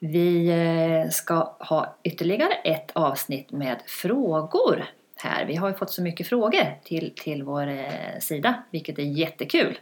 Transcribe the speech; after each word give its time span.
Vi 0.00 0.48
eh, 0.48 1.08
ska 1.10 1.56
ha 1.60 1.96
ytterligare 2.02 2.52
ett 2.52 2.90
avsnitt 2.92 3.50
med 3.50 3.82
frågor 3.86 4.84
här. 5.16 5.44
Vi 5.44 5.56
har 5.56 5.68
ju 5.68 5.74
fått 5.74 5.90
så 5.90 6.02
mycket 6.02 6.28
frågor 6.28 6.80
till, 6.84 7.12
till 7.16 7.42
vår 7.42 7.68
eh, 7.68 8.18
sida, 8.20 8.62
vilket 8.70 8.98
är 8.98 9.02
jättekul. 9.02 9.78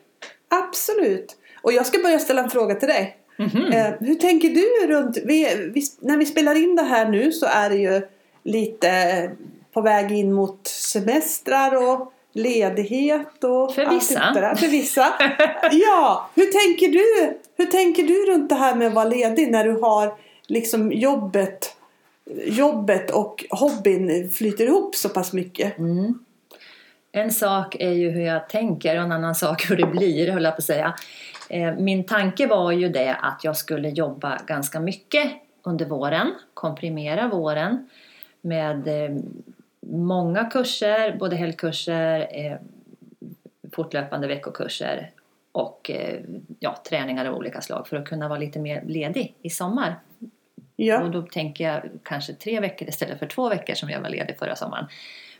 Absolut! 0.48 1.36
Och 1.62 1.72
jag 1.72 1.86
ska 1.86 1.98
börja 1.98 2.18
ställa 2.18 2.42
en 2.42 2.50
fråga 2.50 2.74
till 2.74 2.88
dig. 2.88 3.16
Mhm. 3.38 3.72
Eh, 3.72 3.92
hur 4.00 4.14
tänker 4.14 4.48
du 4.48 4.86
runt, 4.94 5.16
vi, 5.24 5.70
vi, 5.74 5.82
när 6.00 6.16
vi 6.16 6.26
spelar 6.26 6.54
in 6.54 6.76
det 6.76 6.82
här 6.82 7.08
nu 7.08 7.32
så 7.32 7.46
är 7.46 7.70
det 7.70 7.76
ju 7.76 8.02
lite 8.42 9.30
på 9.72 9.80
väg 9.80 10.12
in 10.12 10.32
mot 10.32 10.66
semestrar 10.66 11.90
och 11.90 12.12
ledighet 12.32 13.44
och 13.44 13.74
För 13.74 13.90
vissa. 13.90 14.30
det 14.34 14.40
där. 14.40 14.54
För 14.54 14.68
vissa. 14.68 15.06
ja, 15.72 16.30
hur 16.34 16.46
tänker 16.46 16.88
du? 16.88 17.38
Hur 17.56 17.66
tänker 17.66 18.02
du 18.02 18.26
runt 18.32 18.48
det 18.48 18.54
här 18.54 18.74
med 18.74 18.86
att 18.88 18.94
vara 18.94 19.08
ledig 19.08 19.50
när 19.50 19.64
du 19.64 19.80
har 19.80 20.14
liksom 20.46 20.92
jobbet, 20.92 21.76
jobbet 22.46 23.10
och 23.10 23.44
hobbyn 23.50 24.30
flyter 24.30 24.64
ihop 24.66 24.96
så 24.96 25.08
pass 25.08 25.32
mycket? 25.32 25.78
Mm. 25.78 26.18
En 27.16 27.30
sak 27.30 27.76
är 27.80 27.90
ju 27.92 28.10
hur 28.10 28.20
jag 28.20 28.48
tänker 28.48 28.96
och 28.96 29.02
en 29.02 29.12
annan 29.12 29.34
sak 29.34 29.70
hur 29.70 29.76
det 29.76 29.86
blir, 29.86 30.32
höll 30.32 30.44
jag 30.44 30.52
på 30.52 30.58
att 30.58 30.64
säga. 30.64 30.94
Eh, 31.50 31.74
Min 31.74 32.04
tanke 32.04 32.46
var 32.46 32.72
ju 32.72 32.88
det 32.88 33.14
att 33.14 33.40
jag 33.44 33.56
skulle 33.56 33.88
jobba 33.88 34.38
ganska 34.46 34.80
mycket 34.80 35.32
under 35.62 35.86
våren, 35.86 36.34
komprimera 36.54 37.28
våren 37.28 37.88
med 38.40 38.88
eh, 38.88 39.16
många 39.86 40.44
kurser, 40.44 41.16
både 41.18 41.36
helgkurser, 41.36 42.28
eh, 42.30 42.56
fortlöpande 43.72 44.26
veckokurser 44.26 45.10
och 45.52 45.90
ja, 46.58 46.82
träningar 46.88 47.24
av 47.26 47.34
olika 47.34 47.60
slag 47.60 47.88
för 47.88 47.96
att 47.96 48.08
kunna 48.08 48.28
vara 48.28 48.38
lite 48.38 48.58
mer 48.58 48.82
ledig 48.86 49.34
i 49.42 49.50
sommar. 49.50 49.96
Och 50.18 50.28
Ja, 50.76 51.08
då 51.12 51.22
tänker 51.22 51.64
jag 51.64 51.82
kanske 52.02 52.32
tre 52.32 52.60
veckor 52.60 52.88
istället 52.88 53.18
för 53.18 53.26
två 53.26 53.48
veckor 53.48 53.74
som 53.74 53.90
jag 53.90 54.00
var 54.00 54.08
ledig 54.08 54.38
förra 54.38 54.56
sommaren. 54.56 54.86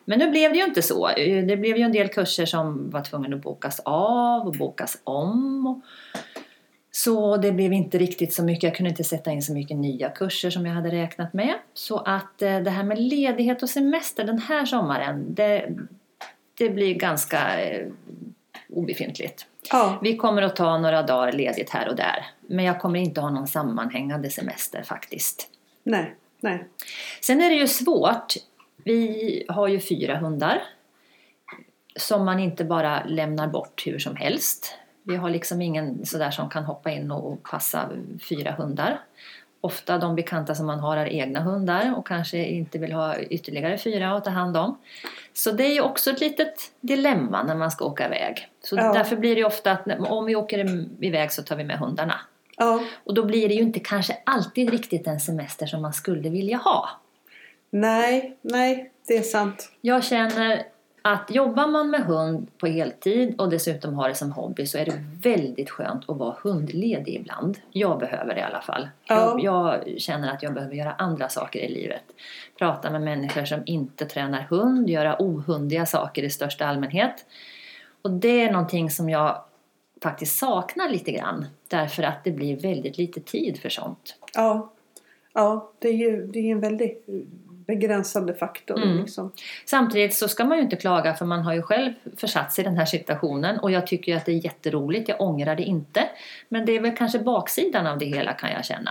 Men 0.09 0.19
nu 0.19 0.31
blev 0.31 0.53
det 0.53 0.59
ju 0.59 0.65
inte 0.65 0.83
så. 0.83 1.07
Det 1.49 1.57
blev 1.57 1.77
ju 1.77 1.83
en 1.83 1.93
del 1.93 2.09
kurser 2.09 2.47
som 2.47 2.91
var 2.91 3.05
tvungna 3.05 3.37
att 3.37 3.43
bokas 3.43 3.81
av 3.85 4.47
och 4.47 4.53
bokas 4.53 4.99
om. 5.05 5.83
Så 6.91 7.37
det 7.37 7.53
blev 7.53 7.73
inte 7.73 7.99
riktigt 7.99 8.35
så 8.35 8.45
mycket. 8.45 8.63
Jag 8.63 8.75
kunde 8.75 8.91
inte 8.91 9.05
sätta 9.05 9.31
in 9.33 9.43
så 9.43 9.53
mycket 9.53 9.77
nya 9.77 10.11
kurser 10.11 10.51
som 10.51 10.67
jag 10.67 10.75
hade 10.75 10.91
räknat 10.91 11.33
med. 11.33 11.55
Så 11.75 11.99
att 11.99 12.43
eh, 12.43 12.59
det 12.61 12.71
här 12.71 12.85
med 12.85 12.99
ledighet 12.99 13.63
och 13.63 13.69
semester 13.69 14.25
den 14.25 14.39
här 14.39 14.65
sommaren, 14.65 15.35
det, 15.35 15.69
det 16.59 16.71
blir 16.71 16.95
ganska 16.95 17.61
eh, 17.61 17.87
obefintligt. 18.69 19.47
ja, 19.71 19.99
Vi 20.03 20.17
kommer 20.17 20.43
att 20.43 20.57
ta 20.57 20.79
några 20.79 21.03
dagar 21.03 21.33
ledigt 21.33 21.71
här 21.71 21.89
och 21.89 21.97
där. 21.97 22.27
Men 22.47 22.65
jag 22.65 22.81
kommer 22.81 22.99
inte 22.99 23.21
ha 23.21 23.31
någon 23.31 23.47
sammanhängande 23.47 24.31
semester 24.31 24.83
faktiskt. 24.83 25.49
nej, 25.83 26.15
nej. 26.41 26.65
Sen 27.21 27.43
är 27.43 27.51
det 27.51 27.57
ju 27.57 27.67
svårt. 27.67 28.35
Vi 28.87 29.45
har 29.49 29.69
ju 29.69 29.81
fyra 29.81 30.17
hundar. 30.17 30.63
Som 31.99 32.25
man 32.25 32.39
inte 32.41 32.65
bara 32.65 33.05
lämnar 33.05 33.49
bort 33.49 33.83
hur 33.87 33.99
som 33.99 34.17
helst. 34.17 34.75
Vi 35.03 35.17
har 35.17 35.31
liksom 35.31 35.63
ingen 35.63 36.07
sådär 36.07 36.31
som 36.31 36.49
kan 36.51 36.65
hoppa 36.65 36.91
in 36.91 37.11
och 37.11 37.43
passa 37.43 37.89
fyra 38.29 38.51
hundar. 38.53 39.01
Ofta 39.61 39.99
de 39.99 40.15
bekanta 40.15 40.55
som 40.55 40.67
man 40.67 40.79
har 40.81 40.97
är 40.97 41.07
egna 41.07 41.41
hundar 41.41 41.95
och 41.97 42.07
kanske 42.07 42.45
inte 42.45 42.79
vill 42.79 42.93
ha 42.93 43.19
ytterligare 43.19 43.79
fyra 43.79 44.13
att 44.17 44.25
ta 44.25 44.31
hand 44.31 44.57
om. 44.57 44.79
Så 45.33 45.51
det 45.53 45.65
är 45.67 45.75
ju 45.75 45.81
också 45.81 46.11
ett 46.11 46.21
litet 46.21 46.55
dilemma 46.81 47.43
när 47.43 47.55
man 47.55 47.71
ska 47.71 47.85
åka 47.85 48.07
iväg. 48.07 48.49
Så 48.63 48.77
Ja. 48.77 48.93
därför 48.93 49.17
blir 49.17 49.37
det 49.37 49.45
ofta 49.45 49.73
att 49.73 49.87
om 50.01 50.25
vi 50.27 50.37
åker 50.37 50.87
iväg 51.05 51.33
så 51.33 51.43
tar 51.43 51.57
vi 51.57 51.65
med 51.65 51.79
hundarna. 51.79 52.15
Ja, 52.57 52.81
Och 53.05 53.15
då 53.15 53.25
blir 53.25 53.49
det 53.49 53.55
ju 53.55 53.63
inte 53.63 53.81
kanske 53.81 54.19
alltid 54.27 54.71
riktigt 54.71 55.05
den 55.05 55.21
semester 55.21 55.67
som 55.67 55.83
man 55.83 55.93
skulle 55.93 56.29
vilja 56.29 56.57
ha. 56.57 56.89
Nej, 57.71 58.37
nej, 58.43 58.93
det 59.09 59.17
är 59.17 59.23
sant. 59.23 59.73
Jag 59.81 60.05
känner 60.05 60.67
att 61.03 61.31
jobbar 61.31 61.67
man 61.67 61.91
med 61.91 62.01
hund 62.01 62.59
på 62.59 62.67
heltid 62.67 63.41
och 63.41 63.51
dessutom 63.51 63.95
har 63.95 64.09
det 64.09 64.15
som 64.15 64.33
hobby 64.33 64.67
så 64.67 64.79
är 64.79 64.85
det 64.85 65.05
väldigt 65.23 65.71
skönt 65.71 66.11
att 66.11 66.17
vara 66.17 66.37
hundledig 66.43 67.15
ibland. 67.15 67.59
Jag 67.71 67.99
behöver 67.99 68.35
det 68.35 68.41
i 68.41 68.43
alla 68.43 68.61
fall. 68.61 68.89
Ja. 69.05 69.39
Jag, 69.43 69.89
jag 69.89 70.01
känner 70.01 70.33
att 70.33 70.43
jag 70.43 70.55
behöver 70.55 70.75
göra 70.75 70.93
andra 70.93 71.29
saker 71.29 71.59
i 71.59 71.69
livet. 71.69 72.03
Prata 72.59 72.91
med 72.91 73.03
människor 73.03 73.45
som 73.45 73.63
inte 73.67 74.07
tränar 74.07 74.41
hund, 74.41 74.91
göra 74.91 75.17
ohundiga 75.19 75.87
saker 75.87 76.23
i 76.23 76.31
största 76.31 76.67
allmänhet. 76.67 77.27
Och 78.03 78.11
det 78.11 78.43
är 78.43 78.53
någonting 78.53 78.91
som 78.91 79.11
jag 79.11 79.45
faktiskt 80.03 80.39
saknar 80.39 80.89
lite 80.89 81.13
grann. 81.13 81.47
Därför 81.69 82.03
att 82.03 82.25
det 82.25 82.31
blir 82.31 82.57
väldigt 82.57 82.99
lite 82.99 83.21
tid 83.21 83.59
för 83.59 83.69
sånt. 83.69 84.17
Ja, 84.35 84.73
ja 85.33 85.73
det 85.79 85.89
är 85.89 85.93
ju 85.93 86.27
det 86.27 86.39
är 86.39 86.53
en 86.53 86.61
väldigt 86.61 87.07
begränsande 87.67 88.35
faktor. 88.35 88.83
Mm. 88.83 88.99
Liksom. 88.99 89.33
Samtidigt 89.65 90.15
så 90.15 90.29
ska 90.29 90.45
man 90.45 90.59
ju 90.59 90.63
inte 90.65 90.77
klaga 90.77 91.15
för 91.15 91.25
man 91.25 91.43
har 91.43 91.55
ju 91.55 91.63
själv 91.63 91.93
försatt 92.17 92.53
sig 92.53 92.65
i 92.65 92.69
den 92.69 92.77
här 92.77 92.85
situationen 92.85 93.59
och 93.59 93.71
jag 93.71 93.87
tycker 93.87 94.13
ju 94.13 94.19
att 94.19 94.25
det 94.27 94.33
är 94.33 94.45
jätteroligt, 94.45 95.09
jag 95.09 95.21
ångrar 95.21 95.57
det 95.57 95.63
inte. 95.63 96.09
Men 96.49 96.67
det 96.67 96.73
är 96.73 96.81
väl 96.81 96.97
kanske 96.97 97.19
baksidan 97.19 97.87
av 97.87 97.99
det 97.99 98.07
hela 98.07 98.33
kan 98.33 98.51
jag 98.51 98.65
känna. 98.65 98.91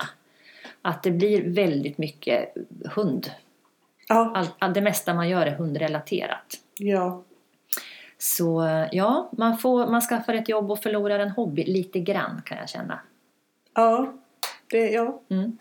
Att 0.81 1.03
det 1.03 1.11
blir 1.11 1.49
väldigt 1.49 1.97
mycket 1.97 2.53
hund. 2.85 3.31
Ja, 4.07 4.31
All, 4.35 4.47
all, 4.59 4.73
det 4.73 4.81
mesta 4.81 5.13
man 5.13 5.29
gör 5.29 5.45
är 5.45 5.51
hundrelaterat. 5.51 6.45
ja, 6.77 7.23
Så 8.17 8.67
ja, 8.91 9.29
man, 9.37 9.57
får, 9.57 9.87
man 9.87 10.01
skaffar 10.01 10.33
ett 10.33 10.49
jobb 10.49 10.71
och 10.71 10.79
förlorar 10.79 11.19
en 11.19 11.29
hobby 11.29 11.63
lite 11.63 11.99
grann 11.99 12.41
kan 12.45 12.57
jag 12.57 12.69
känna. 12.69 12.99
ja, 13.75 14.13
det, 14.71 14.91
ja. 14.91 15.21
Mm. 15.29 15.57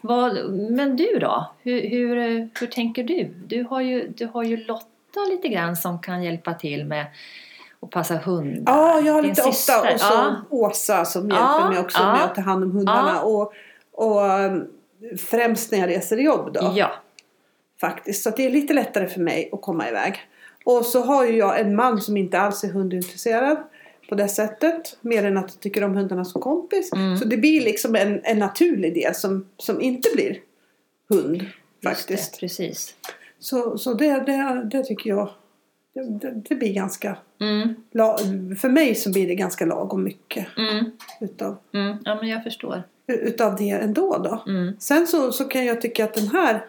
Vad, 0.00 0.50
men 0.54 0.96
du 0.96 1.18
då? 1.18 1.50
Hur, 1.62 1.88
hur, 1.88 2.16
hur 2.60 2.66
tänker 2.66 3.04
du? 3.04 3.24
Du 3.46 3.62
har, 3.62 3.80
ju, 3.80 4.08
du 4.08 4.26
har 4.26 4.42
ju 4.42 4.56
Lotta 4.56 5.20
lite 5.30 5.48
grann 5.48 5.76
som 5.76 5.98
kan 5.98 6.22
hjälpa 6.22 6.54
till 6.54 6.84
med 6.84 7.06
att 7.80 7.90
passa 7.90 8.16
hundar. 8.16 8.72
ja, 8.72 9.00
jag 9.00 9.12
har 9.12 9.22
Din 9.22 9.28
lite 9.30 9.42
syster. 9.42 9.94
och 9.94 10.00
så 10.00 10.06
Ja. 10.14 10.36
Åsa 10.50 11.04
som 11.04 11.30
Ja, 11.30 11.36
hjälper 11.36 11.68
mig 11.70 11.78
också 11.78 11.98
ja. 11.98 12.12
med 12.12 12.24
att 12.24 12.34
ta 12.34 12.40
hand 12.40 12.64
om 12.64 12.70
hundarna. 12.72 13.12
Ja. 13.14 13.22
Och, 13.22 13.52
och 13.92 14.22
um, 14.22 14.68
främst 15.18 15.72
när 15.72 15.78
jag 15.78 15.88
reser 15.88 16.16
jobb 16.16 16.52
då. 16.54 16.72
Ja, 16.76 16.90
Faktiskt. 17.80 18.22
Så 18.22 18.30
det 18.30 18.46
är 18.46 18.50
lite 18.50 18.74
lättare 18.74 19.06
för 19.06 19.20
mig 19.20 19.50
att 19.52 19.62
komma 19.62 19.88
iväg. 19.88 20.14
Och 20.64 20.84
så 20.86 21.02
har 21.04 21.24
ju 21.26 21.36
jag 21.36 21.60
en 21.60 21.76
man 21.76 22.00
som 22.00 22.16
inte 22.16 22.40
alls 22.40 22.64
är 22.64 22.68
hundintresserad 22.68 23.56
på 24.08 24.14
det 24.14 24.28
sättet. 24.28 24.96
Mer 25.00 25.24
än 25.24 25.36
att 25.36 25.50
jag 25.54 25.60
tycker 25.60 25.84
om 25.84 25.94
hundarna 25.94 26.24
som 26.24 26.40
kompis. 26.42 26.92
Mm. 26.92 27.16
Så 27.16 27.24
det 27.24 27.36
blir 27.36 27.60
liksom 27.60 27.94
en, 27.94 28.20
en 28.24 28.38
naturlig 28.38 28.94
del 28.94 29.14
som, 29.14 29.46
som 29.56 29.80
inte 29.80 30.08
blir 30.14 30.38
hund. 31.08 31.44
Faktiskt. 31.84 32.32
Det, 32.32 32.38
precis. 32.40 32.94
Så, 33.38 33.78
så 33.78 33.94
det, 33.94 34.20
det, 34.26 34.68
det 34.70 34.84
tycker 34.84 35.10
jag. 35.10 35.30
Det, 35.94 36.30
det, 36.48 36.54
blir 36.54 36.72
ganska. 36.74 37.16
Mm, 37.40 37.74
la- 37.92 38.18
För 38.60 38.68
mig 38.68 38.94
så 38.94 39.10
blir 39.12 39.26
det 39.28 39.34
ganska 39.34 39.66
lagom 39.66 40.02
mycket. 40.04 40.46
mm, 40.56 40.84
Utav, 41.20 41.56
mm. 41.74 41.96
Ja, 42.04 42.14
men 42.14 42.28
jag 42.28 42.42
förstår. 42.44 42.82
utav 43.06 43.56
det 43.56 43.70
ändå 43.70 44.18
då. 44.18 44.52
Mm. 44.52 44.76
Sen 44.78 45.06
så, 45.06 45.32
så 45.32 45.44
kan 45.44 45.64
jag 45.64 45.80
tycka 45.80 46.04
att 46.04 46.14
den 46.14 46.28
här 46.28 46.64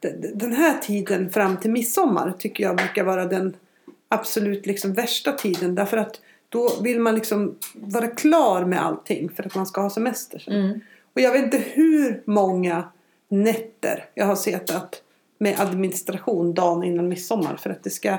den- 0.00 0.38
den 0.38 0.52
här 0.52 0.78
tiden 0.78 1.30
fram 1.30 1.56
till 1.56 1.70
midsommar 1.70 2.32
tycker 2.38 2.64
jag 2.64 2.76
brukar 2.76 3.04
vara 3.04 3.26
den 3.26 3.56
absolut 4.08 4.66
liksom 4.66 4.92
värsta 4.92 5.32
tiden. 5.32 5.74
Därför 5.74 5.96
att 5.96 6.20
då 6.50 6.72
vill 6.82 7.00
man 7.00 7.14
liksom 7.14 7.58
vara 7.74 8.06
klar 8.06 8.64
med 8.64 8.82
allting 8.84 9.30
för 9.30 9.46
att 9.46 9.54
man 9.54 9.66
ska 9.66 9.80
ha 9.80 9.90
semester. 9.90 10.38
sen. 10.38 10.54
Mm. 10.54 10.80
Och 11.14 11.20
jag 11.20 11.32
vet 11.32 11.44
inte 11.44 11.58
hur 11.58 12.22
många 12.24 12.84
nätter 13.28 14.04
jag 14.14 14.26
har 14.26 14.36
setat 14.36 15.02
med 15.38 15.60
administration 15.60 16.54
dagen 16.54 16.84
innan 16.84 17.08
midsommar 17.08 17.56
för 17.56 17.70
att 17.70 17.84
det 17.84 17.90
ska 17.90 18.16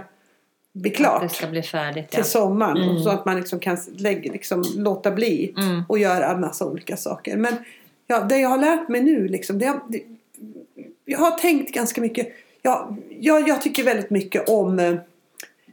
bli 0.73 0.89
klart 0.89 1.21
det 1.21 1.29
ska 1.29 1.47
bli 1.47 1.61
färdigt. 1.63 2.07
Ja. 2.11 2.15
till 2.15 2.31
sommaren. 2.31 2.77
Mm. 2.77 3.03
Så 3.03 3.09
att 3.09 3.25
man 3.25 3.35
liksom 3.35 3.59
kan 3.59 3.77
lägga, 3.97 4.31
liksom, 4.31 4.63
låta 4.75 5.11
bli 5.11 5.53
Mm. 5.57 5.83
och 5.89 5.99
göra 5.99 6.31
en 6.31 6.41
massa 6.41 6.65
olika 6.65 6.97
saker. 6.97 7.37
Men 7.37 7.53
ja, 8.07 8.19
det 8.19 8.37
jag 8.37 8.49
har 8.49 8.57
lärt 8.57 8.89
mig 8.89 9.01
nu 9.01 9.27
liksom, 9.27 9.59
det, 9.59 9.79
det, 9.87 10.01
jag 11.05 11.19
har 11.19 11.31
tänkt 11.31 11.73
ganska 11.73 12.01
mycket. 12.01 12.27
Ja, 12.61 12.97
jag, 13.19 13.47
jag 13.47 13.61
tycker 13.61 13.83
väldigt 13.83 14.09
mycket 14.09 14.49
om, 14.49 14.79
eh, 14.79 14.95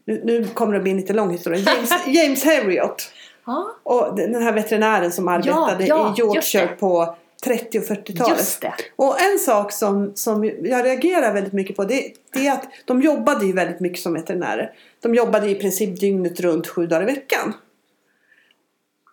nu, 0.08 0.20
nu 0.24 0.44
kommer 0.44 0.74
det 0.74 0.80
bli 0.80 0.90
en 0.90 0.96
lite 0.96 1.12
lång 1.12 1.30
historia, 1.30 1.58
James, 1.60 1.90
James 2.06 2.44
Herriot. 2.44 3.10
Ja, 3.46 3.76
Och 3.82 4.16
den 4.16 4.42
här 4.42 4.52
veterinären 4.52 5.12
som 5.12 5.28
arbetade 5.28 5.86
ja, 5.86 6.14
i 6.18 6.20
Yorkshire 6.20 6.66
på 6.66 7.16
30 7.44 7.78
och 7.78 7.84
40-talet. 7.84 8.38
just 8.38 8.60
det. 8.60 8.74
Och 8.96 9.20
en 9.20 9.38
sak 9.38 9.72
som, 9.72 10.12
som 10.14 10.44
jag 10.44 10.84
reagerar 10.84 11.34
väldigt 11.34 11.52
mycket 11.52 11.76
på 11.76 11.84
det, 11.84 12.12
det 12.32 12.46
är 12.46 12.52
att 12.52 12.64
de 12.84 13.02
jobbade 13.02 13.46
ju 13.46 13.52
väldigt 13.52 13.80
mycket 13.80 13.98
som 13.98 14.14
veterinärer. 14.14 14.72
De 15.00 15.14
jobbade 15.14 15.50
i 15.50 15.54
princip 15.54 16.00
dygnet 16.00 16.40
runt 16.40 16.66
sju 16.66 16.86
dagar 16.86 17.02
i 17.02 17.06
veckan. 17.06 17.54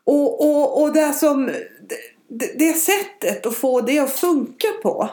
Och, 0.03 0.41
och, 0.41 0.81
och 0.81 0.93
det 0.93 1.13
som 1.13 1.51
det, 2.27 2.59
det 2.59 2.73
sättet 2.73 3.45
att 3.45 3.55
få 3.55 3.81
det 3.81 3.99
att 3.99 4.11
funka 4.11 4.67
på 4.83 5.09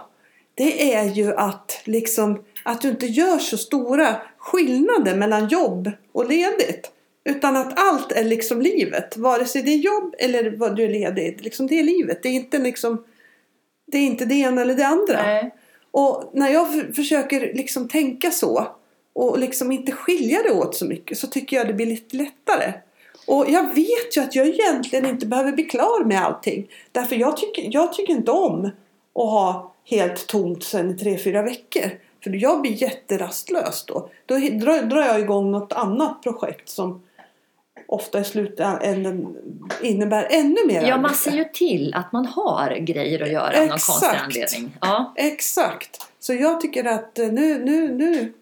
det 0.54 0.94
är 0.94 1.04
ju 1.04 1.34
att 1.34 1.80
liksom 1.84 2.44
att 2.64 2.80
du 2.80 2.88
inte 2.88 3.06
gör 3.06 3.38
så 3.38 3.58
stora 3.58 4.16
skillnader 4.42 5.16
mellan 5.16 5.48
jobb 5.48 5.90
och 6.12 6.28
ledigt. 6.28 6.90
Utan 7.24 7.56
att 7.56 7.78
allt 7.78 8.12
är 8.12 8.24
liksom 8.24 8.62
livet. 8.62 9.16
Vare 9.16 9.44
sig 9.44 9.62
det 9.62 9.70
är 9.70 9.78
jobb 9.78 10.14
eller 10.18 10.50
vad 10.50 10.76
du 10.76 10.84
är 10.84 10.88
ledig. 10.88 11.40
Liksom 11.42 11.66
det 11.66 11.78
är 11.78 11.84
livet. 11.84 12.22
Det 12.22 12.28
är 12.28 12.32
inte 12.32 12.58
liksom 12.58 13.04
Det 13.86 13.98
är 13.98 14.02
inte 14.02 14.24
det 14.24 14.34
ena 14.34 14.62
eller 14.62 14.74
det 14.74 14.86
andra. 14.86 15.22
Nej. 15.22 15.54
Och 15.90 16.30
när 16.32 16.48
jag 16.48 16.96
försöker 16.96 17.40
liksom 17.54 17.88
tänka 17.88 18.30
så 18.30 18.66
och 19.14 19.38
liksom 19.38 19.72
inte 19.72 19.92
skilja 19.92 20.42
det 20.42 20.50
åt 20.50 20.76
så 20.76 20.84
mycket 20.86 21.18
så 21.18 21.26
tycker 21.26 21.56
jag 21.56 21.66
det 21.66 21.74
blir 21.74 21.86
lite 21.86 22.16
lättare. 22.16 22.72
Och 23.26 23.46
jag 23.48 23.74
vet 23.74 24.16
ju 24.16 24.20
att 24.20 24.34
jag 24.34 24.46
egentligen 24.46 25.06
inte 25.06 25.26
behöver 25.26 25.52
bli 25.52 25.64
klar 25.64 26.04
med 26.04 26.24
allting. 26.24 26.70
Därför 26.92 27.16
jag 27.16 27.36
tycker, 27.36 27.68
jag 27.70 27.92
tycker 27.92 28.12
inte 28.12 28.30
om 28.30 28.64
att 29.14 29.30
ha 29.30 29.74
helt 29.84 30.26
tomt 30.26 30.64
sen 30.64 30.90
i 30.90 30.94
tre, 30.94 31.18
fyra 31.18 31.42
veckor. 31.42 31.90
För 32.22 32.30
jag 32.30 32.60
blir 32.60 32.82
jätterastlös 32.82 33.84
då. 33.84 34.08
Då 34.26 34.38
drar, 34.84 35.02
jag 35.02 35.20
igång 35.20 35.50
något 35.50 35.72
annat 35.72 36.22
projekt 36.22 36.68
som 36.68 37.02
ofta 37.86 38.20
i 38.20 38.24
slutändan 38.24 39.36
innebär 39.82 40.28
ännu 40.30 40.66
mer 40.66 40.82
Ja, 40.82 40.98
man 40.98 41.14
ser 41.14 41.32
ju 41.32 41.44
till 41.44 41.94
att 41.94 42.12
man 42.12 42.26
har 42.26 42.76
grejer 42.76 43.22
att 43.22 43.32
göra 43.32 43.60
av 43.60 43.66
någon 43.66 43.68
konstig 43.68 44.06
Exakt. 44.06 44.24
anledning. 44.24 44.76
Ja. 44.80 45.14
Exakt. 45.16 46.12
Så 46.18 46.34
jag 46.34 46.60
tycker 46.60 46.84
att 46.84 47.18
eh, 47.18 47.28
nu, 47.28 47.64
nu, 47.64 47.94
nu. 47.94 48.32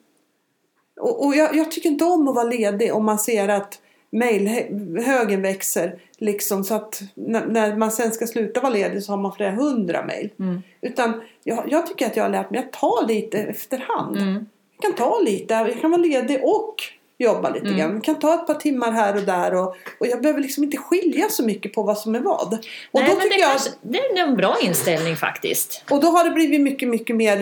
Och, 1.01 1.27
och 1.27 1.35
jag, 1.35 1.57
jag 1.57 1.71
tycker 1.71 1.89
inte 1.89 2.05
om 2.05 2.29
att 2.29 2.35
vara 2.35 2.45
ledig 2.45 2.95
om 2.95 3.05
man 3.05 3.19
ser 3.19 3.49
att 3.49 3.79
mejlhögen 4.13 5.43
växer. 5.43 5.99
Liksom 6.19 6.65
så 6.65 6.75
att 6.75 7.03
när, 7.15 7.47
när 7.47 7.77
man 7.77 7.91
sen 7.93 8.11
ska 8.13 8.27
sluta 8.27 8.61
vara 8.61 8.73
ledig 8.73 9.03
så 9.03 9.13
har 9.13 9.17
man 9.17 9.33
flera 9.33 9.51
hundra 9.51 10.05
mejl. 10.05 10.31
Mm. 10.39 10.63
Utan 10.81 11.21
jag, 11.45 11.65
jag 11.69 11.87
tycker 11.87 12.07
att 12.07 12.17
jag 12.17 12.25
har 12.25 12.31
lärt 12.31 12.51
mig 12.51 12.61
att 12.61 12.73
ta 12.73 13.05
lite 13.09 13.39
efterhand. 13.39 14.17
Mm. 14.17 14.47
Jag 14.77 14.83
kan 14.97 15.07
ta 15.07 15.19
lite, 15.21 15.55
jag 15.55 15.81
kan 15.81 15.91
vara 15.91 16.01
ledig 16.03 16.41
och 16.45 16.75
jobba 17.19 17.51
lite 17.51 17.67
Mm. 17.67 17.79
grann. 17.79 17.93
Jag 17.95 18.05
kan 18.05 18.19
ta 18.19 18.35
ett 18.35 18.47
par 18.47 18.55
timmar 18.55 18.91
här 18.93 19.17
och 19.17 19.23
där 19.23 19.55
och, 19.55 19.77
och 20.01 20.07
jag 20.07 20.23
behöver 20.23 20.41
liksom 20.41 20.65
inte 20.65 20.77
skilja 20.77 21.29
så 21.29 21.45
mycket 21.45 21.73
på 21.75 21.83
vad 21.83 21.99
som 21.99 22.15
är 22.15 22.21
vad. 22.21 22.53
Och 22.53 22.59
Nej, 23.01 23.05
då 23.11 23.15
men 23.15 23.21
tycker 23.21 23.29
det, 23.37 23.41
jag 23.41 23.51
kanske, 23.51 23.71
det 23.83 23.99
är 23.99 24.19
en 24.29 24.37
bra 24.37 24.57
inställning 24.63 25.17
faktiskt. 25.17 25.85
och 25.91 26.01
då 26.01 26.07
har 26.07 26.25
det 26.25 26.31
blivit 26.31 26.61
mycket, 26.61 26.89
mycket 26.89 27.17
mer 27.17 27.37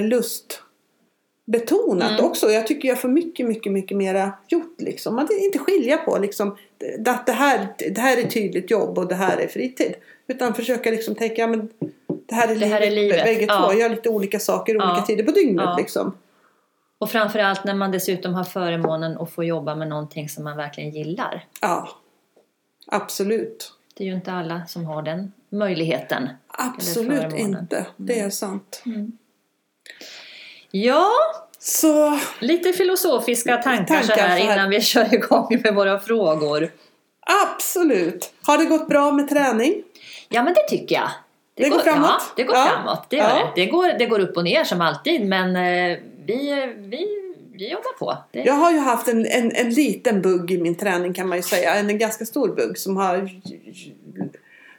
lustbetonat 1.49 2.11
Mm. 2.11 2.25
också. 2.25 2.50
Jag 2.50 2.67
tycker 2.67 2.89
jag 2.89 3.00
får 3.00 3.09
mycket, 3.09 3.47
mycket, 3.47 3.73
mycket 3.73 3.97
mera 3.97 4.33
gjort 4.49 4.81
liksom. 4.81 5.15
Man 5.15 5.29
inte 5.31 5.59
skilja 5.59 5.97
på 5.97 6.19
liksom 6.19 6.56
att 7.06 7.27
det 7.27 7.33
här, 7.33 7.69
det 7.95 8.00
här 8.00 8.17
är 8.17 8.23
tydligt 8.29 8.71
jobb 8.71 8.99
och 8.99 9.09
det 9.09 9.15
här 9.15 9.37
är 9.39 9.49
fritid. 9.49 9.95
Utan 10.27 10.55
försöka 10.55 10.91
liksom 10.91 11.15
tänka, 11.15 11.41
ja 11.43 11.47
men 11.47 11.69
det 12.27 12.35
här 12.35 12.49
är 12.49 12.55
Det 12.56 12.67
här 12.67 12.81
är 12.81 12.91
livet, 12.91 12.97
livet, 12.97 13.25
bägge 13.25 13.45
ja. 13.49 13.67
två. 13.67 13.79
Gör 13.79 13.89
lite 13.89 14.09
olika 14.09 14.39
saker 14.41 14.75
Ja. 14.75 14.91
olika 14.93 15.06
tider 15.06 15.25
på 15.25 15.31
dygnet 15.33 15.65
Ja. 15.65 15.77
liksom. 15.79 16.17
Och 16.99 17.11
framförallt 17.11 17.65
när 17.65 17.75
man 17.75 17.91
dessutom 17.91 18.35
har 18.35 18.45
förmånen 18.45 19.19
att 19.19 19.33
få 19.33 19.45
jobba 19.45 19.75
med 19.75 19.89
någonting 19.89 20.29
som 20.29 20.45
man 20.45 20.56
verkligen 20.56 20.91
gillar. 20.91 21.45
Ja, 21.61 21.89
absolut. 22.87 23.73
Det 23.95 24.05
är 24.05 24.09
ju 24.09 24.15
inte 24.15 24.33
alla 24.33 24.67
som 24.67 24.85
har 24.85 25.03
den 25.03 25.33
möjligheten. 25.49 26.29
Absolut 26.49 27.35
inte. 27.39 27.87
Det 27.97 28.21
är 28.21 28.31
sant. 28.31 28.83
Ja, 30.70 31.11
Så 31.59 32.19
lite 32.38 32.73
filosofiska 32.73 33.56
tankar, 33.56 33.85
Tankar 33.87 34.03
så 34.03 34.12
här 34.20 34.38
innan 34.38 34.70
vi 34.70 34.81
kör 34.81 35.15
igång 35.15 35.61
med 35.65 35.75
våra 35.75 36.00
frågor. 36.00 36.70
absolut. 37.56 38.32
Har 38.43 38.59
det 38.59 38.65
gått 38.65 38.88
bra 38.88 39.12
med 39.12 39.29
träning? 39.29 39.82
Ja, 40.29 40.43
men 40.43 40.55
det 40.55 40.69
tycker 40.69 40.94
jag. 40.94 41.11
Det 41.55 41.69
går 41.69 41.79
framåt? 41.79 42.09
Ja, 42.11 42.20
det 42.37 42.43
går 42.44 42.56
Ja. 42.56 42.67
framåt. 42.67 43.05
Det, 43.09 43.17
Ja. 43.17 43.29
det. 43.55 43.65
Det, 43.65 43.67
går, 43.70 43.99
det 43.99 44.06
går 44.06 44.19
upp 44.20 44.37
och 44.37 44.44
ner 44.44 44.65
som 44.65 44.81
alltid, 44.81 45.25
men 45.26 45.56
eh, 45.56 45.99
vi, 46.26 46.73
vi, 46.79 47.06
vi 47.53 47.71
jobbar 47.71 47.99
på. 47.99 48.17
Det, 48.31 48.41
Jag 48.43 48.55
har 48.55 48.71
ju 48.73 48.79
haft 48.79 49.09
en, 49.09 49.26
en, 49.26 49.53
en 49.56 49.71
liten 49.71 50.23
bugg 50.23 50.50
i 50.50 50.59
min 50.61 50.75
träning 50.75 51.14
kan 51.14 51.29
man 51.29 51.38
ju 51.38 51.43
säga. 51.43 51.75
En 51.75 51.99
ganska 51.99 52.25
stor 52.25 52.49
bugg 52.55 52.79
som 52.79 52.97
har, 52.97 53.31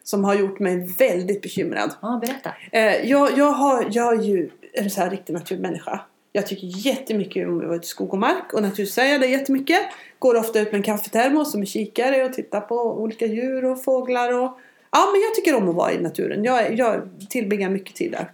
som 0.04 0.24
har 0.24 0.36
gjort 0.36 0.60
mig 0.60 0.88
väldigt 0.98 1.42
bekymrad. 1.42 1.92
Ja, 2.02 2.22
berätta. 2.26 2.52
Eh, 2.72 3.10
jag, 3.10 3.38
jag, 3.38 3.52
har, 3.52 3.88
jag 3.92 4.14
är 4.20 4.24
ju 4.24 4.50
en 4.74 4.90
så 4.90 5.02
här 5.02 5.10
riktig 5.10 5.34
naturmänniska. 5.34 6.02
Jag 6.32 6.48
tycker 6.48 6.68
jättemycket 6.68 7.48
om 7.48 7.60
att 7.60 7.66
vara 7.66 7.76
ute 7.76 7.86
i 7.86 7.88
skog 7.88 8.14
och 8.14 8.20
mark 8.20 8.54
och 8.54 8.62
naturligtvis 8.62 8.94
säger 8.94 9.12
jag 9.12 9.22
det 9.22 9.28
jättemycket. 9.28 9.80
Går 10.20 10.36
ofta 10.36 10.60
ut 10.60 10.72
med 10.72 10.76
en 10.76 10.84
kaffetermos 10.84 11.54
och 11.54 11.60
med 11.60 11.68
kikare 11.68 12.26
och 12.26 12.34
tittar 12.34 12.62
på 12.62 12.76
olika 12.76 13.26
djur 13.26 13.66
och 13.66 13.84
fåglar. 13.84 14.34
Och... 14.34 14.60
Ja, 14.92 15.10
men 15.12 15.22
jag 15.22 15.36
tycker 15.36 15.56
om 15.56 15.70
att 15.70 15.76
vara 15.76 15.94
i 15.94 16.02
naturen. 16.02 16.44
Jag, 16.44 16.78
jag 16.78 17.10
tillbringar 17.30 17.70
mycket 17.70 17.96
tid 17.96 18.12
där. 18.12 18.32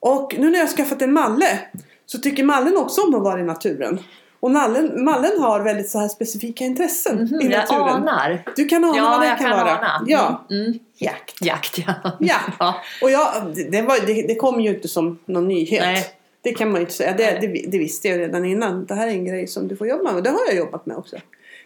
Och 0.00 0.34
nu 0.38 0.50
när 0.50 0.58
jag 0.58 0.66
har 0.66 0.72
skaffat 0.72 1.02
en 1.02 1.12
Malle 1.12 1.58
så 2.06 2.18
tycker 2.18 2.44
Mallen 2.44 2.76
också 2.76 3.00
om 3.00 3.14
att 3.14 3.22
vara 3.22 3.40
i 3.40 3.42
naturen. 3.42 3.98
Och 4.42 4.50
Mallen, 4.50 5.04
Mallen 5.04 5.38
har 5.40 5.60
väldigt 5.60 5.90
så 5.90 5.98
här 5.98 6.08
specifika 6.08 6.64
intressen 6.64 7.16
Mhm, 7.16 7.40
i 7.40 7.44
jag 7.44 7.50
naturen. 7.58 7.82
anar. 7.82 8.42
Du 8.56 8.64
kan 8.64 8.84
ana 8.84 8.96
Ja, 8.96 9.10
vad 9.10 9.20
det 9.20 9.26
jag 9.26 9.38
kan, 9.38 9.50
kan 9.50 9.58
vara. 9.58 9.78
ana. 9.78 10.04
Ja, 10.06 10.46
Mm, 10.50 10.64
mm. 10.66 10.78
jakt. 10.96 11.44
Jakt, 11.44 11.78
ja. 11.78 11.94
Ja. 12.20 12.36
ja. 12.58 12.74
Och 13.02 13.10
jag, 13.10 13.28
det, 13.70 13.82
var, 13.82 14.06
det, 14.06 14.22
det 14.22 14.34
kom 14.34 14.60
ju 14.60 14.74
inte 14.76 14.88
som 14.88 15.18
någon 15.24 15.48
nyhet. 15.48 15.82
Nej. 15.82 16.06
Det 16.40 16.52
kan 16.52 16.68
man 16.68 16.74
ju 16.76 16.80
inte 16.80 16.92
säga. 16.94 17.12
Det, 17.16 17.38
det, 17.40 17.64
det 17.68 17.78
visste 17.78 18.08
jag 18.08 18.18
redan 18.18 18.44
innan. 18.44 18.84
Det 18.86 18.94
här 18.94 19.06
är 19.06 19.10
en 19.12 19.24
grej 19.24 19.46
som 19.46 19.68
du 19.68 19.76
får 19.76 19.86
jobba 19.88 20.12
med. 20.12 20.22
Det 20.24 20.30
har 20.30 20.40
jag 20.46 20.56
jobbat 20.56 20.86
med 20.86 20.96
också. 20.96 21.16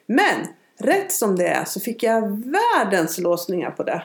Men 0.06 0.46
rätt 0.80 1.12
som 1.12 1.36
det 1.36 1.46
är 1.48 1.64
så 1.64 1.80
fick 1.80 2.02
jag 2.02 2.44
världens 2.52 3.18
låsningar 3.18 3.70
på 3.70 3.82
det. 3.82 4.02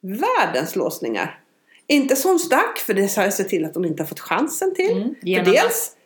Världens 0.00 0.76
låsningar. 0.76 1.38
Inte 1.86 2.16
som 2.16 2.38
stack 2.38 2.78
för 2.78 2.94
det 2.94 3.16
har 3.16 3.22
jag 3.24 3.34
sett 3.34 3.48
till 3.48 3.64
att 3.64 3.74
de 3.74 3.84
inte 3.84 4.02
har 4.02 4.08
fått 4.08 4.20
chansen 4.20 4.74
till. 4.74 4.92
Mm, 4.96 5.14
för 5.44 5.52
dels, 5.52 5.92
de, 5.94 6.01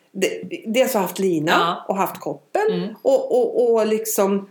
dels 0.65 0.93
har 0.93 1.01
haft 1.01 1.19
lina 1.19 1.51
Ja. 1.51 1.85
och 1.87 1.97
haft 1.97 2.19
koppen. 2.19 2.67
Mm. 2.71 2.95
Och, 3.01 3.31
och, 3.31 3.73
och 3.73 3.87
liksom 3.87 4.49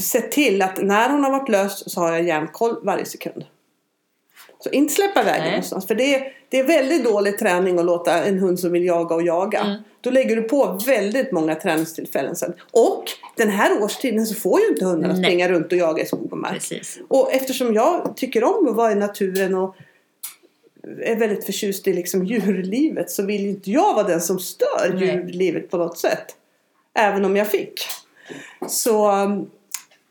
sett 0.00 0.30
till 0.30 0.62
att 0.62 0.82
när 0.82 1.10
hon 1.10 1.24
har 1.24 1.30
varit 1.30 1.48
lös 1.48 1.92
så 1.92 2.00
har 2.00 2.12
jag 2.12 2.22
järnkoll 2.22 2.76
varje 2.82 3.04
sekund. 3.04 3.44
Så 4.58 4.70
inte 4.70 4.94
släppa 4.94 5.22
iväg 5.22 5.42
den 5.42 5.50
någonstans. 5.50 5.86
För 5.86 5.94
det 5.94 6.14
är, 6.14 6.32
det 6.48 6.58
är 6.58 6.64
väldigt 6.64 7.04
dålig 7.04 7.38
träning 7.38 7.78
att 7.78 7.84
låta 7.84 8.24
en 8.24 8.38
hund 8.38 8.60
som 8.60 8.72
vill 8.72 8.84
jaga 8.84 9.14
och 9.14 9.22
jaga. 9.22 9.60
Mm. 9.60 9.82
Då 10.00 10.10
lägger 10.10 10.36
du 10.36 10.42
på 10.42 10.80
väldigt 10.86 11.32
många 11.32 11.54
träningstillfällen 11.54 12.36
sen. 12.36 12.54
Och 12.70 13.04
den 13.36 13.48
här 13.48 13.82
årstiden 13.82 14.26
så 14.26 14.34
får 14.34 14.60
ju 14.60 14.68
inte 14.68 14.84
hundarna 14.84 15.14
Nej. 15.14 15.24
springa 15.24 15.48
runt 15.48 15.72
och 15.72 15.78
jaga 15.78 16.02
i 16.02 16.06
skog 16.06 16.32
och 16.32 16.38
mark. 16.38 16.52
Precis. 16.52 16.98
Och 17.08 17.32
eftersom 17.32 17.74
jag 17.74 18.16
tycker 18.16 18.44
om 18.44 18.68
att 18.68 18.76
vara 18.76 18.92
i 18.92 18.94
naturen 18.94 19.54
och 19.54 19.76
är 21.02 21.16
väldigt 21.16 21.44
förtjust 21.44 21.88
i 21.88 21.92
liksom 21.92 22.24
djurlivet 22.26 23.10
så 23.10 23.26
vill 23.26 23.46
inte 23.46 23.70
jag 23.70 23.94
vara 23.94 24.06
den 24.06 24.20
som 24.20 24.38
stör 24.38 24.94
Nej. 24.94 25.06
djurlivet 25.06 25.70
på 25.70 25.76
något 25.76 25.98
sätt. 25.98 26.26
Även 26.94 27.24
om 27.24 27.36
jag 27.36 27.50
fick. 27.50 27.80
Så 28.68 29.12
um, 29.12 29.50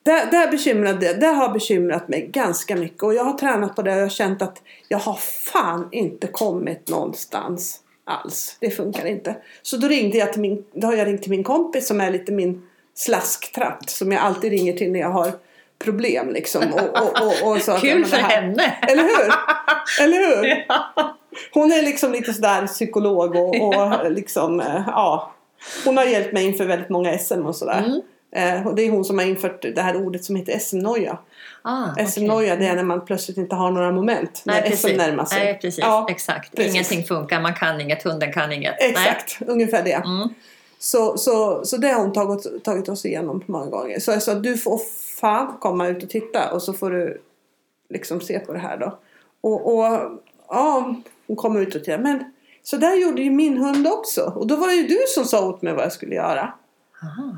det, 0.04 0.28
det, 0.32 0.38
här 0.38 0.52
bekymrade, 0.52 1.14
det 1.14 1.28
har 1.28 1.54
bekymrat 1.54 2.08
mig 2.08 2.30
ganska 2.32 2.76
mycket 2.76 3.04
och 3.04 3.14
jag 3.14 3.24
har 3.24 3.38
tränat 3.38 3.76
på 3.76 3.82
det 3.82 3.92
och 3.92 3.98
jag 3.98 4.04
har 4.04 4.10
känt 4.10 4.42
att 4.42 4.62
jag 4.88 4.98
har 4.98 5.16
fan 5.54 5.90
inte 5.92 6.28
kommit 6.28 6.90
någonstans 6.90 7.82
alls. 8.04 8.58
Det 8.60 8.72
funkar 8.72 9.06
inte. 9.06 9.36
Så 9.62 9.78
då 9.78 9.88
ringde 9.88 10.18
jag 10.18 10.34
till 10.34 10.42
min, 10.42 10.64
då 10.74 10.88
har 10.88 10.94
jag 10.94 11.08
ringt 11.08 11.22
till 11.22 11.32
min 11.32 11.44
kompis 11.44 11.88
som 11.88 12.02
är 12.02 12.12
lite 12.12 12.32
min 12.32 12.68
slasktratt 12.94 13.90
som 13.90 14.12
jag 14.12 14.22
alltid 14.22 14.52
ringer 14.52 14.74
till 14.74 14.92
när 14.92 15.00
jag 15.00 15.10
har 15.10 15.32
problem 15.80 16.30
liksom. 16.30 16.74
Och, 16.74 17.02
och, 17.02 17.22
och, 17.22 17.52
och 17.52 17.62
så 17.62 17.78
Kul 17.78 18.06
för 18.06 18.18
henne! 18.18 18.78
Eller 18.82 19.04
hur? 19.04 19.34
Eller 20.04 20.18
hur? 20.18 20.66
Hon 21.54 21.72
är 21.72 21.82
liksom 21.82 22.12
lite 22.12 22.34
sådär 22.34 22.68
psykolog 22.68 23.36
och, 23.36 23.56
och 23.56 24.12
liksom, 24.12 24.60
eh, 24.60 24.84
ja. 24.88 25.32
Hon 25.86 25.98
har 25.98 26.06
hjälpt 26.06 26.34
mig 26.34 26.46
inför 26.46 26.66
väldigt 26.66 26.90
många 26.90 27.18
SM 27.18 27.46
och 27.46 27.56
sådär. 27.56 27.84
Mm. 27.86 28.02
Eh, 28.36 28.68
och 28.68 28.76
det 28.76 28.82
är 28.82 28.92
hon 28.92 29.06
som 29.06 29.18
har 29.18 29.26
infört 29.26 29.62
det 29.76 29.82
här 29.82 29.96
ordet 29.96 30.24
som 30.24 30.36
heter 30.36 30.60
SM-noja. 30.60 31.18
Ah. 31.62 32.06
SM-noja 32.06 32.56
det 32.56 32.68
är 32.68 32.76
när 32.76 32.84
man 32.84 33.06
plötsligt 33.06 33.38
inte 33.38 33.56
har 33.56 33.72
några 33.72 33.92
moment. 33.92 34.42
Nej, 34.46 34.62
när 34.62 34.66
SM 34.66 34.72
precis. 34.72 34.98
närmar 34.98 35.26
sig. 35.26 35.44
Nej, 35.44 35.60
precis. 35.62 35.80
Ja, 35.80 36.08
Exakt. 36.10 36.56
precis. 36.56 36.74
Ingenting 36.74 37.04
funkar, 37.04 37.42
man 37.42 37.54
kan 37.54 37.82
inget, 37.82 38.04
hunden 38.04 38.34
kan 38.34 38.52
inget. 38.52 38.76
exakt, 38.80 39.38
ungefär 39.48 39.84
det. 39.84 40.00
Nej. 40.00 40.08
Mm. 40.08 40.30
Så, 40.86 41.18
så, 41.18 41.66
så 41.66 41.78
det 41.78 41.88
har 41.88 42.02
hon 42.02 42.14
tagit, 42.14 42.64
tagit 42.64 42.90
oss 42.90 43.06
igenom 43.06 43.44
många 43.46 43.66
gånger. 43.66 44.00
Så 44.00 44.12
jag 44.12 44.24
sa 44.24 44.34
du 44.34 44.58
får 44.58 44.80
fan 45.20 45.58
komma 45.60 45.88
ut 45.88 46.04
och 46.04 46.10
titta 46.10 46.54
och 46.54 46.62
så 46.62 46.74
får 46.74 46.92
du 46.92 47.22
liksom 47.90 48.22
se 48.22 48.40
på 48.40 48.54
det 48.54 48.60
här 48.60 48.78
då. 48.78 49.00
Och, 49.42 49.76
och 49.76 49.84
ja, 50.48 50.96
hon 51.28 51.36
kom 51.36 51.58
ut 51.58 51.76
och 51.76 51.84
tittade. 51.84 52.04
Men 52.04 52.34
så 52.64 52.78
där 52.78 52.96
gjorde 52.96 53.22
ju 53.22 53.32
min 53.32 53.58
hund 53.58 53.88
också. 53.88 54.34
Och 54.36 54.48
då 54.48 54.56
var 54.56 54.68
det 54.68 54.74
ju 54.74 54.88
du 54.88 54.98
som 55.08 55.26
sa 55.26 55.50
åt 55.50 55.62
mig 55.62 55.74
vad 55.74 55.84
jag 55.84 55.92
skulle 55.92 56.16
göra. 56.16 56.54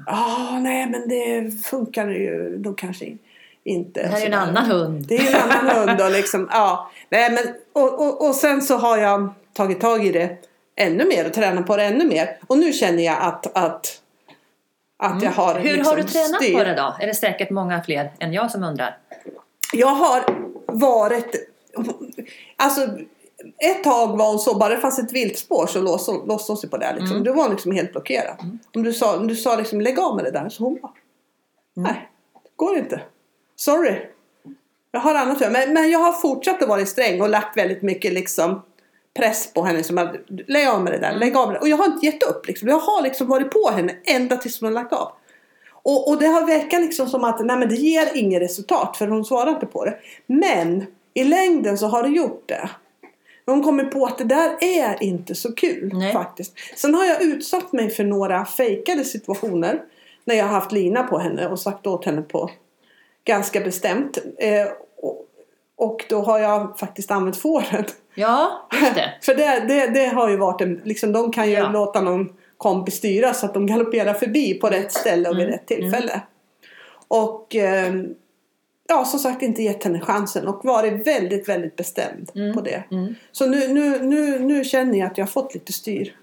Ja, 0.06 0.60
nej 0.62 0.90
men 0.90 1.10
det 1.10 1.52
funkar 1.64 2.08
ju 2.08 2.58
då 2.58 2.74
kanske 2.74 3.18
inte. 3.64 4.02
Det 4.02 4.08
här 4.08 4.18
är 4.18 4.22
ju 4.22 4.28
en 4.28 4.34
annan 4.34 4.66
hund. 4.66 5.06
Det 5.08 5.18
är 5.18 5.36
en 5.36 5.52
annan 5.52 5.76
hund 5.76 6.02
och 6.02 6.12
liksom, 6.12 6.50
ja. 6.52 6.92
Nej 7.10 7.32
men, 7.32 7.54
och, 7.74 8.08
och, 8.08 8.28
och 8.28 8.36
sen 8.36 8.62
så 8.62 8.78
har 8.78 8.98
jag 8.98 9.30
tagit 9.54 9.82
tag 9.82 10.06
i 10.06 10.12
det 10.12 10.38
ännu 10.78 11.06
mer 11.06 11.26
och 11.26 11.34
tränat 11.34 11.68
på 11.68 11.78
det 11.78 11.84
ännu 11.84 12.06
mer. 12.06 12.38
Och 12.48 12.58
nu 12.58 12.74
känner 12.74 13.04
jag 13.04 13.18
att, 13.22 13.58
att, 13.58 14.02
att 14.98 15.24
jag 15.24 15.32
har 15.32 15.52
Mm. 15.52 15.64
Hur 15.68 15.74
liksom 15.74 15.90
har 15.90 15.98
du 15.98 16.04
tränat 16.04 16.44
styr. 16.44 16.58
på 16.58 16.64
det 16.64 16.76
då? 16.76 16.96
Är 17.00 17.08
det 17.08 17.14
säkert 17.14 17.50
många 17.50 17.84
fler 17.84 18.12
än 18.20 18.34
jag 18.34 18.52
som 18.52 18.64
undrar? 18.64 18.98
Jag 19.74 19.88
har 19.88 20.24
varit, 20.66 21.36
alltså 22.56 22.82
ett 23.58 23.84
tag 23.84 24.18
var 24.18 24.30
hon 24.30 24.40
så, 24.40 24.56
bara 24.56 24.70
det 24.70 24.78
fanns 24.78 25.00
ett 25.00 25.12
viltspår 25.12 25.68
så 25.68 25.82
låste 25.82 26.12
hon, 26.52 26.58
sig 26.58 26.70
på 26.70 26.78
det. 26.78 26.94
Liksom. 26.94 27.12
Mm. 27.12 27.24
Då 27.24 27.34
var 27.34 27.44
hon 27.44 27.52
liksom 27.52 27.72
helt 27.72 27.92
blockerad. 27.92 28.36
Om 28.76 28.84
du 28.84 28.94
sa, 28.94 29.18
om 29.18 29.28
du 29.28 29.36
sa 29.36 29.56
liksom, 29.56 29.82
lägg 29.82 30.00
av 30.00 30.16
med 30.16 30.26
det 30.26 30.32
där 30.32 30.50
så 30.50 30.64
hon 30.64 30.80
bara, 30.82 30.94
nej, 31.74 32.10
det 32.44 32.50
går 32.56 32.78
inte. 32.78 33.02
Sorry. 33.56 33.96
Jag 34.92 35.00
har 35.00 35.16
annat 35.16 35.36
att 35.36 35.42
göra. 35.42 35.52
Men, 35.52 35.74
men 35.74 35.90
jag 35.90 36.00
har 36.00 36.12
fortsatt 36.12 36.62
att 36.62 36.70
vara 36.70 36.86
sträng 36.86 37.22
och 37.22 37.30
lagt 37.30 37.58
väldigt 37.58 37.82
mycket 37.82 38.14
liksom 38.14 38.62
press 39.18 39.54
på 39.54 39.64
henne. 39.64 39.84
Som 39.84 39.98
att, 39.98 40.16
lägg 40.48 40.68
av 40.68 40.84
med 40.84 40.94
det 40.94 41.00
där, 41.00 41.16
lägg 41.16 41.38
av 41.38 41.48
med 41.48 41.56
det. 41.56 41.60
Och 41.60 41.70
jag 41.70 41.78
har 41.78 41.86
inte 41.86 42.06
gett 42.06 42.24
upp. 42.24 42.48
Liksom. 42.48 42.70
Jag 42.70 42.80
har 42.80 43.02
liksom 43.02 43.28
varit 43.28 43.52
på 43.52 43.70
henne 43.76 43.96
ända 44.04 44.38
tills 44.38 44.62
hon 44.62 44.68
har 44.68 44.74
lagt 44.74 44.94
av. 44.94 45.12
Och, 45.72 46.10
och 46.10 46.20
det 46.20 46.28
har 46.28 46.46
verkat 46.46 46.82
liksom 46.82 47.10
som 47.10 47.24
att 47.24 47.46
nej, 47.46 47.58
men 47.58 47.70
det 47.70 47.76
ger 47.76 48.08
inget 48.16 48.42
resultat 48.42 48.98
för 48.98 49.08
hon 49.08 49.26
svarar 49.26 49.50
inte 49.52 49.66
på 49.66 49.86
det. 49.86 49.98
Men 50.28 50.86
i 51.14 51.24
längden 51.24 51.78
så 51.78 51.88
har 51.88 52.04
det 52.04 52.10
gjort 52.10 52.44
det. 52.46 52.70
Hon 53.46 53.64
kommer 53.64 53.86
på 53.86 54.06
att 54.06 54.18
det 54.18 54.24
där 54.24 54.56
är 54.62 55.04
inte 55.04 55.36
så 55.36 55.54
kul 55.54 55.92
Nej. 55.94 56.14
faktiskt. 56.14 56.54
Sen 56.76 56.94
har 56.94 57.06
jag 57.06 57.22
utsatt 57.22 57.74
mig 57.74 57.90
för 57.90 58.04
några 58.04 58.46
fejkade 58.46 59.04
situationer. 59.04 59.82
När 60.26 60.36
jag 60.36 60.46
har 60.46 60.52
haft 60.52 60.72
lina 60.72 61.04
på 61.04 61.18
henne 61.20 61.48
och 61.48 61.60
sagt 61.60 61.88
åt 61.88 62.06
henne 62.06 62.22
på 62.22 62.50
ganska 63.26 63.60
bestämt. 63.60 64.18
Eh, 64.38 64.68
och, 65.78 66.06
då 66.10 66.22
har 66.22 66.40
jag 66.40 66.80
faktiskt 66.80 67.12
använt 67.12 67.38
fåren. 67.38 67.86
Ja, 68.16 68.68
just 68.82 68.96
det. 68.96 69.14
För 69.22 69.36
det, 69.36 69.66
det, 69.68 69.88
det 69.88 70.06
har 70.08 70.30
ju 70.30 70.38
varit 70.38 70.62
en, 70.62 70.82
liksom 70.84 71.12
de 71.14 71.32
kan 71.32 71.48
ju 71.50 71.54
Ja. 71.56 71.70
låta 71.70 72.02
någon 72.02 72.34
kompis 72.58 72.96
styra 72.96 73.34
så 73.34 73.46
att 73.46 73.54
de 73.54 73.66
galopperar 73.68 74.14
förbi 74.14 74.54
på 74.54 74.68
rätt 74.68 74.92
ställe 74.94 75.30
och 75.30 75.36
vid 75.36 75.44
Mm, 75.44 75.52
rätt 75.54 75.68
tillfälle. 75.68 76.22
Och 77.08 77.56
eh, 77.56 77.94
ja, 78.90 79.06
som 79.06 79.20
sagt 79.20 79.42
inte 79.42 79.64
gett 79.64 79.84
henne 79.84 80.00
chansen 80.00 80.48
och 80.48 80.66
varit 80.66 81.08
väldigt, 81.08 81.50
väldigt 81.50 81.76
bestämd 81.76 82.32
Mm, 82.36 82.54
på 82.54 82.62
det. 82.62 82.84
mm. 82.92 83.16
Så 83.32 83.46
nu, 83.46 83.68
nu, 83.68 84.00
nu, 84.04 84.40
nu 84.40 84.64
känner 84.64 85.00
jag 85.00 85.08
att 85.12 85.18
jag 85.18 85.26
har 85.26 85.32
fått 85.32 85.54
lite 85.54 85.74
styr 85.74 86.16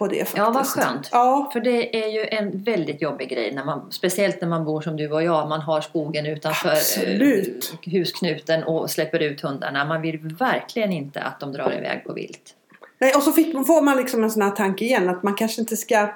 på 0.00 0.06
det 0.06 0.18
faktiskt. 0.18 0.36
Ja, 0.36 0.50
vad 0.50 0.66
skönt. 0.66 1.08
Ja, 1.12 1.50
För 1.52 1.60
det 1.60 2.04
är 2.04 2.08
ju 2.08 2.26
en 2.26 2.62
väldigt 2.62 3.02
jobbig 3.02 3.28
grej, 3.28 3.54
när 3.54 3.64
man, 3.64 3.92
speciellt 3.92 4.40
när 4.40 4.48
man 4.48 4.64
bor 4.64 4.80
som 4.80 4.96
du 4.96 5.10
och 5.12 5.22
jag. 5.22 5.48
Man 5.48 5.60
har 5.60 5.80
skogen 5.80 6.26
utanför 6.26 6.68
Absolut. 6.68 7.72
eh, 7.86 7.92
husknuten 7.92 8.64
och 8.64 8.90
släpper 8.90 9.22
ut 9.22 9.40
hundarna. 9.40 9.84
Man 9.84 10.02
vill 10.02 10.18
verkligen 10.18 10.92
inte 10.92 11.20
att 11.20 11.40
de 11.40 11.52
drar 11.52 11.72
iväg 11.78 12.04
på 12.06 12.12
vilt. 12.12 12.54
Nej, 12.98 13.14
och 13.14 13.22
så 13.22 13.32
fick, 13.32 13.52
får 13.66 13.82
man 13.82 13.96
liksom 13.96 14.24
en 14.24 14.30
sån 14.30 14.42
här 14.42 14.50
tanke 14.50 14.84
igen 14.84 15.08
att 15.08 15.22
man 15.22 15.34
kanske 15.34 15.60
inte 15.60 15.76
ska 15.76 15.94
eh, 15.94 16.08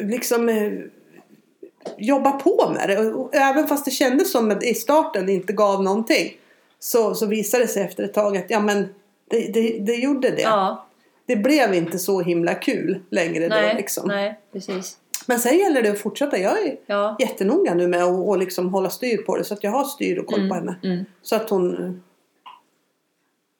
liksom 0.00 0.48
eh, 0.48 0.72
jobba 1.96 2.30
på 2.30 2.72
med 2.74 2.88
det. 2.88 3.12
Och, 3.12 3.34
även 3.34 3.66
fast 3.66 3.84
det 3.84 3.90
kändes 3.90 4.32
som 4.32 4.50
att 4.50 4.64
i 4.64 4.74
starten 4.74 5.28
inte 5.28 5.52
gav 5.52 5.82
någonting 5.82 6.36
så, 6.78 7.14
så 7.14 7.26
visade 7.26 7.64
det 7.64 7.68
sig 7.68 7.82
efter 7.82 8.04
ett 8.04 8.14
tag 8.14 8.36
att 8.36 8.50
ja 8.50 8.60
men 8.60 8.88
det, 9.30 9.52
det, 9.52 9.78
det 9.78 9.94
gjorde 9.94 10.30
det. 10.30 10.42
Ja, 10.42 10.86
Det 11.26 11.36
blev 11.36 11.74
inte 11.74 11.98
så 11.98 12.20
himla 12.20 12.54
kul 12.54 13.00
längre 13.10 13.48
då 13.48 13.54
nej, 13.54 13.74
liksom. 13.76 14.08
nej, 14.08 14.38
precis. 14.52 14.96
Men 15.26 15.38
sen 15.38 15.58
gäller 15.58 15.82
det 15.82 15.88
att 15.90 15.98
fortsätta. 15.98 16.38
Jag 16.38 16.58
är 16.66 16.76
Ja. 16.86 17.16
jättenoga 17.20 17.74
nu 17.74 17.86
med 17.88 18.02
att 18.04 18.26
och 18.28 18.38
liksom 18.38 18.68
hålla 18.74 18.90
styr 18.90 19.16
på 19.16 19.36
det 19.36 19.44
så 19.44 19.54
att 19.54 19.64
jag 19.64 19.70
har 19.70 19.84
styr 19.84 20.18
och 20.18 20.26
koll 20.26 20.48
på 20.48 20.54
henne. 20.54 20.76
Mm. 20.84 21.04
Så 21.22 21.36
att 21.36 21.50
hon 21.50 22.02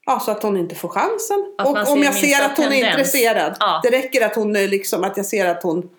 Ja, 0.06 0.20
så 0.20 0.30
att 0.30 0.42
hon 0.42 0.56
inte 0.56 0.74
får 0.74 0.88
chansen. 0.88 1.54
Att 1.58 1.66
och 1.88 1.92
om 1.92 2.02
jag 2.02 2.14
ser 2.14 2.44
att 2.44 2.56
hon 2.56 2.66
är 2.66 2.70
tendens. 2.70 2.90
intresserad. 2.98 3.56
Ja. 3.60 3.80
Det 3.82 3.90
räcker 3.90 4.26
att 4.26 4.34
hon 4.36 4.56
är 4.56 4.68
liksom, 4.68 5.04
att 5.04 5.16
jag 5.16 5.26
ser 5.26 5.46
att 5.46 5.62
hon 5.62 5.90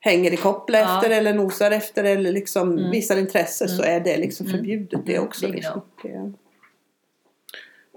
hänger 0.00 0.32
i 0.32 0.36
kopplet 0.36 0.84
Ja. 0.88 0.96
efter 0.96 1.10
eller 1.10 1.34
nosar 1.34 1.70
efter 1.70 2.04
eller 2.04 2.32
liksom 2.32 2.72
Mm. 2.78 2.90
visar 2.90 3.16
intresse 3.16 3.68
så 3.68 3.82
är 3.82 4.00
det 4.00 4.16
liksom 4.16 4.46
Mm. 4.46 4.58
förbjudet 4.58 5.00
det 5.06 5.14
Mm. 5.14 5.28
också. 5.28 5.48
Liksom. 5.48 5.80
Det- 6.02 6.32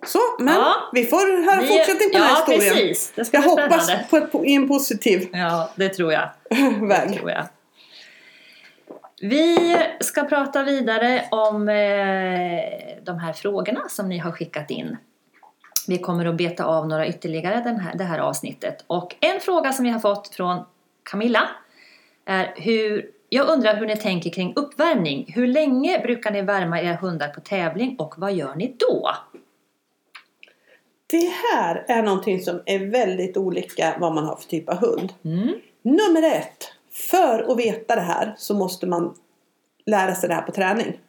Så, 0.06 0.20
men 0.40 0.54
Ja. 0.56 0.74
vi 0.94 1.06
får 1.06 1.46
höra 1.52 1.62
Vi- 1.62 1.68
fortsättning 1.68 2.10
på 2.12 2.18
den 2.18 2.22
här 2.22 2.30
ja, 2.30 2.36
historien. 2.54 2.74
precis. 2.74 3.12
Det 3.16 3.26
ska 3.26 3.38
Jag 3.38 3.44
hoppas 3.44 3.92
på 4.10 4.18
ett, 4.18 4.30
i 4.46 4.56
en 4.56 4.68
positiv 4.68 5.30
Ja, 5.34 5.70
det 5.76 5.90
tror 5.90 6.14
jag. 6.14 6.30
Det 6.50 6.86
väg. 6.88 7.18
tror 7.18 7.32
jag. 7.32 7.46
Vi 9.22 9.78
ska 10.00 10.24
prata 10.24 10.64
vidare 10.64 11.24
om 11.32 11.70
eh, 11.70 11.76
de 13.04 13.20
här 13.20 13.34
frågorna 13.34 13.82
som 13.90 14.10
ni 14.10 14.18
har 14.18 14.32
skickat 14.32 14.72
in. 14.72 14.98
Vi 15.88 15.98
kommer 15.98 16.26
att 16.26 16.36
beta 16.36 16.66
av 16.66 16.88
några 16.88 17.08
ytterligare 17.08 17.62
den 17.64 17.80
här, 17.80 17.96
det 17.98 18.04
här 18.04 18.20
avsnittet. 18.20 18.84
Och 18.88 19.16
en 19.20 19.40
fråga 19.40 19.74
som 19.74 19.86
vi 19.86 19.92
har 19.92 20.00
fått 20.00 20.28
från 20.36 20.64
Camilla 21.04 21.50
är 22.26 22.54
hur 22.56 23.06
jag 23.30 23.48
undrar 23.48 23.76
hur 23.76 23.86
ni 23.88 23.98
tänker 23.98 24.30
kring 24.30 24.54
uppvärmning. 24.56 25.32
Hur 25.36 25.48
länge 25.48 26.00
brukar 26.00 26.32
ni 26.32 26.42
värma 26.42 26.82
era 26.82 26.96
hundar 26.96 27.28
på 27.28 27.42
tävling 27.42 27.96
och 28.00 28.14
vad 28.18 28.34
gör 28.34 28.56
ni 28.56 28.76
då? 28.80 29.10
Det 31.14 31.32
här 31.52 31.86
är 31.88 32.04
någonting 32.04 32.40
som 32.42 32.62
är 32.66 32.80
väldigt 32.80 33.38
olika 33.38 33.96
vad 34.00 34.14
man 34.14 34.26
har 34.26 34.36
för 34.36 34.50
typ 34.50 34.70
av 34.70 34.76
hund. 34.76 35.14
Mm. 35.26 35.54
Nummer 35.82 36.24
ett. 36.24 36.64
För 36.92 37.52
att 37.52 37.58
veta 37.58 37.96
det 37.96 38.02
här 38.02 38.36
så 38.38 38.54
måste 38.54 38.88
man 38.88 39.16
lära 39.86 40.16
sig 40.16 40.30
det 40.30 40.36
här 40.36 40.42
på 40.42 40.52
träning. 40.52 41.00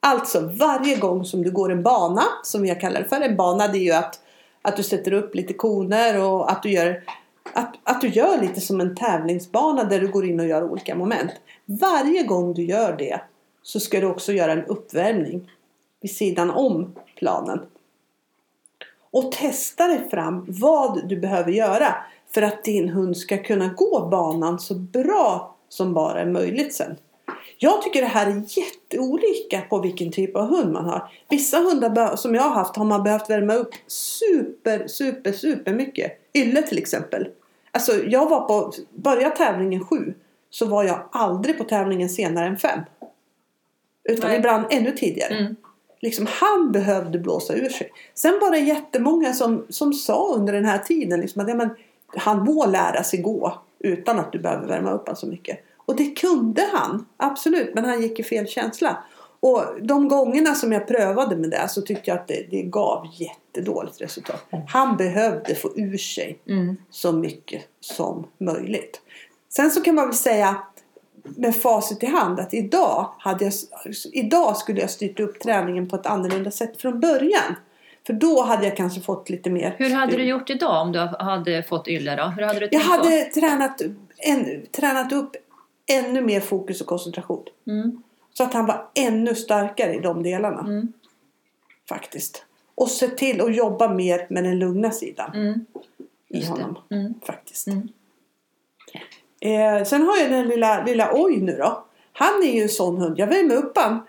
Alltså 0.00 0.40
varje 0.40 0.96
gång 0.96 1.24
som 1.24 1.42
du 1.42 1.50
går 1.50 1.72
en 1.72 1.82
bana, 1.82 2.22
som 2.42 2.66
jag 2.66 2.80
kallar 2.80 3.02
det 3.02 3.08
för. 3.08 3.20
En 3.20 3.36
bana 3.36 3.68
det 3.68 3.78
är 3.78 3.82
ju 3.82 3.92
att, 3.92 4.20
att 4.62 4.76
du 4.76 4.82
sätter 4.82 5.12
upp 5.12 5.34
lite 5.34 5.54
koner 5.54 6.24
och 6.24 6.52
att 6.52 6.62
du 6.62 6.70
gör 6.70 7.02
att, 7.52 7.74
att 7.82 8.00
du 8.00 8.08
gör 8.08 8.40
lite 8.40 8.60
som 8.60 8.80
en 8.80 8.96
tävlingsbana 8.96 9.84
där 9.84 10.00
du 10.00 10.08
går 10.08 10.24
in 10.24 10.40
och 10.40 10.46
gör 10.46 10.62
olika 10.62 10.94
moment. 10.94 11.30
Varje 11.64 12.22
gång 12.22 12.54
du 12.54 12.62
gör 12.62 12.96
det 12.96 13.20
så 13.62 13.80
ska 13.80 14.00
du 14.00 14.06
också 14.06 14.32
göra 14.32 14.52
en 14.52 14.64
uppvärmning 14.64 15.50
vid 16.00 16.16
sidan 16.16 16.50
om 16.50 16.94
planen. 17.16 17.60
Och 19.10 19.32
testa 19.32 19.86
dig 19.86 20.08
fram 20.10 20.44
vad 20.48 21.08
du 21.08 21.16
behöver 21.16 21.52
göra 21.52 21.94
för 22.34 22.42
att 22.42 22.64
din 22.64 22.88
hund 22.88 23.16
ska 23.16 23.42
kunna 23.42 23.68
gå 23.68 24.08
banan 24.10 24.58
så 24.58 24.74
bra 24.74 25.56
som 25.68 25.94
bara 25.94 26.20
är 26.20 26.26
möjligt 26.26 26.74
sen. 26.74 26.96
Jag 27.58 27.82
tycker 27.82 28.00
det 28.00 28.06
här 28.06 28.26
är 28.26 28.42
jätteolika 28.58 29.60
på 29.60 29.78
vilken 29.80 30.12
typ 30.12 30.36
av 30.36 30.46
hund 30.46 30.72
man 30.72 30.84
har. 30.84 31.10
Vissa 31.28 31.58
hundar 31.58 32.16
som 32.16 32.34
jag 32.34 32.42
har 32.42 32.50
haft 32.50 32.76
har 32.76 32.84
man 32.84 33.02
behövt 33.02 33.30
värma 33.30 33.54
upp 33.54 33.74
super, 33.86 34.86
super, 34.86 35.32
super 35.32 35.72
mycket. 35.72 36.12
Ylle 36.34 36.62
till 36.62 36.78
exempel. 36.78 37.28
Alltså 37.70 37.92
jag 38.04 38.28
var 38.28 38.40
på, 38.40 38.72
började 38.94 39.36
tävlingen 39.36 39.84
sju 39.84 40.14
så 40.50 40.66
var 40.66 40.84
jag 40.84 41.08
aldrig 41.12 41.58
på 41.58 41.64
tävlingen 41.64 42.08
senare 42.08 42.46
än 42.46 42.56
fem. 42.56 42.80
Utan 44.04 44.30
Nej. 44.30 44.38
ibland 44.38 44.66
ännu 44.70 44.92
tidigare. 44.92 45.34
Mm. 45.34 45.56
Liksom 46.00 46.26
han 46.30 46.72
behövde 46.72 47.18
blåsa 47.18 47.54
ur 47.54 47.68
sig. 47.68 47.92
Sen 48.14 48.38
var 48.40 48.50
det 48.50 48.58
jättemånga 48.58 49.32
som, 49.32 49.66
som 49.68 49.92
sa 49.92 50.34
under 50.36 50.52
den 50.52 50.64
här 50.64 50.78
tiden 50.78 51.20
liksom 51.20 51.42
att 51.42 51.48
ja, 51.48 51.54
men, 51.54 51.70
han 52.16 52.44
må 52.44 52.66
lära 52.66 53.04
sig 53.04 53.22
gå 53.22 53.58
utan 53.78 54.18
att 54.18 54.32
du 54.32 54.38
behöver 54.38 54.66
värma 54.68 54.90
upp 54.90 55.06
honom 55.06 55.16
så 55.16 55.26
mycket. 55.26 55.58
Och 55.76 55.96
det 55.96 56.10
kunde 56.10 56.68
han, 56.72 57.06
absolut, 57.16 57.74
men 57.74 57.84
han 57.84 58.02
gick 58.02 58.20
i 58.20 58.22
fel 58.22 58.46
känsla. 58.46 59.04
Och 59.40 59.62
de 59.82 60.08
gångerna 60.08 60.54
som 60.54 60.72
jag 60.72 60.88
prövade 60.88 61.36
med 61.36 61.50
det 61.50 61.68
så 61.68 61.82
tyckte 61.82 62.10
jag 62.10 62.18
att 62.18 62.28
det, 62.28 62.46
det 62.50 62.62
gav 62.62 63.06
jättedåligt 63.12 64.00
resultat. 64.00 64.44
Han 64.68 64.96
behövde 64.96 65.54
få 65.54 65.72
ur 65.76 65.96
sig 65.98 66.38
Mm. 66.48 66.76
så 66.90 67.12
mycket 67.12 67.62
som 67.80 68.26
möjligt. 68.38 69.00
Sen 69.48 69.70
så 69.70 69.80
kan 69.80 69.94
man 69.94 70.06
väl 70.06 70.16
säga 70.16 70.56
med 71.36 71.56
facit 71.56 72.02
i 72.02 72.06
hand 72.06 72.40
att 72.40 72.54
idag, 72.54 73.12
hade 73.18 73.44
jag, 73.44 73.52
idag 74.12 74.56
skulle 74.56 74.80
jag 74.80 74.90
styrt 74.90 75.20
upp 75.20 75.40
träningen 75.40 75.88
på 75.88 75.96
ett 75.96 76.06
annorlunda 76.06 76.50
sätt 76.50 76.80
från 76.80 77.00
början. 77.00 77.54
För 78.06 78.12
då 78.12 78.42
hade 78.42 78.64
jag 78.66 78.76
kanske 78.76 79.00
fått 79.00 79.30
lite 79.30 79.50
mer 79.50 79.74
Hur 79.78 79.90
hade 79.90 80.16
du 80.16 80.24
gjort 80.24 80.50
idag 80.50 80.82
om 80.82 80.92
du 80.92 80.98
hade 80.98 81.62
fått 81.62 81.88
ylle 81.88 82.16
då? 82.16 82.24
Hur 82.24 82.42
hade 82.42 82.60
du 82.60 82.68
Jag 82.70 82.80
hade 82.80 83.24
tränat, 83.24 83.82
en, 84.16 84.66
tränat 84.72 85.12
upp 85.12 85.36
ännu 85.86 86.20
mer 86.20 86.40
fokus 86.40 86.80
och 86.80 86.86
koncentration. 86.86 87.44
Mm. 87.66 88.02
Så 88.32 88.44
att 88.44 88.54
han 88.54 88.66
var 88.66 88.86
ännu 88.94 89.34
starkare 89.34 89.94
i 89.94 90.00
de 90.00 90.22
delarna. 90.22 90.60
Mm. 90.60 90.92
Faktiskt. 91.88 92.44
Och 92.74 92.88
se 92.88 93.08
till 93.08 93.40
att 93.40 93.56
jobba 93.56 93.88
mer 93.88 94.26
med 94.30 94.44
den 94.44 94.58
lugna 94.58 94.90
sidan 94.90 95.30
Mm. 95.34 95.66
i 96.28 96.46
honom. 96.46 96.78
Mm. 96.90 97.14
Faktiskt. 97.26 97.68
Eh, 99.40 99.84
sen 99.84 100.02
har 100.02 100.16
jag 100.16 100.30
den 100.30 100.48
lilla, 100.48 100.84
lilla 100.84 101.10
Oj 101.12 101.36
nu 101.36 101.56
då. 101.56 101.84
Han 102.12 102.42
är 102.42 102.52
ju 102.52 102.62
en 102.62 102.68
sån 102.68 102.96
hund. 102.98 103.18
Jag 103.18 103.26
värmer 103.26 103.54
upp 103.54 103.78
han. 103.78 104.02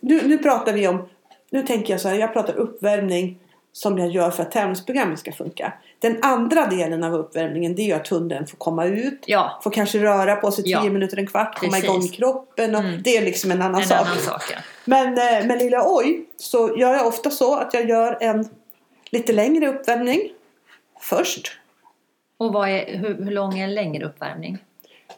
Nu, 0.00 0.28
nu 0.28 0.38
pratar 0.38 0.72
vi 0.72 0.88
om, 0.88 1.08
nu 1.50 1.62
tänker 1.62 1.92
jag 1.92 2.00
så 2.00 2.08
här, 2.08 2.16
jag 2.16 2.32
pratar 2.32 2.54
uppvärmning 2.54 3.38
som 3.72 3.98
jag 3.98 4.08
gör 4.08 4.30
för 4.30 4.42
att 4.42 4.50
tävlingsprogrammet 4.52 5.18
ska 5.18 5.32
funka. 5.32 5.72
Den 5.98 6.18
andra 6.22 6.66
delen 6.66 7.04
av 7.04 7.14
uppvärmningen 7.14 7.74
det 7.74 7.90
är 7.90 7.96
att 7.96 8.08
hunden 8.08 8.46
får 8.46 8.56
komma 8.56 8.84
ut. 8.86 9.22
Ja, 9.26 9.60
Får 9.64 9.70
kanske 9.70 9.98
röra 9.98 10.36
på 10.36 10.50
sig 10.50 10.64
10 10.64 10.72
Ja. 10.72 10.82
minuter, 10.90 11.16
en 11.18 11.26
kvart, 11.26 11.58
komma 11.58 11.70
Precis. 11.72 11.84
igång 11.84 12.02
i 12.02 12.08
kroppen. 12.08 12.74
Och 12.74 12.80
Mm. 12.80 13.02
Det 13.02 13.16
är 13.16 13.22
liksom 13.22 13.50
en 13.50 13.62
annan 13.62 13.80
en 13.82 13.88
sak. 13.88 13.98
annan 14.06 14.18
sak 14.18 14.42
ja. 14.52 14.58
Men 14.84 15.06
eh, 15.08 15.46
med 15.46 15.58
lilla 15.58 15.82
Oj 15.86 16.24
så 16.36 16.74
gör 16.78 16.92
jag 16.94 17.06
ofta 17.06 17.30
så 17.30 17.56
att 17.56 17.74
jag 17.74 17.88
gör 17.88 18.18
en 18.20 18.48
lite 19.10 19.32
längre 19.32 19.68
uppvärmning 19.68 20.20
först. 21.00 21.58
Och 22.38 22.52
vad 22.52 22.68
är, 22.68 22.96
hur, 22.98 23.24
hur 23.24 23.30
lång 23.30 23.58
är 23.58 23.64
en 23.64 23.74
längre 23.74 24.06
uppvärmning? 24.06 24.58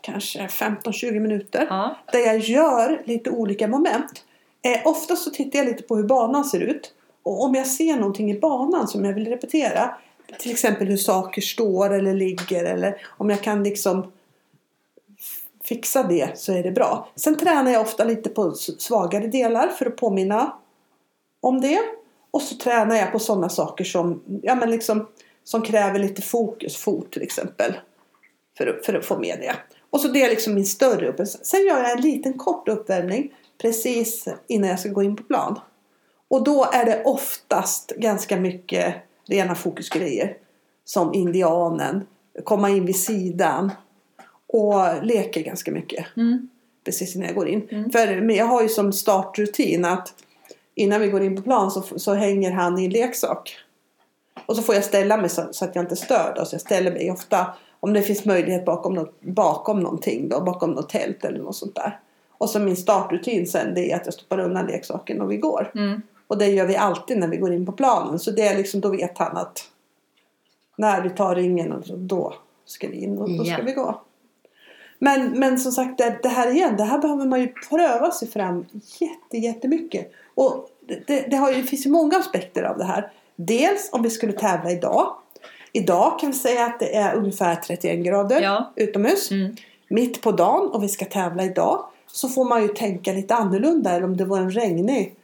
Kanske 0.01 0.47
15-20 0.47 1.21
minuter. 1.21 1.67
Ja. 1.71 1.97
Där 2.13 2.19
jag 2.19 2.39
gör 2.39 3.03
lite 3.05 3.31
olika 3.31 3.69
moment. 3.69 4.25
Eh, 4.63 4.87
ofta 4.87 5.17
så 5.17 5.31
tittar 5.31 5.59
jag 5.59 5.67
lite 5.67 5.83
på 5.83 5.97
hur 5.97 6.05
banan 6.05 6.45
ser 6.45 6.61
ut. 6.61 6.95
Och 7.23 7.45
om 7.45 7.55
jag 7.55 7.67
ser 7.67 7.97
någonting 7.97 8.31
i 8.31 8.41
banan 8.41 8.89
som 8.89 9.05
jag 9.05 9.13
vill 9.13 9.29
repetera. 9.29 9.97
Till 10.39 10.51
exempel 10.51 10.89
hur 10.89 10.97
saker 10.97 11.43
står 11.43 11.95
eller 11.95 12.15
ligger. 12.15 12.65
Eller 12.65 13.07
om 13.07 13.31
jag 13.31 13.43
kan 13.43 13.63
liksom 13.63 14.13
fixa 15.65 16.03
det 16.03 16.39
så 16.39 16.53
är 16.53 16.63
det 16.63 16.73
bra. 16.73 17.09
Sen 17.17 17.37
tränar 17.37 17.71
jag 17.71 17.83
ofta 17.83 18.05
lite 18.05 18.31
på 18.31 18.53
svagare 18.55 19.27
delar 19.27 19.69
för 19.69 19.87
att 19.87 19.97
påminna 19.97 20.53
om 21.41 21.61
det. 21.61 21.81
Och 22.31 22.43
så 22.43 22.57
tränar 22.57 22.97
jag 22.97 23.13
på 23.13 23.19
sådana 23.19 23.49
saker 23.49 23.85
som, 23.85 24.23
ja, 24.43 24.55
men 24.55 24.71
liksom, 24.71 25.07
som 25.45 25.63
kräver 25.63 25.99
lite 25.99 26.23
fokus. 26.23 26.77
Fot 26.77 27.13
till 27.13 27.23
exempel. 27.23 27.73
För, 28.59 28.67
att- 28.67 28.87
för 28.87 28.95
att 28.95 29.05
få 29.05 29.19
med 29.19 29.39
det. 29.41 29.57
Och 29.91 30.01
så 30.01 30.09
det 30.09 30.23
är 30.23 30.31
liksom 30.31 30.55
min 30.55 30.67
större 30.67 31.09
uppvärmning. 31.09 31.27
Sen 31.43 31.61
gör 31.67 31.79
jag 31.83 31.91
en 31.93 32.01
liten 32.01 32.33
kort 32.39 32.69
uppvärmning 32.69 33.33
precis 33.63 34.29
innan 34.47 34.71
jag 34.71 34.81
ska 34.81 34.89
gå 34.89 35.03
in 35.03 35.17
på 35.17 35.23
plan. 35.23 35.61
Och 36.29 36.45
då 36.45 36.65
är 36.73 36.85
det 36.85 37.03
oftast 37.05 37.93
ganska 37.97 38.37
mycket 38.41 38.95
rena 39.29 39.55
fokusgrejer. 39.55 40.37
Som 40.85 41.15
indianen, 41.15 42.07
komma 42.45 42.71
in 42.71 42.87
vid 42.87 42.97
sidan 42.97 43.71
och 44.47 45.05
leker 45.05 45.41
ganska 45.41 45.71
mycket 45.73 46.07
Mm. 46.17 46.49
precis 46.85 47.15
innan 47.17 47.27
jag 47.27 47.37
går 47.37 47.49
in. 47.49 47.69
Mm. 47.71 47.91
För 47.91 48.31
jag 48.31 48.47
har 48.47 48.63
ju 48.63 48.69
som 48.69 48.93
startrutin 48.93 49.85
att 49.85 50.15
innan 50.75 51.01
vi 51.01 51.09
går 51.09 51.23
in 51.23 51.37
på 51.37 51.43
plan 51.43 51.71
så, 51.71 51.83
så 51.99 52.15
hänger 52.15 52.51
han 52.51 52.79
i 52.79 52.85
en 52.85 52.91
leksak. 52.91 53.57
Och 54.47 54.57
så 54.57 54.63
får 54.63 54.75
jag 54.75 54.85
ställa 54.85 55.17
mig 55.17 55.29
så, 55.31 55.43
så 55.51 55.65
att 55.65 55.75
jag 55.75 55.85
inte 55.85 55.97
stör. 55.97 56.33
Då. 56.37 56.45
Så 56.45 56.55
jag 56.55 56.61
ställer 56.61 56.93
mig 56.93 57.11
ofta 57.11 57.47
om 57.81 57.93
det 57.93 58.03
finns 58.03 58.25
möjlighet 58.25 58.65
bakom, 58.65 58.95
något, 58.95 59.21
bakom 59.21 59.81
någonting. 59.81 60.29
Då, 60.29 60.41
bakom 60.41 60.71
något 60.71 60.89
tält 60.89 61.25
eller 61.25 61.39
något 61.39 61.57
sånt 61.57 61.75
där. 61.75 62.01
Och 62.39 62.51
så 62.51 62.59
min 62.59 62.77
startrutin 62.77 63.47
sen 63.47 63.75
det 63.75 63.93
är 63.93 63.97
att 63.97 64.05
jag 64.05 64.15
stoppar 64.15 64.39
undan 64.39 64.67
leksaken 64.67 65.21
och 65.21 65.33
vi 65.33 65.37
går. 65.37 65.73
Mm. 65.75 66.03
Och 66.27 66.39
det 66.39 66.47
gör 66.47 66.67
vi 66.67 66.77
alltid 66.77 67.19
när 67.19 67.29
vi 67.29 67.37
går 67.37 67.53
in 67.53 67.67
på 67.67 67.73
planen. 67.73 68.19
Så 68.19 68.31
det 68.31 68.43
är 68.47 68.57
liksom, 68.57 68.81
då 68.81 68.89
vet 68.89 69.19
han 69.19 69.37
att 69.37 69.63
när 70.77 71.03
vi 71.03 71.11
tar 71.11 71.35
ringen 71.35 71.73
och 71.73 71.87
så, 71.87 71.97
då 71.97 72.35
ska 72.65 72.89
vi 72.89 72.97
in 72.97 73.19
och 73.19 73.31
då 73.31 73.45
ska 73.45 73.53
Ja. 73.53 73.65
vi 73.65 73.73
gå. 73.73 74.01
Men, 74.99 75.39
men 75.39 75.59
som 75.59 75.73
sagt, 75.73 75.99
det, 75.99 76.19
det 76.23 76.29
här 76.29 76.51
igen, 76.51 76.77
det 76.77 76.85
här 76.85 76.99
behöver 76.99 77.25
man 77.27 77.41
ju 77.41 77.49
pröva 77.69 78.11
sig 78.11 78.29
fram 78.29 78.67
jätte, 79.01 79.39
jättemycket. 79.39 80.13
Och 80.35 80.69
det, 80.89 81.07
det, 81.07 81.27
det, 81.31 81.37
har 81.37 81.51
ju, 81.53 81.61
det 81.63 81.67
finns 81.69 81.87
ju 81.87 81.91
många 81.91 82.17
aspekter 82.19 82.63
av 82.63 82.79
det 82.79 82.85
här. 82.85 83.13
Dels 83.47 83.89
om 83.93 84.03
vi 84.03 84.11
skulle 84.11 84.33
tävla 84.33 84.71
idag. 84.71 85.15
Idag 85.73 86.19
kan 86.21 86.31
vi 86.31 86.37
säga 86.37 86.65
att 86.67 86.81
det 86.81 86.95
är 86.97 87.15
ungefär 87.15 87.55
31 87.55 88.05
grader 88.05 88.41
Ja. 88.43 88.73
utomhus. 88.77 89.31
Mm. 89.31 89.57
Mitt 89.89 90.23
på 90.23 90.33
dagen 90.33 90.71
och 90.73 90.83
vi 90.83 90.89
ska 90.89 91.05
tävla 91.05 91.45
idag. 91.45 91.85
Så 92.07 92.29
får 92.29 92.45
man 92.45 92.63
ju 92.63 92.69
tänka 92.69 93.13
lite 93.13 93.35
annorlunda 93.35 93.91
än 93.91 94.05
om 94.05 94.17
det 94.17 94.25
var 94.25 94.39
en 94.39 94.51
regnig 94.51 95.15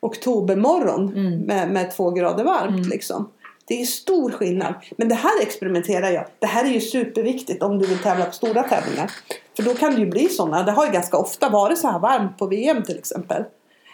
oktobermorgon 0.00 1.08
Mm. 1.16 1.38
med, 1.40 1.70
med 1.70 1.90
två 1.90 2.10
grader 2.10 2.44
varmt. 2.44 2.76
Mm. 2.78 2.88
Liksom. 2.90 3.28
Det 3.64 3.80
är 3.80 3.84
stor 3.84 4.30
skillnad. 4.30 4.74
Men 4.96 5.08
det 5.08 5.14
här 5.14 5.42
experimenterar 5.42 6.10
jag. 6.10 6.24
Det 6.38 6.46
här 6.46 6.64
är 6.64 6.68
ju 6.68 6.80
superviktigt 6.80 7.62
om 7.62 7.78
du 7.78 7.86
vill 7.86 7.98
tävla 7.98 8.24
på 8.24 8.32
stora 8.32 8.62
tävlingar. 8.62 9.10
För 9.56 9.62
då 9.62 9.74
kan 9.74 9.94
det 9.94 10.00
ju 10.00 10.06
bli 10.06 10.28
sådana. 10.28 10.62
Det 10.62 10.72
har 10.72 10.86
ju 10.86 10.92
ganska 10.92 11.16
ofta 11.16 11.48
varit 11.48 11.78
så 11.78 11.88
här 11.88 11.98
varmt 11.98 12.38
på 12.38 12.46
VM 12.46 12.82
till 12.82 12.98
exempel. 12.98 13.44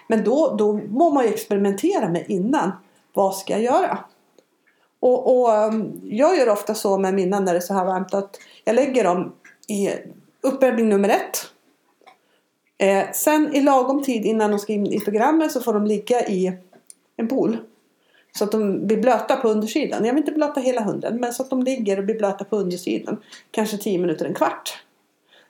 Men 0.08 0.24
då, 0.24 0.54
då 0.58 0.72
må 0.72 1.10
man 1.10 1.24
ju 1.24 1.30
experimentera 1.30 2.08
med 2.08 2.24
innan. 2.28 2.72
Vad 3.12 3.36
ska 3.36 3.52
jag 3.52 3.62
göra? 3.62 3.98
Och, 5.00 5.40
och 5.40 5.66
um, 5.66 6.00
jag 6.04 6.38
gör 6.38 6.48
ofta 6.48 6.74
så 6.74 6.98
med 6.98 7.14
mina 7.14 7.40
när 7.40 7.52
det 7.52 7.58
är 7.58 7.60
så 7.60 7.74
här 7.74 7.84
varmt 7.84 8.14
att 8.14 8.36
jag 8.64 8.74
lägger 8.74 9.04
dem 9.04 9.32
i 9.68 9.90
uppvärmning 10.40 10.88
nummer 10.88 11.08
ett. 11.08 11.46
Eh, 12.78 13.10
sen 13.12 13.54
i 13.54 13.60
lagom 13.60 14.02
tid 14.02 14.24
innan 14.24 14.50
de 14.50 14.58
ska 14.58 14.72
in 14.72 14.86
i 14.86 15.00
programmet 15.00 15.52
så 15.52 15.60
får 15.60 15.72
de 15.72 15.86
ligga 15.86 16.26
i 16.26 16.52
en 17.16 17.28
pool. 17.28 17.56
Så 18.38 18.44
att 18.44 18.52
de 18.52 18.86
blir 18.86 18.96
blöta 18.96 19.36
på 19.36 19.48
undersidan. 19.48 20.04
Jag 20.04 20.14
vill 20.14 20.22
inte 20.22 20.32
blöta 20.32 20.60
hela 20.60 20.82
hunden 20.82 21.16
men 21.16 21.32
så 21.32 21.42
att 21.42 21.50
de 21.50 21.62
ligger 21.62 21.98
och 21.98 22.04
blir 22.04 22.18
blöta 22.18 22.44
på 22.44 22.56
undersidan. 22.56 23.16
Kanske 23.50 23.78
10 23.78 23.98
minuter, 23.98 24.26
en 24.26 24.34
kvart. 24.34 24.82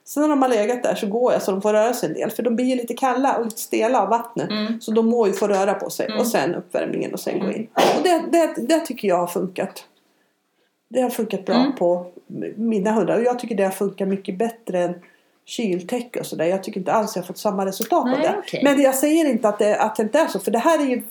Sen 0.09 0.21
när 0.21 0.29
de 0.29 0.41
har 0.41 0.49
legat 0.49 0.83
där 0.83 0.95
så 0.95 1.07
går 1.07 1.33
jag 1.33 1.41
så 1.41 1.51
de 1.51 1.61
får 1.61 1.73
röra 1.73 1.93
sig 1.93 2.09
en 2.09 2.15
del. 2.15 2.31
För 2.31 2.43
de 2.43 2.55
blir 2.55 2.65
ju 2.65 2.75
lite 2.75 2.93
kalla 2.93 3.37
och 3.37 3.45
lite 3.45 3.59
stela 3.59 4.01
av 4.01 4.09
vattnet. 4.09 4.49
Mm. 4.49 4.81
Så 4.81 4.91
de 4.91 5.05
må 5.05 5.27
ju 5.27 5.33
få 5.33 5.47
röra 5.47 5.73
på 5.73 5.89
sig. 5.89 6.05
Mm. 6.05 6.19
Och 6.19 6.27
sen 6.27 6.55
uppvärmningen 6.55 7.13
och 7.13 7.19
sen 7.19 7.39
gå 7.39 7.51
in. 7.51 7.67
Och 7.97 8.03
det, 8.03 8.23
det, 8.31 8.53
det 8.67 8.79
tycker 8.79 9.07
jag 9.07 9.17
har 9.17 9.27
funkat. 9.27 9.83
Det 10.89 11.01
har 11.01 11.09
funkat 11.09 11.45
bra 11.45 11.55
Mm. 11.55 11.75
på 11.75 12.05
mina 12.55 12.91
hundar. 12.91 13.17
Och 13.17 13.23
jag 13.23 13.39
tycker 13.39 13.55
det 13.55 13.63
har 13.63 13.71
funkat 13.71 14.07
mycket 14.07 14.37
bättre 14.37 14.79
än 14.79 14.93
kyltäcke 15.45 16.19
och 16.19 16.25
sådär. 16.25 16.45
Jag 16.45 16.63
tycker 16.63 16.79
inte 16.79 16.91
alls 16.91 17.15
jag 17.15 17.23
har 17.23 17.27
fått 17.27 17.37
samma 17.37 17.65
resultat 17.65 17.99
av 18.03 18.07
Nej, 18.09 18.21
det. 18.21 18.35
okej. 18.39 18.61
Men 18.63 18.81
jag 18.81 18.95
säger 18.95 19.29
inte 19.29 19.49
att 19.49 19.59
det, 19.59 19.75
att 19.81 19.95
det 19.95 20.03
inte 20.03 20.19
är 20.19 20.27
så. 20.27 20.39
För 20.39 20.51
det 20.51 20.59
här 20.59 20.79
är 20.79 20.85
ju, 20.85 21.01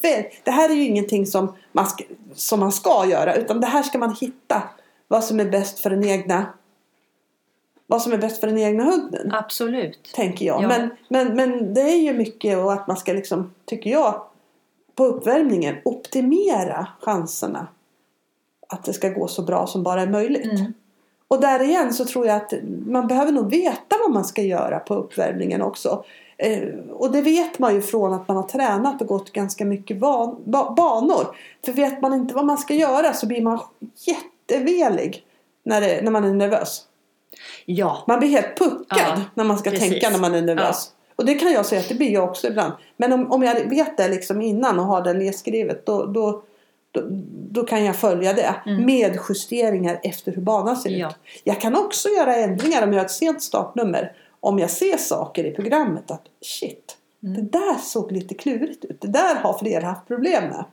det 0.44 0.50
här 0.50 0.70
är 0.70 0.74
ju 0.74 0.84
ingenting 0.84 1.26
som 1.26 1.54
man, 1.72 1.86
ska, 1.86 2.04
som 2.34 2.60
man 2.60 2.72
ska 2.72 3.06
göra. 3.10 3.34
Utan 3.34 3.60
det 3.60 3.66
här 3.66 3.82
ska 3.82 3.98
man 3.98 4.16
hitta. 4.20 4.62
Vad 5.08 5.24
som 5.24 5.40
är 5.40 5.44
bäst 5.44 5.78
för 5.78 5.90
den 5.90 6.04
egna 6.04 6.46
vad 7.90 8.02
som 8.02 8.12
är 8.12 8.18
bäst 8.18 8.40
för 8.40 8.46
den 8.46 8.58
egna 8.58 8.84
hunden. 8.84 9.32
Absolut. 9.32 10.12
Tänker 10.14 10.46
jag. 10.46 10.62
Ja. 10.62 10.68
Men, 10.68 10.90
men, 11.08 11.36
men 11.36 11.74
det 11.74 11.80
är 11.80 11.98
ju 11.98 12.12
mycket 12.12 12.58
och 12.58 12.72
att 12.72 12.86
man 12.86 12.96
ska 12.96 13.12
liksom, 13.12 13.54
tycker 13.64 13.90
jag, 13.90 14.22
på 14.94 15.04
uppvärmningen 15.04 15.76
optimera 15.84 16.88
chanserna. 17.00 17.66
Att 18.68 18.84
det 18.84 18.92
ska 18.92 19.08
gå 19.08 19.28
så 19.28 19.42
bra 19.42 19.66
som 19.66 19.82
bara 19.82 20.02
är 20.02 20.06
möjligt. 20.06 20.60
Mm. 20.60 20.72
Och 21.28 21.40
där 21.40 21.62
igen 21.62 21.92
så 21.94 22.04
tror 22.04 22.26
jag 22.26 22.36
att 22.36 22.52
man 22.86 23.06
behöver 23.06 23.32
nog 23.32 23.50
veta 23.50 23.96
vad 24.04 24.10
man 24.10 24.24
ska 24.24 24.42
göra 24.42 24.78
på 24.78 24.94
uppvärmningen 24.94 25.62
också. 25.62 26.04
Eh, 26.36 26.68
och 26.90 27.12
det 27.12 27.22
vet 27.22 27.58
man 27.58 27.74
ju 27.74 27.82
från 27.82 28.12
att 28.12 28.28
man 28.28 28.36
har 28.36 28.44
tränat 28.44 29.00
och 29.00 29.06
gått 29.06 29.32
ganska 29.32 29.64
mycket 29.64 29.98
van, 29.98 30.36
ba, 30.44 30.74
banor. 30.74 31.36
För 31.64 31.72
vet 31.72 32.02
man 32.02 32.14
inte 32.14 32.34
vad 32.34 32.46
man 32.46 32.58
ska 32.58 32.74
göra 32.74 33.12
så 33.12 33.26
blir 33.26 33.42
man 33.42 33.60
jättevelig 33.94 35.24
när, 35.62 35.80
det, 35.80 36.02
när 36.02 36.10
man 36.10 36.24
är 36.24 36.34
nervös. 36.34 36.87
Ja. 37.64 38.04
Man 38.08 38.18
blir 38.18 38.28
helt 38.28 38.58
puckad 38.58 38.98
Ja, 38.98 39.20
när 39.34 39.44
man 39.44 39.58
ska 39.58 39.70
precis. 39.70 39.90
tänka 39.90 40.10
när 40.10 40.18
man 40.18 40.34
är 40.34 40.42
nervös. 40.42 40.92
Och 41.16 41.24
det 41.24 41.34
kan 41.34 41.52
jag 41.52 41.66
säga 41.66 41.80
att 41.80 41.88
det 41.88 41.94
blir 41.94 42.10
jag 42.12 42.24
också 42.24 42.46
ibland. 42.46 42.72
Men 42.96 43.12
om, 43.12 43.32
om 43.32 43.42
jag 43.42 43.54
vet 43.70 43.96
det 43.96 44.08
liksom 44.08 44.40
innan 44.42 44.78
och 44.78 44.84
har 44.86 45.02
det 45.04 45.12
nedskrivet 45.14 45.86
då, 45.86 46.06
då, 46.06 46.42
då, 46.92 47.02
då 47.50 47.64
kan 47.66 47.84
jag 47.84 47.96
följa 47.96 48.32
det. 48.32 48.54
Mm. 48.66 48.86
Med 48.86 49.18
justeringar 49.28 50.00
efter 50.02 50.32
hur 50.32 50.42
banan 50.42 50.76
ser 50.76 50.90
Ja. 50.90 51.08
ut. 51.08 51.14
Jag 51.44 51.60
kan 51.60 51.76
också 51.76 52.08
göra 52.08 52.36
ändringar 52.36 52.82
om 52.82 52.92
jag 52.92 52.98
har 52.98 53.04
ett 53.04 53.10
sent 53.10 53.42
startnummer. 53.42 54.12
Om 54.40 54.58
jag 54.58 54.70
ser 54.70 54.96
saker 54.96 55.44
i 55.44 55.50
programmet 55.50 56.10
att 56.10 56.22
shit, 56.42 56.94
Mm. 57.22 57.34
det 57.34 57.58
där 57.58 57.74
såg 57.74 58.12
lite 58.12 58.34
klurigt 58.34 58.84
ut. 58.84 59.00
Det 59.00 59.08
där 59.08 59.34
har 59.34 59.58
fler 59.58 59.80
haft 59.80 60.06
problem 60.08 60.44
med. 60.44 60.64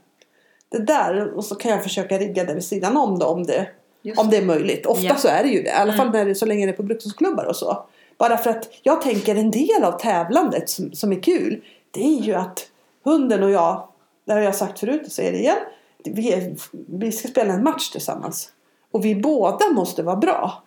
Det 0.69 0.77
där, 0.77 1.33
och 1.37 1.45
så 1.45 1.55
kan 1.55 1.71
jag 1.71 1.83
försöka 1.83 2.17
rigga 2.17 2.43
det 2.43 2.53
vid 2.53 2.63
sidan 2.65 2.97
om 2.97 3.19
då, 3.19 3.25
om 3.25 3.43
det, 3.43 3.67
Just 4.05 4.19
om 4.19 4.29
det 4.29 4.37
är 4.37 4.45
möjligt. 4.45 4.85
Ofta 4.85 5.03
Ja. 5.05 5.15
så 5.15 5.27
är 5.27 5.43
det 5.43 5.49
ju 5.49 5.61
det. 5.61 5.69
I 5.69 5.71
alla 5.71 5.93
fall 5.93 6.07
Mm. 6.07 6.27
när 6.27 6.33
så 6.33 6.45
länge 6.45 6.65
det 6.65 6.71
är 6.71 6.77
på 6.77 6.83
brukshundsklubbar 6.83 7.45
och 7.45 7.55
så. 7.55 7.85
Bara 8.17 8.37
för 8.37 8.49
att 8.49 8.69
jag 8.83 9.01
tänker 9.01 9.35
en 9.35 9.51
del 9.51 9.83
av 9.83 9.91
tävlandet 9.99 10.69
som, 10.69 10.91
som 10.91 11.11
är 11.11 11.23
kul. 11.23 11.61
Det 11.91 12.03
är 12.03 12.21
ju 12.21 12.33
att 12.33 12.67
hunden 13.03 13.43
och 13.43 13.51
jag, 13.51 13.87
det 14.25 14.33
har 14.33 14.39
jag 14.39 14.55
sagt 14.55 14.79
förut 14.79 15.01
och 15.05 15.11
säger 15.11 15.31
det 15.31 15.37
igen. 15.37 15.57
Vi, 16.03 16.33
är, 16.33 16.55
vi 16.99 17.11
ska 17.11 17.27
spela 17.27 17.53
en 17.53 17.63
match 17.63 17.89
tillsammans. 17.89 18.49
Och 18.91 19.05
vi 19.05 19.15
båda 19.15 19.69
måste 19.69 20.03
vara 20.03 20.15
bra. 20.15 20.63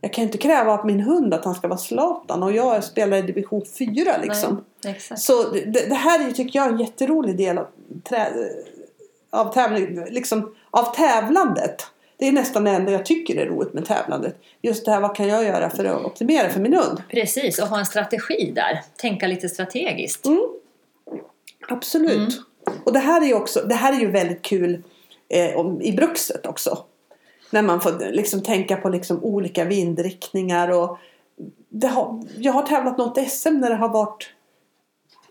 Jag 0.00 0.12
kan 0.12 0.24
inte 0.24 0.38
kräva 0.38 0.72
av 0.72 0.86
min 0.86 1.00
hund 1.00 1.34
att 1.34 1.44
han 1.44 1.54
ska 1.54 1.68
vara 1.68 1.78
Zlatan 1.78 2.42
och 2.42 2.52
jag 2.52 2.84
spelar 2.84 3.16
i 3.16 3.22
division 3.22 3.62
4 3.78 4.16
liksom. 4.22 4.64
Nej, 4.84 4.92
exakt. 4.96 5.20
Så 5.20 5.42
det, 5.50 5.88
det 5.88 5.94
här 5.94 6.28
är 6.28 6.32
tycker 6.32 6.58
jag 6.58 6.68
en 6.68 6.78
jätterolig 6.78 7.36
del 7.36 7.58
av, 7.58 7.66
trä, 8.08 8.32
av, 9.30 9.52
tävling, 9.52 10.04
liksom, 10.10 10.54
av 10.70 10.94
tävlandet. 10.94 11.86
Det 12.18 12.28
är 12.28 12.32
nästan 12.32 12.64
det 12.64 12.70
enda 12.70 12.92
jag 12.92 13.06
tycker 13.06 13.36
är 13.36 13.46
roligt 13.46 13.74
med 13.74 13.84
tävlandet. 13.84 14.36
Just 14.62 14.84
det 14.84 14.90
här, 14.90 15.00
vad 15.00 15.16
kan 15.16 15.28
jag 15.28 15.44
göra 15.44 15.70
för 15.70 15.84
att 15.84 16.04
optimera 16.04 16.50
för 16.50 16.60
min 16.60 16.74
hund? 16.74 17.02
Precis, 17.08 17.58
och 17.58 17.68
ha 17.68 17.78
en 17.78 17.86
strategi 17.86 18.52
där. 18.54 18.80
Tänka 18.96 19.26
lite 19.26 19.48
strategiskt. 19.48 20.26
Mm. 20.26 20.48
Absolut. 21.68 22.16
Mm. 22.16 22.30
Och 22.84 22.92
det 22.92 22.98
här 22.98 23.20
är 23.22 23.26
ju 23.26 23.34
också, 23.34 23.60
det 23.60 23.74
här 23.74 23.92
är 23.92 24.00
ju 24.00 24.10
väldigt 24.10 24.42
kul 24.42 24.82
eh, 25.28 25.56
om, 25.56 25.82
i 25.82 25.92
brukset 25.92 26.46
också. 26.46 26.78
När 27.50 27.62
man 27.62 27.80
får 27.80 28.12
liksom 28.12 28.42
tänka 28.42 28.76
på 28.76 28.88
liksom 28.88 29.24
olika 29.24 29.64
vindriktningar 29.64 30.68
och 30.68 30.98
har, 31.82 32.24
jag 32.38 32.52
har 32.52 32.62
tävlat 32.62 32.98
något 32.98 33.30
SM 33.30 33.52
när 33.52 33.70
det 33.70 33.76
har 33.76 33.88
varit 33.88 34.30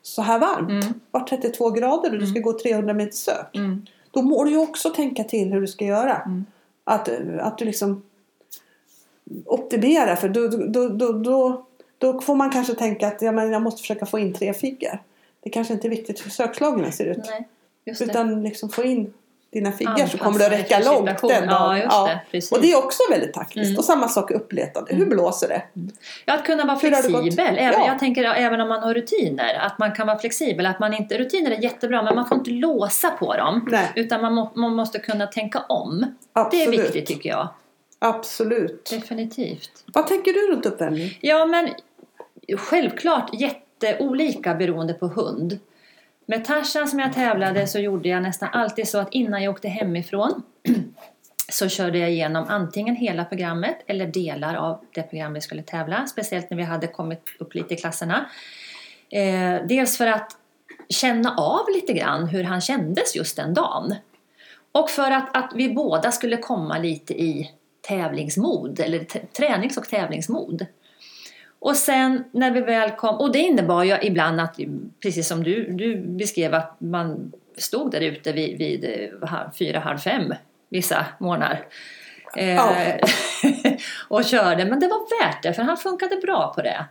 så 0.02 0.22
här 0.22 0.40
varmt. 0.40 0.70
Mm. 0.70 1.00
Varit 1.12 1.30
32 1.30 1.70
grader 1.70 2.14
och 2.14 2.20
du 2.20 2.28
ska 2.28 2.40
gå 2.40 2.60
300 2.60 2.94
meter 2.94 3.16
sök. 3.16 3.56
Mm. 3.56 3.86
Då 4.12 4.22
må 4.22 4.44
du 4.44 4.52
ju 4.52 4.58
också 4.58 4.90
tänka 4.90 5.24
till 5.24 5.54
hur 5.54 5.62
du 5.62 5.68
ska 5.68 5.86
göra. 5.86 6.16
Mm. 6.16 6.46
Att, 6.90 7.10
att 7.40 7.58
du 7.58 7.66
liksom 7.66 8.04
optimerar 9.46 10.16
för 10.16 10.30
då, 10.30 10.48
då, 10.48 10.90
då, 10.90 11.12
då, 11.12 11.66
då 11.98 12.22
får 12.22 12.36
man 12.36 12.50
kanske 12.50 12.74
tänka 12.74 13.08
att 13.08 13.22
ja, 13.22 13.32
men 13.32 13.52
jag 13.52 13.62
måste 13.62 13.82
försöka 13.82 14.06
få 14.06 14.20
in 14.20 14.34
tre 14.34 14.54
fickor. 14.54 15.00
Det 15.40 15.50
kanske 15.50 15.74
inte 15.74 15.88
är 15.88 15.90
viktigt 15.90 16.26
hur 16.26 16.32
sökslagen 16.32 16.92
ser 16.92 17.06
ut. 17.06 17.18
Nej. 17.18 17.48
Utan 18.02 18.44
liksom 18.44 18.70
få 18.70 18.84
in 18.84 19.14
dina 19.54 19.72
figgar 19.72 19.96
så 19.96 20.02
Anpassa 20.02 20.18
kommer 20.18 20.40
du 20.40 20.46
att 20.46 20.52
räcka 20.52 20.80
långt 20.80 21.22
den. 21.22 21.44
Ja, 21.50 21.90
dagen. 21.90 22.18
just 22.32 22.50
det. 22.50 22.56
Och 22.56 22.62
det 22.62 22.72
är 22.72 22.78
också 22.78 23.04
väldigt 23.10 23.34
taktiskt. 23.34 23.66
Mm. 23.66 23.78
Och 23.78 23.86
samma 23.86 24.08
sak 24.08 24.32
uppletande. 24.32 24.96
Hur 24.96 25.06
blåser 25.06 25.48
det? 25.48 25.62
Ja, 26.26 26.34
att 26.34 26.46
kunna 26.46 26.66
vara 26.66 26.74
det 26.76 26.80
flexibel. 26.80 27.58
Även, 27.58 27.82
Ja. 27.82 27.88
Jag 27.88 28.00
tänker 28.00 28.24
även 28.24 28.62
om 28.62 28.70
man 28.70 28.84
har 28.84 28.94
rutiner. 28.94 29.54
Att 29.60 29.80
man 29.80 29.92
kan 29.92 30.08
vara 30.08 30.20
flexibel. 30.20 30.66
Att 30.66 30.80
man 30.80 30.94
inte, 30.94 31.18
rutiner 31.18 31.52
är 31.52 31.64
jättebra 31.64 32.04
men 32.04 32.16
man 32.16 32.28
får 32.28 32.38
inte 32.38 32.52
låsa 32.52 33.10
på 33.10 33.36
dem. 33.36 33.68
Nej. 33.72 33.92
Utan 33.96 34.22
man, 34.22 34.34
må, 34.34 34.52
man 34.56 34.76
måste 34.76 35.00
kunna 35.00 35.28
tänka 35.28 35.60
om. 35.60 36.00
Det 36.00 36.40
är 36.40 36.42
Absolut. 36.46 36.80
viktigt 36.80 37.06
tycker 37.06 37.30
jag. 37.30 37.48
Absolut. 38.00 38.90
Definitivt. 38.90 39.84
Vad 39.86 40.08
tänker 40.08 40.34
du 40.34 40.54
runt 40.54 40.66
uppvärmning? 40.66 41.18
Ja 41.22 41.46
men 41.46 41.70
självklart 42.58 43.30
jätteolika 43.34 44.56
beroende 44.56 44.94
på 44.94 45.08
hund. 45.08 45.60
Med 46.30 46.46
Tarzan 46.46 46.88
som 46.88 47.00
jag 47.00 47.14
tävlade 47.14 47.68
så 47.68 47.80
gjorde 47.80 48.10
jag 48.10 48.24
nästan 48.24 48.50
alltid 48.52 48.88
så 48.88 48.98
att 48.98 49.14
innan 49.14 49.44
jag 49.44 49.52
åkte 49.52 49.68
hemifrån 49.68 50.44
så 51.50 51.70
körde 51.70 51.98
jag 51.98 52.12
igenom 52.12 52.46
antingen 52.48 52.96
hela 52.96 53.26
programmet 53.26 53.78
eller 53.88 54.08
delar 54.08 54.56
av 54.56 54.86
det 54.94 55.04
program 55.04 55.34
vi 55.34 55.42
skulle 55.42 55.64
tävla. 55.64 56.08
Speciellt 56.08 56.50
när 56.50 56.58
vi 56.58 56.64
hade 56.64 56.88
kommit 56.88 57.22
upp 57.40 57.56
lite 57.56 57.74
i 57.74 57.78
klasserna. 57.78 58.30
Eh, 59.10 59.56
dels 59.68 59.98
för 59.98 60.08
att 60.08 60.32
känna 60.90 61.36
av 61.36 61.66
lite 61.76 61.94
grann 61.94 62.28
hur 62.28 62.44
han 62.44 62.62
kändes 62.62 63.16
just 63.16 63.36
den 63.36 63.54
dagen. 63.54 63.96
Och 64.72 64.90
för 64.90 65.12
att, 65.12 65.38
att 65.38 65.52
vi 65.56 65.74
båda 65.74 66.12
skulle 66.12 66.38
komma 66.38 66.78
lite 66.78 67.14
i 67.14 67.52
tävlingsmod, 67.88 68.80
eller 68.80 69.04
tränings 69.34 69.78
och 69.78 69.90
tävlingsmod. 69.90 70.66
Och 71.60 71.76
sen 71.76 72.24
när 72.32 72.52
vi 72.52 72.62
väl 72.62 72.92
kom, 72.92 73.16
och 73.16 73.32
det 73.32 73.40
innebar 73.40 73.84
ju 73.84 73.98
ibland 74.02 74.42
att, 74.42 74.60
precis 75.04 75.28
som 75.28 75.44
du, 75.44 75.72
du 75.72 75.98
beskrev, 75.98 76.54
att 76.54 76.76
man 76.80 77.32
stod 77.58 77.92
där 77.92 78.02
ute 78.02 78.32
vid, 78.32 78.58
vid 78.58 78.86
eh, 79.24 79.52
fyra, 79.60 79.80
halv 79.80 79.98
fem 79.98 80.34
vissa 80.70 81.06
morgnar. 81.20 81.66
Eh, 82.36 82.62
och 84.08 84.26
körde, 84.26 84.66
men 84.66 84.80
det 84.80 84.88
var 84.88 85.24
värt 85.24 85.44
det 85.44 85.54
för 85.54 85.64
han 85.64 85.78
funkade 85.78 86.16
bra 86.16 86.54
på 86.56 86.62
det. 86.62 86.86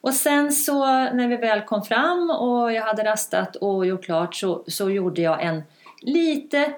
Och 0.00 0.14
sen 0.14 0.52
så 0.52 0.86
när 0.86 1.28
vi 1.28 1.36
väl 1.36 1.60
kom 1.60 1.82
fram 1.82 2.30
och 2.30 2.72
jag 2.72 2.82
hade 2.82 3.04
rastat 3.04 3.56
och 3.56 3.86
gjort 3.86 4.04
klart 4.04 4.34
så, 4.34 4.64
så 4.66 4.90
gjorde 4.90 5.22
jag 5.22 5.42
en 5.42 5.62
lite 6.00 6.72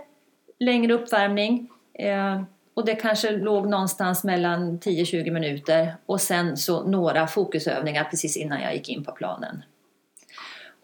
längre 0.59 0.93
uppvärmning. 0.93 1.69
Eh, 1.95 2.43
och 2.79 2.85
det 2.85 2.95
kanske 2.95 3.31
låg 3.31 3.69
någonstans 3.69 4.25
mellan 4.25 4.79
10-20 4.79 5.31
minuter 5.31 5.95
och 6.07 6.21
sen 6.21 6.57
så 6.57 6.83
några 6.83 7.27
fokusövningar 7.27 8.05
precis 8.05 8.37
innan 8.37 8.61
jag 8.61 8.75
gick 8.75 8.89
in 8.89 9.05
på 9.05 9.13
planen. 9.13 9.63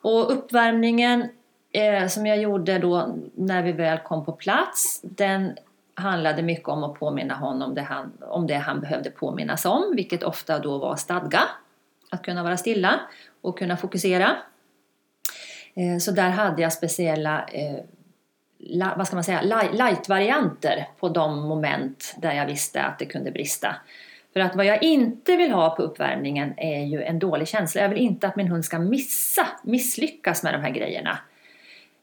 Och 0.03 0.33
uppvärmningen 0.33 1.29
eh, 1.73 2.07
som 2.07 2.27
jag 2.27 2.39
gjorde 2.39 2.79
då 2.79 3.17
när 3.35 3.63
vi 3.63 3.73
väl 3.73 3.99
kom 3.99 4.25
på 4.25 4.33
plats 4.33 5.01
den 5.03 5.57
handlade 5.95 6.43
mycket 6.43 6.69
om 6.69 6.85
att 6.85 6.95
påminna 6.95 7.35
honom 7.35 7.75
det 7.75 7.83
han, 7.83 8.13
om 8.21 8.47
det 8.47 8.55
han 8.55 8.81
behövde 8.81 9.11
påminnas 9.11 9.65
om 9.65 9.93
vilket 9.97 10.23
ofta 10.23 10.59
då 10.59 10.79
var 10.79 10.97
stadga. 10.97 11.43
Att 12.11 12.23
kunna 12.23 12.43
vara 12.43 12.57
stilla 12.57 13.01
och 13.41 13.59
kunna 13.59 13.77
fokusera. 13.77 14.37
Eh, 15.75 15.99
så 15.99 16.11
där 16.11 16.31
hade 16.31 16.63
jag 16.63 16.73
speciella 16.73 17.45
eh, 17.45 17.85
la, 18.67 18.95
vad 18.97 19.07
ska 19.07 19.17
man 19.17 19.25
säga, 19.25 19.43
light-varianter 19.73 20.89
på 21.01 21.09
de 21.09 21.49
moment 21.49 22.15
där 22.19 22.33
jag 22.33 22.47
visste 22.47 22.83
att 22.83 22.99
det 22.99 23.07
kunde 23.07 23.31
brista. 23.31 23.77
För 24.33 24.41
att 24.41 24.57
vad 24.57 24.67
jag 24.67 24.83
inte 24.83 25.37
vill 25.37 25.53
ha 25.53 25.71
på 25.71 25.83
uppvärmningen 25.83 26.55
är 26.57 26.85
ju 26.85 27.03
en 27.03 27.19
dålig 27.19 27.49
känsla. 27.49 27.81
Jag 27.81 27.89
vill 27.89 27.99
inte 27.99 28.27
att 28.27 28.37
min 28.37 28.49
hund 28.49 28.65
ska 28.65 28.79
missa, 28.79 29.47
misslyckas 29.63 30.43
med 30.43 30.55
de 30.55 30.61
här 30.61 30.71
grejerna. 30.71 31.19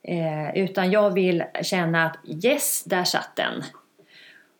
Eh, 0.03 0.57
utan 0.57 0.91
jag 0.91 1.13
vill 1.13 1.43
känna 1.61 2.05
att 2.05 2.17
yes, 2.43 2.83
där 2.83 3.03
satt 3.03 3.35
den. 3.35 3.63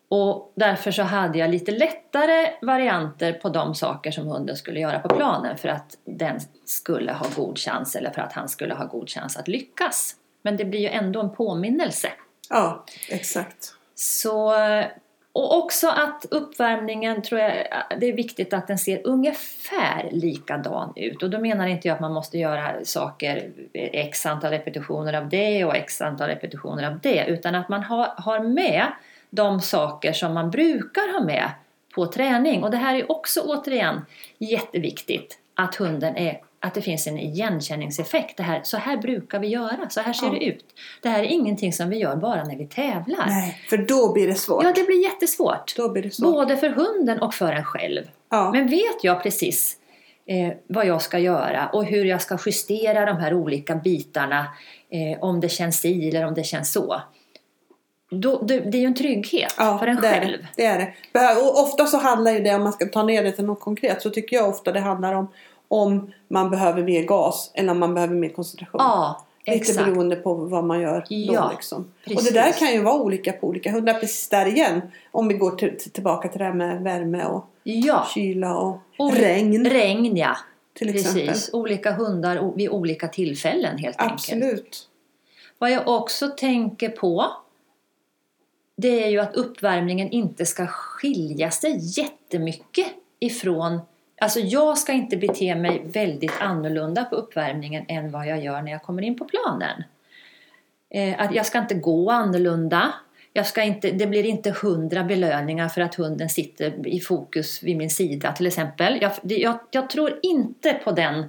Och 0.10 0.54
därför 0.56 0.92
så 0.92 1.04
hade 1.04 1.40
jag 1.40 1.50
lite 1.50 1.72
lättare 1.72 2.48
varianter 2.62 3.34
på 3.34 3.50
de 3.50 3.76
saker 3.76 4.12
som 4.12 4.28
hunden 4.28 4.56
skulle 4.56 4.80
göra 4.80 5.00
på 5.00 5.16
planen 5.16 5.58
för 5.58 5.70
att 5.70 5.98
den 6.06 6.40
skulle 6.66 7.12
ha 7.12 7.26
god 7.36 7.58
chans 7.58 7.96
eller 7.96 8.10
för 8.10 8.22
att 8.22 8.34
han 8.34 8.50
skulle 8.50 8.74
ha 8.74 8.86
god 8.86 9.10
chans 9.10 9.38
att 9.38 9.48
lyckas. 9.48 10.16
Men 10.42 10.58
det 10.58 10.66
blir 10.66 10.80
ju 10.80 10.88
ändå 10.88 11.20
en 11.20 11.36
påminnelse. 11.36 12.08
Ja, 12.50 12.86
exakt. 13.10 13.74
Så, 13.96 14.54
och 15.34 15.58
också 15.58 15.88
att 15.90 16.26
uppvärmningen 16.32 17.22
tror 17.22 17.42
jag 17.42 17.54
det 18.00 18.06
är 18.06 18.14
viktigt 18.14 18.54
att 18.54 18.68
den 18.68 18.78
ser 18.78 19.08
ungefär 19.08 20.10
likadan 20.12 20.94
ut. 20.96 21.24
Och 21.24 21.30
då 21.30 21.40
menar 21.40 21.68
inte 21.68 21.88
jag 21.88 21.96
att 21.96 22.02
man 22.02 22.14
måste 22.14 22.38
göra 22.38 22.86
saker 22.86 23.52
x 23.74 24.26
antal 24.26 24.52
repetitioner 24.52 25.14
av 25.14 25.30
det 25.30 25.66
och 25.66 25.76
x 25.76 26.02
antal 26.02 26.28
repetitioner 26.28 26.88
av 26.88 27.00
det. 27.00 27.26
Utan 27.28 27.56
att 27.56 27.70
man 27.70 27.84
har, 27.84 28.14
har 28.18 28.40
med 28.40 28.86
de 29.30 29.62
saker 29.62 30.14
som 30.14 30.34
man 30.34 30.52
brukar 30.52 31.14
ha 31.14 31.26
med 31.26 31.50
på 31.96 32.06
träning. 32.06 32.64
Och 32.64 32.72
det 32.72 32.78
här 32.78 32.96
är 32.96 33.12
också 33.12 33.42
återigen 33.42 34.06
jätteviktigt 34.38 35.40
att 35.56 35.76
hunden 35.76 36.18
är 36.18 36.42
att 36.64 36.74
det 36.74 36.82
finns 36.82 37.08
en 37.08 37.18
igenkänningseffekt. 37.20 38.38
Det 38.38 38.44
här, 38.44 38.62
så 38.64 38.78
här 38.78 38.98
brukar 38.98 39.40
vi 39.40 39.48
göra, 39.48 39.90
så 39.90 40.02
här 40.02 40.14
ser 40.14 40.26
Ja. 40.26 40.32
det 40.34 40.46
ut. 40.46 40.66
Det 41.02 41.10
här 41.10 41.20
är 41.20 41.28
ingenting 41.28 41.74
som 41.74 41.90
vi 41.90 41.98
gör 41.98 42.16
bara 42.16 42.44
när 42.44 42.56
vi 42.56 42.66
tävlar. 42.68 43.26
Nej, 43.28 43.58
för 43.70 43.78
då 43.78 44.14
blir 44.14 44.28
det 44.28 44.36
svårt. 44.36 44.64
Ja, 44.64 44.72
det 44.76 44.84
blir 44.84 45.04
jättesvårt. 45.04 45.76
Då 45.76 45.90
blir 45.90 46.04
det 46.04 46.12
svårt. 46.12 46.34
Både 46.34 46.58
för 46.58 46.70
hunden 46.70 47.20
och 47.22 47.34
för 47.34 47.52
en 47.54 47.64
själv. 47.66 48.04
Ja. 48.30 48.52
Men 48.52 48.68
vet 48.68 49.04
jag 49.04 49.24
precis 49.24 49.78
eh, 50.26 50.54
vad 50.68 50.86
jag 50.86 51.02
ska 51.02 51.20
göra 51.20 51.70
och 51.74 51.86
hur 51.86 52.06
jag 52.06 52.22
ska 52.22 52.38
justera 52.46 53.06
de 53.06 53.18
här 53.18 53.34
olika 53.34 53.76
bitarna 53.76 54.40
eh, 54.90 55.24
om 55.24 55.40
det 55.40 55.50
känns 55.50 55.80
si 55.80 56.10
eller 56.10 56.26
om 56.26 56.34
det 56.34 56.44
känns 56.44 56.74
så. 56.74 57.02
Då, 58.14 58.42
det, 58.42 58.56
är 58.56 58.76
ju 58.76 58.86
en 58.86 58.96
trygghet 58.96 59.56
Ja, 59.58 59.78
för 59.80 59.88
en 59.88 59.96
det 60.02 60.08
är 60.08 60.22
själv. 60.22 60.38
det. 60.42 60.48
det 60.56 60.66
är 60.66 60.80
det. 61.14 61.42
Och 61.42 61.62
ofta 61.64 61.86
så 61.86 61.98
handlar 61.98 62.40
det, 62.40 62.56
om 62.56 62.64
man 62.64 62.74
ska 62.74 62.86
ta 62.86 63.04
ner 63.04 63.24
det 63.24 63.32
till 63.32 63.46
något 63.46 63.60
konkret, 63.60 64.02
så 64.02 64.10
tycker 64.10 64.36
jag 64.36 64.50
ofta 64.50 64.72
det 64.72 64.80
handlar 64.80 65.14
om 65.14 65.28
om 65.72 66.12
man 66.28 66.50
behöver 66.50 66.84
mer 66.84 67.04
gas 67.04 67.52
eller 67.54 67.72
om 67.72 67.80
man 67.80 67.94
behöver 67.94 68.16
mer 68.16 68.30
koncentration. 68.30 68.82
Ja, 68.84 69.26
Lite 69.46 69.58
exakt. 69.58 69.86
beroende 69.86 70.16
på 70.16 70.34
vad 70.34 70.64
man 70.64 70.82
gör 70.82 71.06
Ja, 71.10 71.42
då 71.42 71.50
liksom. 71.56 71.92
Och 72.16 72.24
det 72.24 72.32
där 72.34 72.52
kan 72.52 72.72
ju 72.74 72.82
vara 72.82 73.02
olika 73.02 73.32
på 73.34 73.48
olika 73.48 73.72
hundar. 73.72 73.94
Precis 73.94 74.30
där 74.30 74.46
igen. 74.46 74.82
Om 75.12 75.28
vi 75.28 75.34
går 75.34 75.52
till, 75.52 75.78
till, 75.78 75.92
tillbaka 75.92 76.28
till 76.30 76.40
det 76.40 76.46
här 76.46 76.54
med 76.54 76.82
värme 76.84 77.26
och 77.26 77.46
Ja, 77.64 78.08
kyla 78.14 78.58
och 78.58 78.78
Ol- 78.98 79.12
regn 79.16 79.66
regn 79.70 80.18
ja. 80.18 80.38
till 80.74 80.90
exempel. 80.96 81.28
Precis, 81.28 81.54
olika 81.54 81.92
hundar 81.92 82.52
vid 82.56 82.70
olika 82.70 83.08
tillfällen 83.08 83.78
helt 83.78 84.02
enkelt. 84.02 84.14
Absolut. 84.14 84.88
Vad 85.58 85.72
jag 85.72 85.88
också 85.88 86.28
tänker 86.28 86.90
på 86.90 87.26
det 88.78 89.04
är 89.04 89.08
ju 89.10 89.20
att 89.20 89.36
uppvärmningen 89.36 90.10
inte 90.10 90.46
ska 90.46 90.68
skilja 90.68 91.52
sig 91.52 91.78
jättemycket 92.00 92.88
ifrån 93.20 93.80
Alltså 94.22 94.40
jag 94.40 94.78
ska 94.78 94.92
inte 94.92 95.18
bete 95.18 95.56
mig 95.56 95.82
väldigt 95.86 96.34
annorlunda 96.40 97.04
på 97.06 97.16
uppvärmningen 97.16 97.86
än 97.88 98.12
vad 98.12 98.28
jag 98.28 98.44
gör 98.44 98.62
när 98.62 98.72
jag 98.72 98.84
kommer 98.84 99.02
in 99.02 99.18
på 99.18 99.26
planen. 99.26 99.84
Eh, 100.90 101.22
att 101.22 101.36
jag 101.36 101.46
ska 101.46 101.60
inte 101.60 101.76
gå 101.76 102.12
annorlunda. 102.12 102.94
Jag 103.34 103.48
ska 103.48 103.64
inte, 103.64 103.92
det 103.92 104.08
blir 104.08 104.24
inte 104.24 104.52
hundra 104.62 105.04
belöningar 105.04 105.70
för 105.70 105.82
att 105.82 105.96
hunden 105.96 106.30
sitter 106.30 106.88
i 106.88 107.00
fokus 107.00 107.64
vid 107.64 107.78
min 107.78 107.90
sida 107.90 108.32
till 108.32 108.48
exempel. 108.48 108.98
Jag, 109.02 109.12
jag, 109.24 109.60
jag 109.72 109.90
tror 109.90 110.20
inte 110.22 110.74
på 110.74 110.92
den 110.92 111.26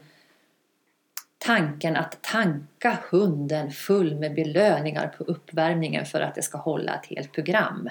tanken 1.39 1.97
att 1.97 2.23
tanka 2.23 2.99
hunden 3.11 3.71
full 3.71 4.15
med 4.15 4.35
belöningar 4.35 5.15
på 5.19 5.25
uppvärmningen 5.25 6.07
för 6.07 6.21
att 6.21 6.35
det 6.35 6.43
ska 6.43 6.59
hålla 6.59 6.95
ett 6.95 7.07
helt 7.07 7.33
program. 7.33 7.89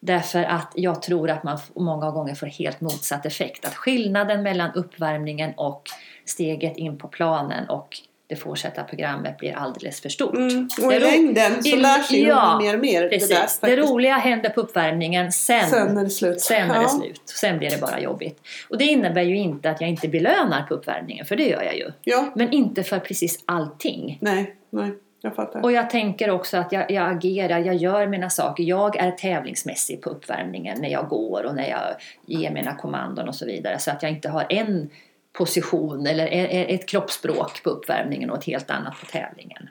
Därför 0.00 0.42
att 0.42 0.72
jag 0.74 1.02
tror 1.02 1.30
att 1.30 1.44
man 1.44 1.58
många 1.76 2.10
gånger 2.10 2.34
får 2.34 2.46
helt 2.46 2.80
motsatt 2.80 3.26
effekt. 3.26 3.66
Att 3.66 3.74
skillnaden 3.74 4.42
mellan 4.42 4.70
uppvärmningen 4.74 5.52
och 5.56 5.82
steget 6.24 6.76
in 6.76 6.98
på 6.98 7.08
planen 7.08 7.68
och 7.68 7.88
det 8.26 8.36
fortsatta 8.36 8.84
programmet 8.84 9.38
blir 9.38 9.52
alldeles 9.56 10.00
för 10.00 10.08
stort. 10.08 10.34
Mm. 10.34 10.68
Och 10.84 10.90
Det 10.90 10.96
i 10.96 11.00
längden 11.00 11.62
så 11.62 11.76
lär 11.76 12.02
sig 12.02 12.22
ja, 12.22 12.58
mer 12.62 12.74
och 12.74 12.80
mer. 12.80 13.08
Precis. 13.08 13.28
Det, 13.28 13.34
där, 13.34 13.42
Det, 13.42 13.48
faktiskt. 13.76 13.90
roliga 13.90 14.14
händer 14.16 14.50
på 14.50 14.60
uppvärmningen 14.60 15.32
sen, 15.32 15.70
Sen 15.70 15.98
är 15.98 16.04
det 16.04 16.10
slut. 16.10 16.40
sen 16.40 16.70
är 16.70 16.74
Ja. 16.74 16.82
det 16.82 16.88
slut. 16.88 17.22
Sen 17.24 17.58
blir 17.58 17.70
det 17.70 17.80
bara 17.80 18.00
jobbigt. 18.00 18.40
Och 18.68 18.78
det 18.78 18.84
innebär 18.84 19.22
ju 19.22 19.36
inte 19.38 19.70
att 19.70 19.80
jag 19.80 19.90
inte 19.90 20.08
belönar 20.08 20.62
på 20.62 20.74
uppvärmningen, 20.74 21.26
för 21.26 21.36
det 21.36 21.48
gör 21.48 21.62
jag 21.62 21.76
ju. 21.76 21.92
Ja, 22.04 22.32
Men 22.34 22.52
inte 22.52 22.82
för 22.82 22.98
precis 22.98 23.42
allting. 23.44 24.18
nej, 24.20 24.56
nej. 24.70 24.90
Jag. 25.20 25.64
Och 25.64 25.72
jag 25.72 25.90
tänker 25.90 26.30
också 26.30 26.56
att 26.56 26.72
jag, 26.72 26.90
jag 26.90 27.12
agerar, 27.12 27.58
jag 27.58 27.74
gör 27.74 28.06
mina 28.06 28.30
saker. 28.30 28.62
Jag 28.62 28.96
är 28.96 29.10
tävlingsmässig 29.10 30.02
på 30.02 30.10
uppvärmningen 30.10 30.80
när 30.80 30.88
jag 30.88 31.08
går 31.08 31.44
och 31.44 31.54
när 31.54 31.70
jag 31.70 31.82
ger 32.26 32.50
mina 32.50 32.76
kommandon 32.76 33.28
och 33.28 33.34
så 33.34 33.46
vidare. 33.46 33.78
Så 33.78 33.90
att 33.90 34.02
jag 34.02 34.12
inte 34.12 34.28
har 34.28 34.46
en 34.48 34.90
position 35.32 36.06
eller 36.06 36.26
e- 36.26 36.48
e- 36.50 36.74
ett 36.74 36.88
kroppsspråk 36.88 37.62
på 37.62 37.70
uppvärmningen 37.70 38.30
och 38.30 38.38
ett 38.38 38.44
helt 38.44 38.70
annat 38.70 39.00
på 39.00 39.06
tävlingen. 39.06 39.68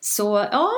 Så 0.00 0.46
ja, 0.52 0.70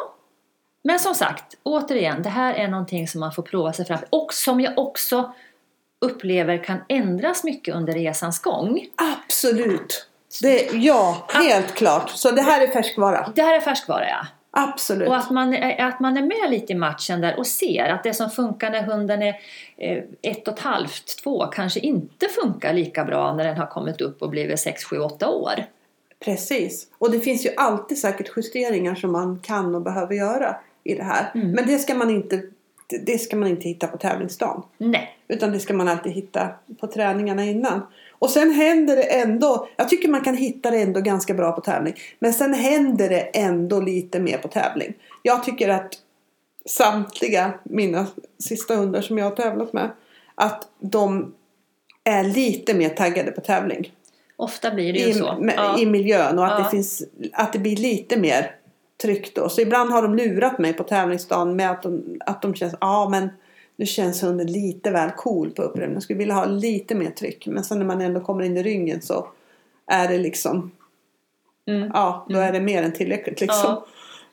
men 0.82 0.98
som 0.98 1.14
sagt, 1.14 1.56
återigen, 1.62 2.22
det 2.22 2.28
här 2.28 2.54
är 2.54 2.68
någonting 2.68 3.08
som 3.08 3.20
man 3.20 3.32
får 3.32 3.42
prova 3.42 3.72
sig 3.72 3.84
fram 3.84 3.98
och 4.10 4.32
som 4.32 4.60
jag 4.60 4.78
också 4.78 5.32
upplever 5.98 6.64
kan 6.64 6.78
ändras 6.88 7.44
mycket 7.44 7.74
under 7.74 7.92
resans 7.92 8.42
gång. 8.42 8.86
Absolut. 8.96 10.08
Det, 10.42 10.72
ja, 10.72 11.26
helt 11.28 11.74
klart. 11.74 12.10
Så 12.10 12.30
det 12.30 12.42
här 12.42 12.60
är 12.60 12.66
färskvara. 12.66 13.32
Det 13.34 13.42
här 13.42 13.56
är 13.56 13.60
färskvara 13.60 14.08
ja. 14.08 14.26
Absolut. 14.56 15.08
Och 15.08 15.16
att 15.16 15.30
man, 15.30 15.54
är, 15.54 15.84
att 15.88 16.00
man 16.00 16.16
är 16.16 16.22
med 16.22 16.50
lite 16.50 16.72
i 16.72 16.76
matchen 16.76 17.20
där 17.20 17.38
och 17.38 17.46
ser 17.46 17.88
att 17.88 18.02
det 18.02 18.14
som 18.14 18.30
funkar 18.30 18.70
när 18.70 18.82
hunden 18.82 19.22
är 19.22 19.34
eh, 19.76 20.02
ett 20.22 20.48
och 20.48 20.54
ett 20.54 20.60
halvt, 20.60 21.22
två, 21.22 21.46
kanske 21.46 21.80
inte 21.80 22.26
funkar 22.28 22.72
lika 22.72 23.04
bra 23.04 23.34
när 23.34 23.44
den 23.44 23.56
har 23.56 23.66
kommit 23.66 24.00
upp 24.00 24.22
och 24.22 24.30
blivit 24.30 24.60
sex, 24.60 24.84
sju, 24.84 24.98
åtta 24.98 25.28
år. 25.28 25.64
Precis. 26.24 26.86
Och 26.98 27.10
det 27.10 27.20
finns 27.20 27.46
ju 27.46 27.50
alltid 27.56 27.98
säkert 27.98 28.30
justeringar 28.36 28.94
som 28.94 29.12
man 29.12 29.40
kan 29.42 29.74
och 29.74 29.82
behöver 29.82 30.14
göra 30.14 30.56
i 30.84 30.94
det 30.94 31.04
här. 31.04 31.30
Mm. 31.34 31.50
Men 31.50 31.66
det 31.66 31.78
ska 31.78 31.94
man 31.94 32.10
inte 32.10 32.42
det 32.88 33.18
ska 33.18 33.36
man 33.36 33.48
inte 33.48 33.68
hitta 33.68 33.86
på 33.86 33.98
tävlingsdagen. 33.98 34.62
Nej. 34.78 35.18
Utan 35.28 35.52
det 35.52 35.60
ska 35.60 35.74
man 35.74 35.88
alltid 35.88 36.12
hitta 36.12 36.48
på 36.80 36.86
träningarna 36.86 37.44
innan. 37.44 37.82
Och 38.18 38.30
sen 38.30 38.50
händer 38.52 38.96
det 38.96 39.02
ändå, 39.02 39.68
jag 39.76 39.88
tycker 39.88 40.08
man 40.08 40.20
kan 40.20 40.36
hitta 40.36 40.70
det 40.70 40.82
ändå 40.82 41.00
ganska 41.00 41.34
bra 41.34 41.52
på 41.52 41.60
tävling. 41.60 41.94
Men 42.18 42.32
sen 42.32 42.54
händer 42.54 43.08
det 43.08 43.20
ändå 43.20 43.80
lite 43.80 44.20
mer 44.20 44.38
på 44.38 44.48
tävling. 44.48 44.94
Jag 45.22 45.44
tycker 45.44 45.68
att 45.68 45.94
samtliga 46.66 47.52
mina 47.62 48.06
sista 48.44 48.76
hundar 48.76 49.00
som 49.00 49.18
jag 49.18 49.24
har 49.24 49.36
tävlat 49.36 49.72
med. 49.72 49.90
Att 50.34 50.68
de 50.80 51.34
är 52.04 52.24
lite 52.24 52.74
mer 52.74 52.88
taggade 52.88 53.30
på 53.30 53.40
tävling. 53.40 53.92
Ofta 54.36 54.70
blir 54.70 54.92
det 54.92 54.98
ju 54.98 55.08
I, 55.08 55.14
så. 55.14 55.36
med, 55.40 55.54
Ja. 55.56 55.78
I 55.78 55.86
miljön 55.86 56.38
och 56.38 56.46
att, 56.46 56.58
Ja. 56.58 56.64
det 56.64 56.70
finns, 56.70 57.02
att 57.32 57.52
det 57.52 57.58
blir 57.58 57.76
lite 57.76 58.16
mer 58.16 58.56
tryck 59.02 59.34
då. 59.34 59.48
Så 59.48 59.60
ibland 59.60 59.90
har 59.90 60.02
de 60.02 60.14
lurat 60.14 60.58
mig 60.58 60.72
på 60.72 60.84
tävlingsdagen 60.84 61.56
med 61.56 61.70
att 61.70 61.82
de, 61.82 62.18
att 62.26 62.42
de 62.42 62.54
känns, 62.54 62.74
ja 62.80 63.08
men 63.08 63.28
nu 63.76 63.86
känns 63.86 64.22
hunden 64.22 64.46
lite 64.46 64.90
väl 64.90 65.10
cool 65.10 65.50
på 65.50 65.62
upprepningen. 65.62 65.94
Jag 65.94 66.02
skulle 66.02 66.18
vilja 66.18 66.34
ha 66.34 66.44
lite 66.44 66.94
mer 66.94 67.10
tryck. 67.10 67.46
Men 67.46 67.64
sen 67.64 67.78
när 67.78 67.86
man 67.86 68.00
ändå 68.00 68.20
kommer 68.20 68.44
in 68.44 68.56
i 68.56 68.62
ryggen 68.62 69.02
så 69.02 69.28
är 69.86 70.08
det 70.08 70.18
liksom, 70.18 70.70
Mm. 71.66 71.90
ja 71.94 72.26
då 72.28 72.38
är 72.38 72.52
det 72.52 72.60
mer 72.60 72.82
än 72.82 72.92
tillräckligt 72.92 73.40
liksom. 73.40 73.60
Ja. 73.70 73.86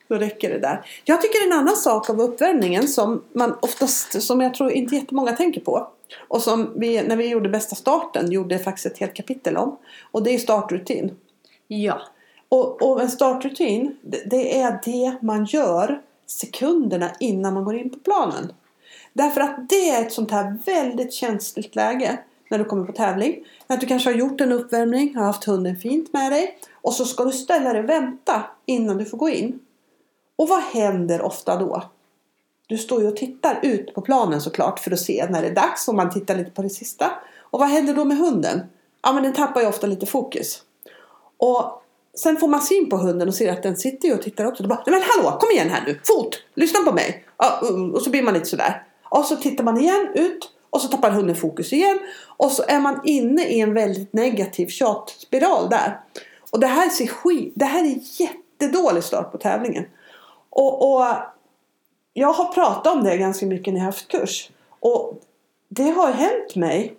Då 0.08 0.14
räcker 0.14 0.50
det 0.50 0.58
där. 0.58 0.84
Jag 1.04 1.22
tycker 1.22 1.46
en 1.46 1.52
annan 1.58 1.76
sak 1.76 2.10
av 2.10 2.20
uppvärmningen 2.20 2.88
som 2.88 3.22
man 3.32 3.54
oftast, 3.62 4.22
som 4.22 4.40
jag 4.40 4.54
tror 4.54 4.70
inte 4.72 4.94
jättemånga 4.94 5.32
tänker 5.32 5.60
på. 5.60 5.88
Och 6.28 6.42
som 6.42 6.72
vi, 6.76 7.02
när 7.02 7.16
vi 7.16 7.28
gjorde 7.28 7.48
bästa 7.48 7.74
starten, 7.76 8.30
gjorde 8.32 8.58
faktiskt 8.58 8.86
ett 8.86 8.98
helt 8.98 9.14
kapitel 9.14 9.56
om. 9.56 9.76
Och 10.10 10.22
det 10.22 10.34
är 10.34 10.38
startrutin. 10.38 11.16
ja. 11.68 12.00
Och, 12.48 12.82
och 12.82 13.00
en 13.02 13.10
startrutin, 13.10 13.96
det, 14.02 14.22
det 14.30 14.58
är 14.60 14.78
det 14.84 15.16
man 15.22 15.44
gör 15.44 16.02
sekunderna 16.26 17.10
innan 17.20 17.54
man 17.54 17.64
går 17.64 17.76
in 17.76 17.90
på 17.90 17.98
planen. 17.98 18.52
Därför 19.12 19.40
att 19.40 19.68
det 19.68 19.90
är 19.90 20.02
ett 20.02 20.12
sånt 20.12 20.30
här 20.30 20.58
väldigt 20.66 21.12
känsligt 21.12 21.76
läge 21.76 22.18
när 22.50 22.58
du 22.58 22.64
kommer 22.64 22.84
på 22.84 22.92
tävling. 22.92 23.44
Att 23.66 23.80
du 23.80 23.86
kanske 23.86 24.10
har 24.10 24.16
gjort 24.16 24.40
en 24.40 24.52
uppvärmning, 24.52 25.16
har 25.16 25.24
haft 25.24 25.44
hunden 25.44 25.76
fint 25.76 26.12
med 26.12 26.32
dig. 26.32 26.58
Och 26.72 26.92
så 26.92 27.04
ska 27.04 27.24
du 27.24 27.32
ställa 27.32 27.72
dig 27.72 27.82
och 27.82 27.88
vänta 27.88 28.42
innan 28.66 28.98
du 28.98 29.04
får 29.04 29.18
gå 29.18 29.28
in. 29.28 29.58
Och 30.36 30.48
vad 30.48 30.62
händer 30.62 31.22
ofta 31.22 31.56
då? 31.56 31.82
Du 32.66 32.78
står 32.78 33.02
ju 33.02 33.08
och 33.08 33.16
tittar 33.16 33.60
ut 33.62 33.94
på 33.94 34.00
planen 34.00 34.40
såklart 34.40 34.78
för 34.78 34.90
att 34.90 35.00
se 35.00 35.26
när 35.30 35.42
det 35.42 35.48
är 35.48 35.54
dags. 35.54 35.88
Och 35.88 35.94
man 35.94 36.10
tittar 36.10 36.36
lite 36.36 36.50
på 36.50 36.62
det 36.62 36.70
sista. 36.70 37.10
Och 37.38 37.58
vad 37.58 37.68
händer 37.68 37.94
då 37.94 38.04
med 38.04 38.16
hunden? 38.16 38.60
Ja 39.02 39.12
men 39.12 39.22
den 39.22 39.32
tappar 39.32 39.60
ju 39.60 39.66
ofta 39.66 39.86
lite 39.86 40.06
fokus. 40.06 40.62
Och 41.36 41.82
sen 42.14 42.36
får 42.36 42.48
man 42.48 42.60
syn 42.60 42.90
på 42.90 42.96
hunden 42.96 43.28
och 43.28 43.34
ser 43.34 43.52
att 43.52 43.62
den 43.62 43.76
sitter 43.76 44.08
ju 44.08 44.14
och 44.14 44.22
tittar 44.22 44.44
också. 44.44 44.62
Då 44.62 44.68
bara, 44.68 44.82
men 44.86 45.02
hallå, 45.02 45.38
kom 45.40 45.50
igen 45.50 45.70
här 45.70 45.84
nu, 45.86 46.00
fot, 46.04 46.42
lyssna 46.54 46.80
på 46.80 46.92
mig. 46.92 47.24
Och 47.94 48.02
så 48.02 48.10
blir 48.10 48.22
man 48.22 48.34
lite 48.34 48.46
sådär. 48.46 48.86
Och 49.12 49.24
så 49.24 49.36
tittar 49.36 49.64
man 49.64 49.80
igen 49.80 50.08
ut 50.14 50.50
och 50.70 50.80
så 50.80 50.88
tappar 50.88 51.10
hunden 51.10 51.36
fokus 51.36 51.72
igen. 51.72 51.98
Och 52.36 52.50
så 52.50 52.62
är 52.68 52.80
man 52.80 53.00
inne 53.04 53.44
i 53.44 53.60
en 53.60 53.74
väldigt 53.74 54.12
negativ 54.12 54.66
tjatspiral 54.66 55.70
där. 55.70 56.00
Och 56.50 56.60
det 56.60 56.66
här 56.66 56.88
ser 56.88 57.06
skit, 57.06 57.52
det 57.56 57.64
här 57.64 57.84
är 57.84 57.98
jättedålig 58.20 59.04
start 59.04 59.32
på 59.32 59.38
tävlingen. 59.38 59.84
Och, 60.50 60.94
och 60.94 61.06
jag 62.12 62.32
har 62.32 62.52
pratat 62.52 62.94
om 62.94 63.04
det 63.04 63.16
ganska 63.16 63.46
mycket 63.46 63.74
när 63.74 63.80
jag 63.80 63.84
har 63.84 63.92
haft 63.92 64.08
kurs. 64.08 64.50
Och 64.80 65.20
det 65.68 65.90
har 65.90 66.12
hänt 66.12 66.56
mig 66.56 66.94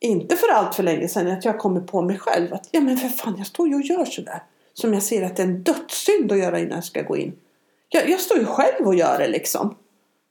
inte 0.00 0.36
för 0.36 0.48
allt 0.48 0.74
för 0.74 0.82
länge 0.82 1.08
sedan 1.08 1.26
att 1.26 1.44
jag 1.44 1.58
kommer 1.58 1.80
på 1.80 2.02
mig 2.02 2.18
själv 2.18 2.54
att 2.54 2.68
ja 2.70 2.80
men 2.80 2.96
för 2.96 3.08
fan 3.08 3.34
jag 3.38 3.46
står 3.46 3.68
ju 3.68 3.74
och 3.74 3.82
gör 3.82 4.04
sådär. 4.04 4.42
Som 4.74 4.94
jag 4.94 5.02
ser 5.02 5.22
att 5.22 5.36
det 5.36 5.42
är 5.42 5.46
en 5.46 5.62
dödssynd 5.62 6.32
att 6.32 6.38
göra 6.38 6.58
innan 6.58 6.74
jag 6.74 6.84
ska 6.84 7.02
gå 7.02 7.16
in. 7.16 7.32
Jag, 7.88 8.10
jag 8.10 8.20
står 8.20 8.38
ju 8.38 8.46
själv 8.46 8.86
och 8.86 8.94
gör 8.94 9.18
det 9.18 9.28
liksom. 9.28 9.74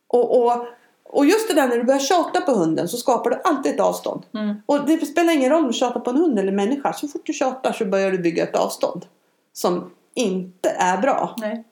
Och, 0.09 0.45
och, 0.45 0.65
och 1.03 1.25
just 1.25 1.47
det 1.47 1.53
där 1.53 1.67
när 1.67 1.77
du 1.77 1.83
börjar 1.83 1.99
tjata 1.99 2.41
på 2.41 2.51
hunden 2.51 2.87
så 2.87 2.97
skapar 2.97 3.29
du 3.29 3.41
alltid 3.43 3.73
ett 3.73 3.79
avstånd. 3.79 4.25
Mm. 4.33 4.55
Och 4.65 4.85
det 4.85 5.05
spelar 5.05 5.33
ingen 5.33 5.49
roll 5.49 5.61
om 5.61 5.67
du 5.67 5.73
tjatar 5.73 5.99
på 5.99 6.09
en 6.09 6.17
hund 6.17 6.39
eller 6.39 6.49
en 6.49 6.55
människa. 6.55 6.93
Så 6.93 7.07
fort 7.07 7.25
du 7.25 7.33
tjatar 7.33 7.73
så 7.73 7.85
börjar 7.85 8.11
du 8.11 8.17
bygga 8.17 8.43
ett 8.43 8.55
avstånd. 8.55 9.05
Som 9.53 9.91
inte 10.13 10.69
är 10.69 10.97
bra. 10.97 11.35
Nej. 11.37 11.63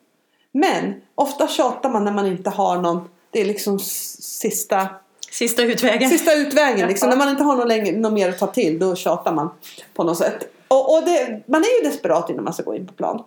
Men 0.52 0.94
ofta 1.16 1.48
tjatar 1.48 1.90
man 1.90 2.06
när 2.06 2.12
man 2.12 2.28
inte 2.28 2.50
har 2.50 2.82
någon. 2.82 3.10
Det 3.32 3.42
är 3.42 3.46
liksom 3.46 3.80
sista 3.80 4.88
Sista 5.32 5.64
utvägen. 5.64 6.10
Sista 6.10 6.34
utvägen 6.34 6.88
liksom. 6.88 7.10
När 7.10 7.18
man 7.18 7.30
inte 7.30 7.44
har 7.44 7.56
något, 7.56 7.68
längre, 7.68 7.98
något 7.98 8.14
mer 8.14 8.30
att 8.30 8.40
ta 8.40 8.48
till 8.48 8.80
då 8.80 8.96
tjatar 8.96 9.34
man 9.34 9.50
på 9.94 10.04
något 10.04 10.18
sätt. 10.18 10.54
Och, 10.68 10.96
och 10.96 11.06
det, 11.06 11.42
man 11.46 11.62
är 11.62 11.84
ju 11.84 11.90
desperat 11.90 12.30
innan 12.30 12.44
man 12.44 12.54
ska 12.54 12.64
gå 12.64 12.76
in 12.76 12.88
på 12.88 12.94
plan. 12.94 13.24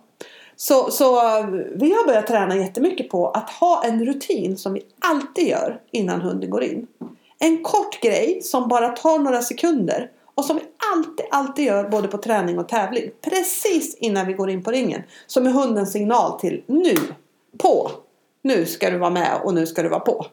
Så, 0.61 0.91
så 0.91 1.15
eh, 1.15 1.45
vi 1.75 1.93
har 1.93 2.05
börjat 2.05 2.27
träna 2.27 2.55
jättemycket 2.55 3.09
på 3.09 3.29
att 3.29 3.49
ha 3.49 3.83
en 3.85 4.05
rutin 4.05 4.57
som 4.57 4.73
vi 4.73 4.81
alltid 4.99 5.47
gör 5.47 5.81
innan 5.91 6.21
hunden 6.21 6.49
går 6.49 6.63
in. 6.63 6.87
En 7.39 7.63
kort 7.63 8.01
grej 8.01 8.41
som 8.43 8.67
bara 8.67 8.89
tar 8.89 9.19
några 9.19 9.41
sekunder 9.41 10.11
och 10.35 10.45
som 10.45 10.55
vi 10.55 10.63
alltid, 10.93 11.25
alltid 11.31 11.65
gör 11.65 11.89
både 11.89 12.07
på 12.07 12.17
träning 12.17 12.59
och 12.59 12.69
tävling. 12.69 13.11
Precis 13.21 13.95
innan 13.95 14.27
vi 14.27 14.33
går 14.33 14.49
in 14.49 14.63
på 14.63 14.71
ringen. 14.71 15.03
Som 15.27 15.47
är 15.47 15.51
hundens 15.51 15.91
signal 15.91 16.39
till 16.39 16.63
nu, 16.67 16.95
på, 17.57 17.91
nu 18.41 18.65
ska 18.65 18.89
du 18.89 18.97
vara 18.97 19.09
med 19.09 19.41
och 19.43 19.53
nu 19.53 19.67
ska 19.67 19.83
du 19.83 19.89
vara 19.89 19.99
på. 19.99 20.25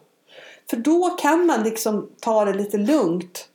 För 0.69 0.77
då 0.77 1.09
kan 1.09 1.45
man 1.45 1.63
liksom 1.63 2.09
ta 2.19 2.45
det 2.45 2.53
lite 2.53 2.77
lugnt 2.77 3.47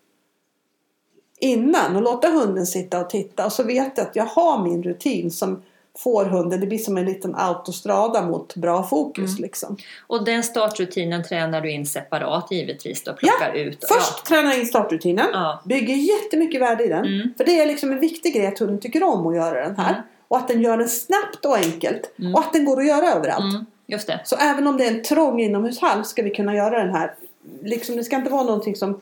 innan 1.40 1.96
och 1.96 2.02
låta 2.02 2.28
hunden 2.28 2.66
sitta 2.66 3.00
och 3.00 3.10
titta. 3.10 3.46
Och 3.46 3.52
så 3.52 3.62
vet 3.62 3.92
jag 3.96 4.06
att 4.06 4.16
jag 4.16 4.26
har 4.26 4.64
min 4.64 4.82
rutin 4.82 5.30
som 5.30 5.62
får 5.98 6.24
hunden, 6.24 6.60
det 6.60 6.66
blir 6.66 6.78
som 6.78 6.96
en 6.96 7.04
liten 7.04 7.34
autostrada 7.34 8.22
mot 8.22 8.54
bra 8.54 8.82
fokus 8.82 9.30
Mm. 9.30 9.42
liksom. 9.42 9.76
Och 10.06 10.24
den 10.24 10.42
startrutinen 10.42 11.24
tränar 11.24 11.60
du 11.60 11.70
in 11.70 11.86
separat 11.86 12.50
givetvis 12.50 13.04
då? 13.04 13.12
Plockar 13.12 13.52
ut? 13.54 13.84
Först 13.88 14.24
tränar 14.26 14.50
jag 14.50 14.60
in 14.60 14.66
startrutinen. 14.66 15.26
Ja. 15.32 15.62
Bygger 15.64 15.94
jättemycket 15.94 16.60
värde 16.60 16.84
i 16.84 16.88
den. 16.88 17.04
Mm. 17.04 17.34
För 17.36 17.44
det 17.44 17.60
är 17.60 17.66
liksom 17.66 17.92
en 17.92 18.00
viktig 18.00 18.34
grej 18.34 18.46
att 18.46 18.58
hunden 18.58 18.80
tycker 18.80 19.02
om 19.02 19.26
att 19.26 19.36
göra 19.36 19.66
den 19.68 19.76
här. 19.76 19.90
Mm. 19.92 20.02
Och 20.28 20.36
att 20.36 20.48
den 20.48 20.62
gör 20.62 20.76
den 20.78 20.88
snabbt 20.88 21.44
och 21.44 21.56
enkelt. 21.56 22.12
Mm. 22.18 22.34
Och 22.34 22.40
att 22.40 22.52
den 22.52 22.64
går 22.64 22.80
att 22.80 22.86
göra 22.86 23.06
överallt. 23.12 23.54
Mm, 23.54 23.66
just 23.86 24.06
det. 24.06 24.20
Så 24.24 24.36
även 24.36 24.66
om 24.66 24.76
det 24.76 24.84
är 24.86 24.90
en 24.90 25.02
trång 25.02 25.40
inomhushall 25.40 26.04
ska 26.04 26.22
vi 26.22 26.30
kunna 26.30 26.54
göra 26.54 26.84
den 26.84 26.94
här. 26.94 27.14
Liksom, 27.62 27.96
det 27.96 28.04
ska 28.04 28.16
inte 28.16 28.30
vara 28.30 28.42
någonting 28.42 28.76
som 28.76 29.00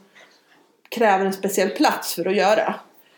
kräver 0.89 1.25
en 1.27 1.33
speciell 1.33 1.69
plats 1.71 2.15
för 2.15 2.27
att 2.29 2.37
göra. 2.37 2.75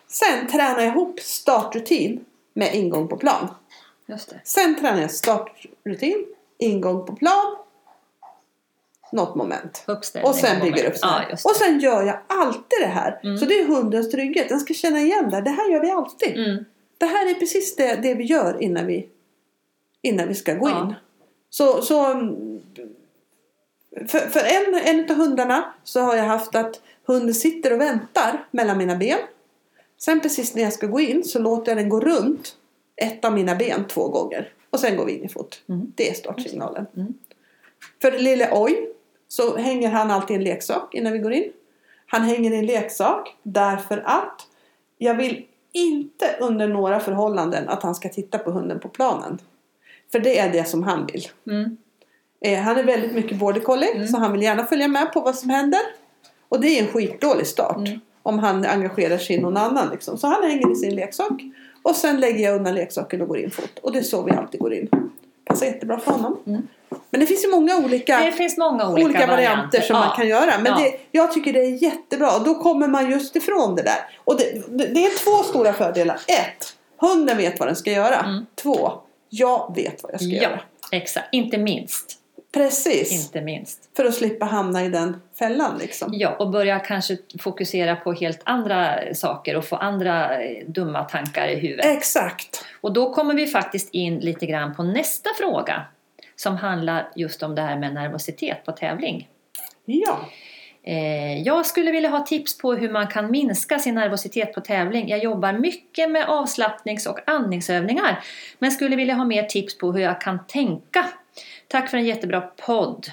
Sen 0.09 0.47
tränar 0.53 0.81
jag 0.81 0.89
ihop 0.89 1.21
startrutin 1.21 2.25
med 2.55 2.75
ingång 2.75 3.09
på 3.09 3.17
plan. 3.17 3.49
Just 4.07 4.31
det. 4.31 4.40
Sen 4.45 4.77
tränar 4.81 5.01
jag 5.01 5.11
startrutin, 5.11 6.27
ingång 6.59 7.07
på 7.07 7.17
plan, 7.17 7.57
något 9.12 9.35
moment. 9.35 9.85
Och 10.25 10.35
sen 10.35 10.61
bygger 10.61 10.88
upp. 10.88 10.95
Ja. 11.03 11.23
Och 11.45 11.57
sen 11.57 11.81
gör 11.81 12.03
jag 12.03 12.19
alltid 12.27 12.79
det 12.81 12.87
här. 12.87 13.21
Mm. 13.23 13.38
Så 13.38 13.45
det 13.45 13.61
är 13.61 13.67
hundens 13.67 14.11
trygghet. 14.11 14.49
Den 14.49 14.61
ska 14.61 14.75
känna 14.75 15.01
igen 15.01 15.31
det. 15.31 15.40
Det 15.40 15.51
här 15.51 15.71
gör 15.71 15.81
vi 15.81 15.90
alltid. 15.90 16.37
Mm. 16.37 16.64
Det 16.99 17.07
här 17.07 17.31
är 17.31 17.35
precis 17.35 17.77
det, 17.77 17.95
det 18.03 18.14
vi 18.14 18.25
gör 18.25 18.62
innan 18.62 18.87
vi, 18.87 19.09
innan 20.03 20.29
vi 20.29 20.35
ska 20.35 20.55
gå 20.55 20.69
Ja. 20.69 20.81
in. 20.83 20.95
Så, 21.51 21.83
så 21.83 22.05
mm, 22.05 22.61
för, 24.09 24.19
för 24.19 24.40
en, 24.40 24.75
en 24.75 25.11
av 25.11 25.17
hundarna 25.17 25.75
så 25.85 26.01
har 26.01 26.17
jag 26.17 26.25
haft 26.25 26.55
att 26.55 26.81
hunden 27.05 27.35
sitter 27.35 27.73
och 27.73 27.81
väntar 27.81 28.47
mellan 28.51 28.79
mina 28.79 28.97
ben. 28.97 29.19
Sen 29.99 30.21
precis 30.21 30.55
när 30.55 30.62
jag 30.62 30.73
ska 30.73 30.87
gå 30.87 31.01
in 31.01 31.25
så 31.25 31.38
låter 31.38 31.71
jag 31.73 31.79
den 31.79 31.88
gå 31.88 32.01
runt 32.01 32.57
ett 32.96 33.24
av 33.24 33.33
mina 33.33 33.54
ben 33.54 33.85
två 33.88 34.09
gånger. 34.09 34.52
Och 34.70 34.80
sen 34.80 34.96
går 34.96 35.04
vi 35.04 35.12
in 35.18 35.24
i 35.24 35.28
fot. 35.28 35.62
Mm. 35.68 35.92
Det 35.94 36.11
är 36.11 36.14
startsignalen. 36.14 36.87
Mm. 36.96 37.14
För 38.02 38.18
lille 38.18 38.48
oj 38.52 38.88
så 39.28 39.57
hänger 39.57 39.88
han 39.90 40.11
alltid 40.11 40.37
en 40.37 40.44
leksak 40.44 40.94
innan 40.94 41.12
vi 41.12 41.18
går 41.18 41.33
in. 41.33 41.52
Han 42.07 42.22
hänger 42.22 42.50
i 42.52 42.57
en 42.57 42.66
leksak 42.66 43.37
därför 43.42 44.02
att 44.07 44.46
jag 44.98 45.14
vill 45.14 45.46
inte 45.72 46.37
under 46.40 46.68
några 46.68 47.00
förhållanden 47.00 47.68
att 47.68 47.83
han 47.83 47.94
ska 47.94 48.09
titta 48.09 48.38
på 48.38 48.50
hunden 48.50 48.80
på 48.80 48.88
planen. 48.88 49.38
För 50.12 50.18
det 50.18 50.38
är 50.38 50.52
det 50.52 50.64
som 50.64 50.83
han 50.83 51.07
vill. 51.07 51.28
Mm. 51.46 51.76
Eh, 52.40 52.61
han 52.61 52.76
är 52.76 52.85
väldigt 52.85 53.14
mycket 53.14 53.38
border 53.38 53.61
collie 53.61 53.92
Mm. 53.94 54.07
så 54.07 54.18
han 54.18 54.33
vill 54.33 54.42
gärna 54.42 54.64
följa 54.64 54.88
med 54.88 55.12
på 55.12 55.20
vad 55.20 55.35
som 55.35 55.50
händer. 55.50 55.80
Och 56.48 56.61
det 56.61 56.78
är 56.78 56.83
en 56.83 56.88
skitdålig 56.88 57.46
start. 57.46 57.76
Mm. 57.76 58.00
Om 58.22 58.38
han 58.38 58.64
engagerar 58.64 59.18
sig 59.18 59.37
i 59.37 59.40
någon 59.40 59.57
annan. 59.57 59.90
Liksom. 59.90 60.18
Så 60.18 60.26
han 60.26 60.42
hänger 60.42 60.72
i 60.72 60.76
sin 60.76 60.94
leksak. 60.94 61.42
Och 61.85 61.97
sen 61.97 62.20
lägger 62.20 62.44
jag 62.44 62.57
undan 62.57 62.75
leksaken 62.75 63.23
och 63.23 63.29
går 63.29 63.38
in 63.38 63.51
fot. 63.51 63.79
Och 63.83 63.92
det 63.92 63.99
är 63.99 64.03
så 64.03 64.23
vi 64.23 64.33
alltid 64.33 64.61
går 64.61 64.75
in. 64.75 64.88
Passar 65.44 65.66
jättebra 65.66 65.99
för 66.01 66.12
honom. 66.12 66.38
Mm. 66.47 66.68
Men 67.11 67.20
det 67.20 67.27
finns 67.27 67.44
ju 67.44 67.51
många 67.51 67.77
olika 67.77 68.18
många 68.59 68.88
olika, 68.88 69.07
olika, 69.07 69.27
varianter 69.27 69.81
som 69.81 69.97
Ja. 69.97 70.07
man 70.07 70.16
kan 70.16 70.29
göra. 70.29 70.59
Men 70.59 70.73
Ja. 70.73 70.79
det, 70.79 71.01
jag 71.11 71.33
tycker 71.33 71.53
det 71.53 71.59
är 71.64 71.83
jättebra. 71.83 72.38
Då 72.38 72.55
kommer 72.55 72.88
man 72.88 73.11
just 73.11 73.37
ifrån 73.37 73.75
det 73.77 73.83
där. 73.83 74.18
Och 74.25 74.37
det, 74.37 74.62
det, 74.68 74.87
det 74.87 75.07
är 75.07 75.25
två 75.25 75.42
stora 75.42 75.73
fördelar. 75.73 76.20
Ett, 76.27 76.77
hunden 76.97 77.37
vet 77.37 77.59
vad 77.59 77.68
den 77.68 77.77
ska 77.77 77.90
göra. 77.92 78.16
Mm. 78.20 78.47
Två, 78.55 78.92
jag 79.29 79.73
vet 79.77 80.03
vad 80.03 80.12
jag 80.12 80.20
ska 80.20 80.31
Ja, 80.31 80.42
göra. 80.42 80.61
exakt. 80.92 81.27
Inte 81.33 81.59
minst. 81.59 82.18
Precis. 82.55 83.25
Inte 83.27 83.40
minst. 83.40 83.90
För 83.97 84.05
att 84.05 84.14
slippa 84.14 84.45
hamna 84.45 84.85
i 84.85 84.88
den 84.88 85.21
fällan 85.38 85.79
liksom. 85.79 86.11
Ja, 86.12 86.37
och 86.38 86.51
börja 86.51 86.79
kanske 86.79 87.17
fokusera 87.40 87.97
på 87.97 88.12
helt 88.12 88.40
andra 88.45 88.99
saker 89.14 89.57
och 89.57 89.64
få 89.64 89.77
andra 89.77 90.43
eh, 90.43 90.67
dumma 90.67 91.05
tankar 91.05 91.49
i 91.49 91.55
huvudet. 91.55 91.87
Exakt. 91.87 92.64
Och 92.81 92.93
då 92.93 93.14
kommer 93.14 93.35
vi 93.35 93.47
faktiskt 93.47 93.88
in 93.95 94.19
lite 94.19 94.47
grann 94.47 94.75
på 94.75 94.83
nästa 94.83 95.31
fråga 95.38 95.83
som 96.37 96.57
handlar 96.57 97.09
just 97.17 97.43
om 97.43 97.55
det 97.55 97.62
här 97.62 97.79
med 97.79 97.95
nervositet 97.95 98.64
på 98.64 98.73
tävling. 98.73 99.29
Ja. 99.85 100.19
Eh, 100.87 101.43
Jag 101.43 101.67
skulle 101.67 101.90
vilja 101.90 102.09
ha 102.09 102.21
tips 102.27 102.59
på 102.59 102.75
hur 102.75 102.90
man 102.90 103.07
kan 103.07 103.31
minska 103.31 103.79
sin 103.79 103.95
nervositet 103.95 104.55
på 104.55 104.61
tävling. 104.61 105.09
Jag 105.09 105.19
jobbar 105.19 105.53
mycket 105.53 106.11
med 106.11 106.27
avslappnings 106.29 107.07
och 107.07 107.19
andningsövningar 107.29 108.25
men 108.59 108.71
skulle 108.71 108.97
vilja 108.97 109.14
ha 109.14 109.25
mer 109.25 109.43
tips 109.43 109.79
på 109.79 109.93
hur 109.93 110.01
jag 110.01 110.21
kan 110.21 110.47
tänka. 110.47 111.05
Tack 111.68 111.90
för 111.90 111.97
en 111.97 112.05
jättebra 112.05 112.40
podd, 112.40 113.07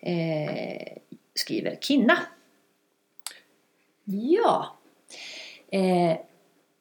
eh, 0.00 0.96
skriver 1.34 1.76
Kinna. 1.80 2.18
Ja, 4.04 4.76
eh, 5.72 6.18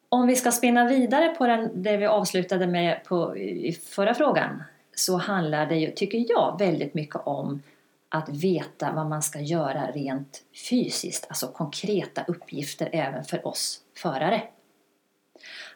om 0.10 0.28
vi 0.28 0.36
ska 0.36 0.52
spinna 0.52 0.88
vidare 0.88 1.28
på 1.30 1.48
den, 1.48 1.84
det 1.84 1.98
vi 1.98 2.06
avslutade 2.06 2.68
med 2.68 3.04
på, 3.04 3.38
i 3.38 3.72
förra 3.72 4.14
frågan 4.14 4.64
så 4.96 5.18
handlar 5.18 5.66
det 5.66 5.76
ju, 5.76 5.92
tycker 5.92 6.26
jag, 6.30 6.60
väldigt 6.60 6.94
mycket 6.94 7.16
om 7.16 7.62
att 8.10 8.30
veta 8.30 8.92
vad 8.92 9.06
man 9.06 9.22
ska 9.22 9.40
göra 9.40 9.92
rent 9.92 10.44
fysiskt, 10.70 11.26
alltså 11.30 11.48
konkreta 11.48 12.24
uppgifter 12.28 12.90
även 12.92 13.24
för 13.24 13.48
oss 13.48 13.82
förare. 13.98 14.44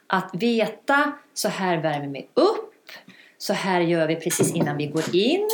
Att 0.07 0.29
veta, 0.33 1.11
så 1.33 1.47
här 1.47 1.77
värmer 1.77 2.07
vi 2.07 2.27
upp, 2.33 2.62
så 3.43 3.53
här 3.53 3.81
gör 3.81 4.07
vi 4.07 4.15
precis 4.15 4.53
innan 4.53 4.77
vi 4.77 4.87
går 4.87 5.15
in. 5.15 5.49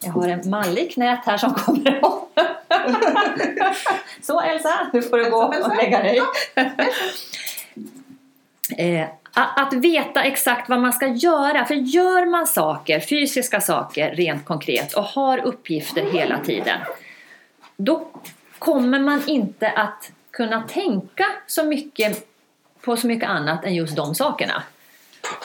Jag 0.00 0.12
har 0.12 0.28
en 0.28 0.50
malle 0.50 0.80
i 0.80 0.88
knät 0.88 1.20
här 1.26 1.36
som 1.36 1.54
kommer 1.54 1.96
ihåg. 1.96 2.28
Så 4.22 4.40
Elsa, 4.40 4.90
nu 4.92 5.02
får 5.02 5.18
du 5.18 5.30
gå 5.30 5.36
och 5.36 5.76
lägga 5.76 6.02
dig. 6.02 6.20
Eh, 8.76 9.08
att 9.32 9.72
veta 9.72 10.22
exakt 10.22 10.68
vad 10.68 10.80
man 10.80 10.92
ska 10.92 11.06
göra. 11.06 11.64
För 11.64 11.74
gör 11.74 12.26
man 12.26 12.46
saker, 12.46 13.00
fysiska 13.00 13.60
saker 13.60 14.10
rent 14.10 14.44
konkret 14.44 14.94
och 14.94 15.04
har 15.04 15.38
uppgifter 15.38 16.02
hela 16.12 16.38
tiden. 16.38 16.78
Då 17.76 18.08
kommer 18.58 18.98
man 18.98 19.22
inte 19.26 19.70
att 19.70 20.10
kunna 20.30 20.62
tänka 20.62 21.26
så 21.46 21.64
mycket 21.64 22.28
på 22.80 22.96
så 22.96 23.06
mycket 23.06 23.28
annat 23.28 23.64
än 23.64 23.74
just 23.74 23.96
de 23.96 24.14
sakerna. 24.14 24.62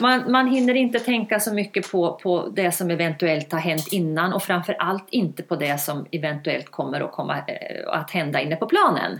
Man, 0.01 0.31
man 0.31 0.47
hinner 0.47 0.75
inte 0.75 0.99
tänka 0.99 1.39
så 1.39 1.53
mycket 1.53 1.91
på, 1.91 2.19
på 2.23 2.47
det 2.55 2.71
som 2.71 2.89
eventuellt 2.89 3.51
har 3.51 3.59
hänt 3.59 3.87
innan 3.91 4.33
och 4.33 4.43
framför 4.43 4.75
allt 4.79 5.07
inte 5.09 5.43
på 5.43 5.55
det 5.55 5.77
som 5.77 6.05
eventuellt 6.11 6.69
kommer 6.71 7.01
att, 7.01 7.11
komma, 7.11 7.37
eh, 7.37 7.89
att 7.89 8.11
hända 8.11 8.41
inne 8.41 8.55
på 8.55 8.65
planen. 8.65 9.19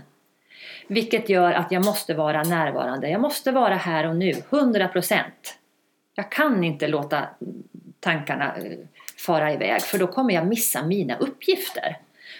Vilket 0.86 1.28
gör 1.28 1.52
att 1.52 1.72
jag 1.72 1.84
måste 1.84 2.14
vara 2.14 2.42
närvarande. 2.42 3.08
Jag 3.08 3.20
måste 3.20 3.52
vara 3.52 3.74
här 3.74 4.08
och 4.08 4.16
nu, 4.16 4.32
100%. 4.50 5.20
Jag 6.14 6.30
kan 6.30 6.64
inte 6.64 6.88
låta 6.88 7.22
tankarna 8.00 8.56
eh, 8.56 8.78
fara 9.26 9.52
iväg 9.52 9.82
för 9.82 9.98
då 9.98 10.06
kommer 10.06 10.34
jag 10.34 10.46
missa 10.46 10.86
mina 10.86 11.16
uppgifter. 11.16 11.96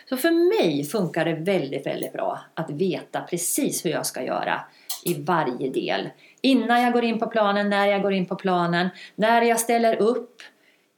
Så 0.09 0.17
för 0.17 0.31
mig 0.31 0.85
funkar 0.85 1.25
det 1.25 1.35
väldigt, 1.35 1.87
väldigt 1.87 2.13
bra 2.13 2.41
att 2.55 2.71
veta 2.71 3.21
precis 3.21 3.85
hur 3.85 3.91
jag 3.91 4.07
ska 4.07 4.23
göra 4.23 4.61
i 5.05 5.23
varje 5.23 5.71
del. 5.71 6.09
Innan 6.45 6.83
jag 6.83 6.93
går 6.93 7.05
in 7.05 7.19
på 7.19 7.27
planen, 7.27 7.71
när 7.71 7.87
jag 7.87 8.03
går 8.03 8.13
in 8.13 8.27
på 8.27 8.37
planen, 8.37 8.89
när 9.15 9.43
jag 9.43 9.61
ställer 9.61 9.97
upp, 9.97 10.43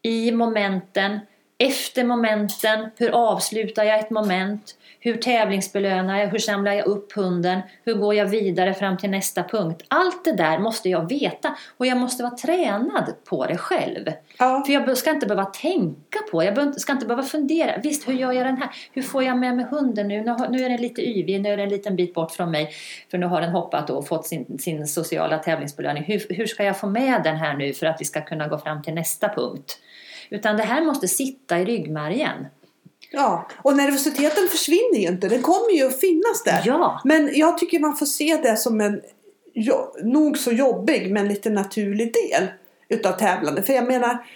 i 0.02 0.32
momenten, 0.32 1.18
efter 1.58 2.04
momenten, 2.04 2.90
hur 2.96 3.10
avslutar 3.10 3.84
jag 3.84 4.00
ett 4.00 4.10
moment, 4.10 4.74
hur 5.06 5.16
tävlingsbelönar 5.16 6.18
jag, 6.18 6.28
hur 6.28 6.38
samlar 6.38 6.72
jag 6.72 6.86
upp 6.86 7.12
hunden, 7.12 7.60
hur 7.84 7.94
går 7.94 8.14
jag 8.14 8.26
vidare 8.26 8.74
fram 8.74 8.96
till 8.96 9.10
nästa 9.10 9.42
punkt. 9.42 9.82
Allt 9.88 10.24
det 10.24 10.32
där 10.32 10.58
måste 10.58 10.88
jag 10.88 11.08
veta 11.08 11.56
och 11.76 11.86
jag 11.86 11.98
måste 11.98 12.22
vara 12.22 12.34
tränad 12.34 13.14
på 13.24 13.46
det 13.46 13.56
själv. 13.56 14.12
Ja. 14.38 14.62
För 14.66 14.72
jag 14.72 14.98
ska 14.98 15.10
inte 15.10 15.26
behöva 15.26 15.44
tänka 15.44 16.18
på, 16.30 16.44
jag 16.44 16.80
ska 16.80 16.92
inte 16.92 17.06
behöva 17.06 17.22
fundera. 17.22 17.78
Visst, 17.82 18.08
hur 18.08 18.12
gör 18.12 18.32
jag 18.32 18.46
den 18.46 18.56
här? 18.56 18.70
Hur 18.92 19.02
får 19.02 19.24
jag 19.24 19.38
med 19.38 19.56
mig 19.56 19.66
hunden 19.70 20.08
nu? 20.08 20.22
Nu 20.50 20.64
är 20.64 20.68
den 20.68 20.80
lite 20.80 21.08
yvig, 21.08 21.40
nu 21.40 21.48
är 21.48 21.56
den 21.56 21.66
en 21.66 21.72
liten 21.72 21.96
bit 21.96 22.14
bort 22.14 22.32
från 22.32 22.50
mig. 22.50 22.70
För 23.10 23.18
nu 23.18 23.26
har 23.26 23.40
den 23.40 23.50
hoppat 23.50 23.90
och 23.90 24.08
fått 24.08 24.26
sin, 24.26 24.58
sin 24.58 24.86
sociala 24.86 25.38
tävlingsbelöning. 25.38 26.02
Hur, 26.02 26.26
hur 26.28 26.46
ska 26.46 26.64
jag 26.64 26.80
få 26.80 26.86
med 26.86 27.22
den 27.24 27.36
här 27.36 27.54
nu 27.54 27.72
för 27.72 27.86
att 27.86 28.00
vi 28.00 28.04
ska 28.04 28.20
kunna 28.20 28.48
gå 28.48 28.58
fram 28.58 28.82
till 28.82 28.94
nästa 28.94 29.28
punkt? 29.28 29.78
Utan 30.30 30.56
det 30.56 30.62
här 30.62 30.82
måste 30.84 31.08
sitta 31.08 31.58
i 31.58 31.64
ryggmärgen. 31.64 32.46
Ja, 33.10 33.48
och 33.62 33.76
nervositeten 33.76 34.48
försvinner 34.48 34.98
ju 34.98 35.08
inte. 35.08 35.28
Den 35.28 35.42
kommer 35.42 35.72
ju 35.72 35.86
att 35.86 36.00
finnas 36.00 36.42
där. 36.44 36.62
Ja, 36.64 37.00
Men 37.04 37.30
jag 37.34 37.58
tycker 37.58 37.80
man 37.80 37.96
får 37.96 38.06
se 38.06 38.36
det 38.42 38.56
som 38.56 38.80
en 38.80 39.00
jo, 39.54 39.94
nog 40.02 40.38
så 40.38 40.52
jobbig 40.52 41.12
men 41.12 41.28
lite 41.28 41.50
naturlig 41.50 42.12
del 42.12 42.46
utav 42.88 43.12
tävlande. 43.12 43.62
För 43.62 43.72
jag 43.72 43.86
menar, 43.86 44.26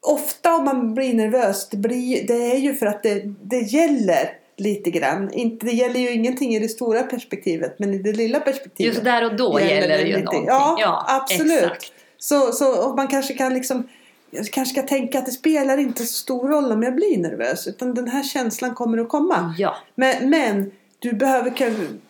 ofta 0.00 0.54
om 0.54 0.64
man 0.64 0.94
blir 0.94 1.14
nervös, 1.14 1.68
det, 1.68 1.76
blir, 1.76 2.26
det 2.26 2.52
är 2.52 2.58
ju 2.58 2.74
för 2.74 2.86
att 2.86 3.02
det, 3.02 3.22
det 3.42 3.60
gäller 3.60 4.30
lite 4.56 4.90
grann. 4.90 5.32
Inte, 5.32 5.66
det 5.66 5.72
gäller 5.72 6.00
ju 6.00 6.10
ingenting 6.10 6.54
i 6.54 6.58
det 6.58 6.68
stora 6.68 7.02
perspektivet 7.02 7.78
men 7.78 7.94
i 7.94 7.98
det 7.98 8.12
lilla 8.12 8.40
perspektivet. 8.40 8.94
just 8.94 9.04
där 9.04 9.24
och 9.24 9.36
då 9.36 9.60
gäller 9.60 9.88
det 9.88 9.98
ju 9.98 10.06
lite. 10.06 10.18
någonting. 10.18 10.44
Ja, 10.46 11.04
absolut. 11.08 11.62
Exakt. 11.62 11.92
Så, 12.18 12.52
så 12.52 12.88
och 12.88 12.96
man 12.96 13.08
kanske 13.08 13.34
kan 13.34 13.54
liksom 13.54 13.88
jag 14.34 14.46
kanske 14.46 14.74
ska 14.74 14.88
tänka 14.88 15.18
att 15.18 15.26
det 15.26 15.32
spelar 15.32 15.78
inte 15.78 16.02
så 16.06 16.12
stor 16.14 16.48
roll 16.48 16.72
om 16.72 16.82
jag 16.82 16.94
blir 16.94 17.18
nervös. 17.18 17.66
Utan 17.66 17.94
den 17.94 18.08
här 18.08 18.22
känslan 18.22 18.74
kommer 18.74 18.98
att 18.98 19.08
komma. 19.08 19.54
Ja, 19.58 19.76
Men, 19.94 20.30
men 20.30 20.70
du 20.98 21.12
behöver, 21.12 21.52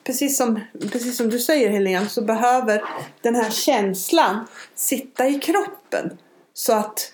precis 0.05 0.37
som, 0.37 0.61
precis 0.93 1.17
som 1.17 1.29
du 1.31 1.39
säger 1.39 1.71
Helene, 1.71 2.07
så 2.09 2.23
behöver 2.23 2.85
den 3.21 3.35
här 3.35 3.51
känslan 3.51 4.47
sitta 4.75 5.29
i 5.29 5.35
kroppen. 5.39 6.19
Så 6.55 6.73
att 6.73 7.13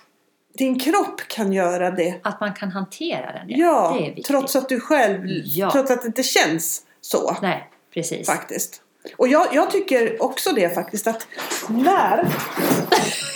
din 0.58 0.78
kropp 0.78 1.20
kan 1.28 1.52
göra 1.52 1.90
det. 1.90 2.14
att 2.22 2.40
man 2.40 2.54
kan 2.54 2.70
hantera 2.70 3.32
den. 3.32 3.44
Ja, 3.48 3.98
viktigt. 4.00 4.26
trots 4.26 4.56
att 4.56 4.68
du 4.68 4.80
själv, 4.80 5.20
Ja. 5.44 5.70
trots 5.72 5.90
att 5.90 6.02
det 6.02 6.06
inte 6.06 6.22
känns 6.22 6.82
så. 7.00 7.36
Nej, 7.42 7.70
precis. 7.94 8.26
Faktiskt. 8.26 8.82
Och 9.16 9.28
jag, 9.28 9.46
jag 9.52 9.70
tycker 9.70 10.22
också 10.22 10.52
det 10.52 10.74
faktiskt 10.74 11.06
att 11.06 11.26
när... 11.68 12.28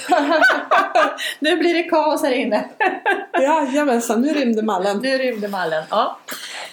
Nu 1.41 1.57
blir 1.57 1.75
det 1.75 1.83
kaos 1.83 2.23
här 2.23 2.33
inne. 2.33 2.69
Jajamensan, 3.41 4.21
nu 4.21 4.35
rymde 4.35 4.63
mallen. 4.63 4.99
Nu 4.99 5.19
rymde 5.19 5.49
mallen. 5.49 5.85
Ja, 5.91 6.19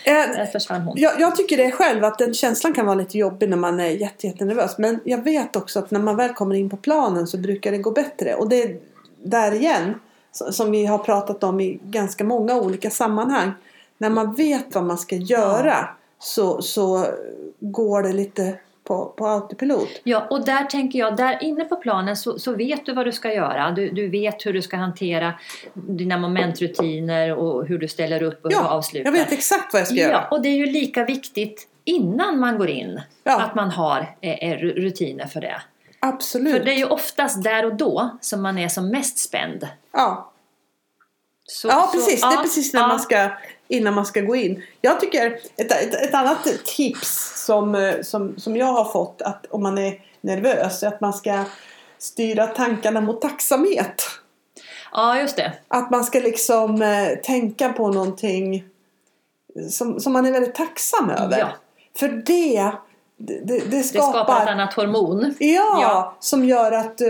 Eh, 0.10 0.52
försvann 0.52 0.82
hon. 0.82 0.93
Jag, 0.97 1.19
jag 1.19 1.36
tycker 1.36 1.58
det 1.58 1.71
själv 1.71 2.04
att 2.04 2.17
den 2.17 2.34
känslan 2.34 2.73
kan 2.73 2.86
vara 2.86 2.95
lite 2.95 3.17
jobbig 3.17 3.49
när 3.49 3.58
man 3.58 3.80
är 3.80 3.89
jätte, 3.89 4.28
jättenervös. 4.28 4.78
Men 4.78 4.99
jag 5.04 5.23
vet 5.23 5.56
också 5.56 5.80
att 5.80 5.91
när 5.91 5.99
man 5.99 6.15
väl 6.15 6.34
kommer 6.34 6.56
in 6.56 6.69
på 6.69 6.78
planen 6.78 7.28
så 7.28 7.38
brukar 7.38 7.71
det 7.71 7.78
gå 7.78 7.91
bättre. 7.91 8.36
Och 8.36 8.49
det 8.49 8.63
är 8.63 8.80
där 9.23 9.52
igen, 9.52 9.99
som 10.32 10.71
vi 10.71 10.86
har 10.86 10.97
pratat 10.97 11.43
om 11.43 11.60
i 11.60 11.80
ganska 11.84 12.23
många 12.23 12.56
olika 12.56 12.89
sammanhang. 12.89 13.52
När 13.97 14.10
man 14.10 14.34
vet 14.34 14.75
vad 14.75 14.84
man 14.84 14.97
ska 14.97 15.15
göra 15.15 15.89
så, 16.19 16.62
så 16.62 17.06
går 17.60 18.04
det 18.04 18.13
lite 18.13 18.58
på, 18.89 19.06
på 19.17 19.28
autopilot. 19.28 19.89
Ja, 20.04 20.28
och 20.30 20.45
där 20.45 20.63
tänker 20.63 20.99
jag, 20.99 21.15
där 21.17 21.43
inne 21.43 21.65
på 21.65 21.75
planen 21.75 22.17
så, 22.17 22.39
så 22.39 22.52
vet 22.56 22.86
du 22.86 22.93
vad 22.93 23.06
du 23.06 23.12
ska 23.12 23.34
göra. 23.34 23.71
Du, 23.71 23.89
du 23.89 24.10
vet 24.10 24.45
hur 24.45 24.54
du 24.54 24.62
ska 24.62 24.78
hantera 24.78 25.34
dina 25.73 26.17
momentrutiner 26.17 27.34
och 27.36 27.67
hur 27.67 27.78
du 27.78 27.88
ställer 27.88 28.23
upp 28.23 28.45
och 28.45 28.52
hur 28.52 28.58
du 28.60 28.63
Ja, 28.65 28.69
avslutar. 28.69 29.06
jag 29.06 29.12
vet 29.12 29.32
exakt 29.32 29.73
vad 29.73 29.80
jag 29.80 29.88
ska 29.88 29.95
Ja, 29.97 30.08
göra. 30.08 30.28
och 30.32 30.41
det 30.41 30.49
är 30.49 30.56
ju 30.58 30.65
lika 30.65 31.06
viktigt 31.06 31.67
innan 31.84 32.39
man 32.39 32.58
går 32.58 32.69
in 32.69 33.02
Ja. 33.23 33.41
att 33.41 33.56
man 33.56 33.69
har 33.71 34.15
eh, 34.21 34.49
eh, 34.52 34.58
rutiner 34.58 35.25
för 35.25 35.41
det. 35.41 35.62
Absolut. 35.99 36.58
För 36.58 36.65
det 36.65 36.71
är 36.71 36.78
ju 36.78 36.86
oftast 36.86 37.43
där 37.43 37.65
och 37.65 37.75
då 37.75 38.17
som 38.21 38.41
man 38.41 38.58
är 38.58 38.67
som 38.67 38.89
mest 38.89 39.17
spänd. 39.17 39.67
Ja. 39.93 40.32
Så, 41.45 41.67
Ja 41.67 41.89
så- 41.91 41.97
precis, 41.97 42.21
det 42.21 42.28
är 42.28 42.32
ja, 42.32 42.41
precis 42.41 42.73
när 42.73 42.82
ja. 42.82 42.88
man 42.88 42.99
ska, 42.99 43.30
innan 43.69 43.93
man 43.93 44.05
ska 44.05 44.21
gå 44.21 44.36
in. 44.36 44.63
Jag 44.82 44.99
tycker 44.99 45.39
ett, 45.58 45.71
ett, 45.71 45.93
ett 45.93 46.13
annat 46.13 46.47
tips 46.65 47.34
som, 47.45 47.75
eh, 47.75 48.01
som, 48.01 48.38
som 48.38 48.55
jag 48.58 48.65
har 48.65 48.86
fått 48.86 49.21
att 49.21 49.45
om 49.49 49.63
man 49.63 49.77
är 49.77 50.01
nervös 50.21 50.84
är 50.84 50.88
att 50.88 51.01
man 51.01 51.13
ska 51.13 51.43
styra 51.97 52.47
tankarna 52.47 53.01
mot 53.01 53.22
tacksamhet. 53.22 54.03
Ja, 54.91 55.20
just 55.20 55.36
det. 55.36 55.53
Att 55.67 55.91
man 55.91 56.03
ska 56.03 56.20
liksom 56.20 56.82
eh, 56.82 57.20
tänka 57.24 57.74
på 57.74 57.88
någonting 57.88 58.63
som, 59.70 59.99
som 59.99 60.13
man 60.13 60.26
är 60.26 60.32
väldigt 60.32 60.55
tacksam 60.55 61.09
över. 61.09 61.39
Ja. 61.39 61.47
För 61.99 62.07
det, 62.07 62.72
det, 63.22 63.39
det, 63.43 63.59
det 63.59 63.65
Det 63.78 63.84
skapar... 63.84 64.09
skapar 64.11 64.41
ett 64.43 64.49
annat 64.49 64.74
hormon. 64.74 65.34
Ja, 65.39 65.80
Ja. 65.82 66.15
Som, 66.20 66.45
gör 66.45 66.72
att, 66.72 67.01
eh, 67.01 67.09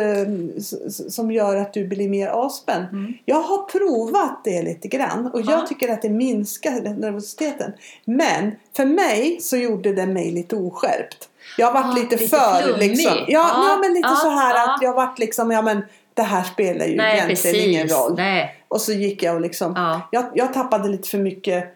som 1.09 1.31
gör 1.31 1.55
att 1.55 1.73
du 1.73 1.87
blir 1.87 2.09
mer 2.09 2.27
avspänd. 2.27 2.85
Mm. 2.91 3.13
Jag 3.25 3.41
har 3.41 3.57
provat 3.57 4.41
det 4.43 4.61
lite 4.61 4.87
grann 4.87 5.25
och 5.33 5.41
Ja. 5.41 5.51
jag 5.51 5.67
tycker 5.67 5.93
att 5.93 6.01
det 6.01 6.09
minskar 6.09 6.71
nervositeten. 6.81 7.71
Men 8.05 8.51
för 8.75 8.85
mig 8.85 9.37
så 9.41 9.57
gjorde 9.57 9.93
det 9.93 10.05
mig 10.07 10.31
lite 10.31 10.55
oskärpt. 10.55 11.29
Jag 11.57 11.65
har 11.67 11.73
varit 11.73 11.85
Ah, 11.97 12.01
lite, 12.01 12.15
lite 12.15 12.37
för 12.37 12.61
flummig. 12.61 12.89
liksom. 12.89 13.13
Ja, 13.17 13.23
Ja, 13.27 13.65
ja, 13.69 13.77
men 13.81 13.93
lite 13.93 14.09
ja, 14.09 14.15
så 14.15 14.29
här 14.29 14.55
att 14.75 14.81
jag 14.81 14.93
varit 14.93 15.19
liksom, 15.19 15.51
ja 15.51 15.61
men 15.61 15.81
det 16.13 16.21
här 16.21 16.43
spelar 16.43 16.85
ju 16.85 16.95
Nej, 16.97 17.13
egentligen 17.17 17.53
precis. 17.53 17.67
ingen 17.67 17.87
roll. 17.87 18.13
Nej. 18.15 18.55
Och 18.67 18.81
så 18.81 18.91
gick 18.93 19.23
jag 19.23 19.35
och 19.35 19.41
liksom, 19.41 19.73
Ja. 19.75 20.01
jag, 20.11 20.25
jag 20.33 20.53
tappade 20.53 20.89
lite 20.89 21.09
för 21.09 21.17
mycket 21.17 21.75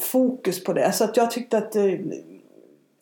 fokus 0.00 0.64
på 0.64 0.72
det. 0.72 0.92
Så 0.92 1.04
att 1.04 1.16
jag 1.16 1.30
tyckte 1.30 1.58
att, 1.58 1.76
eh, 1.76 1.84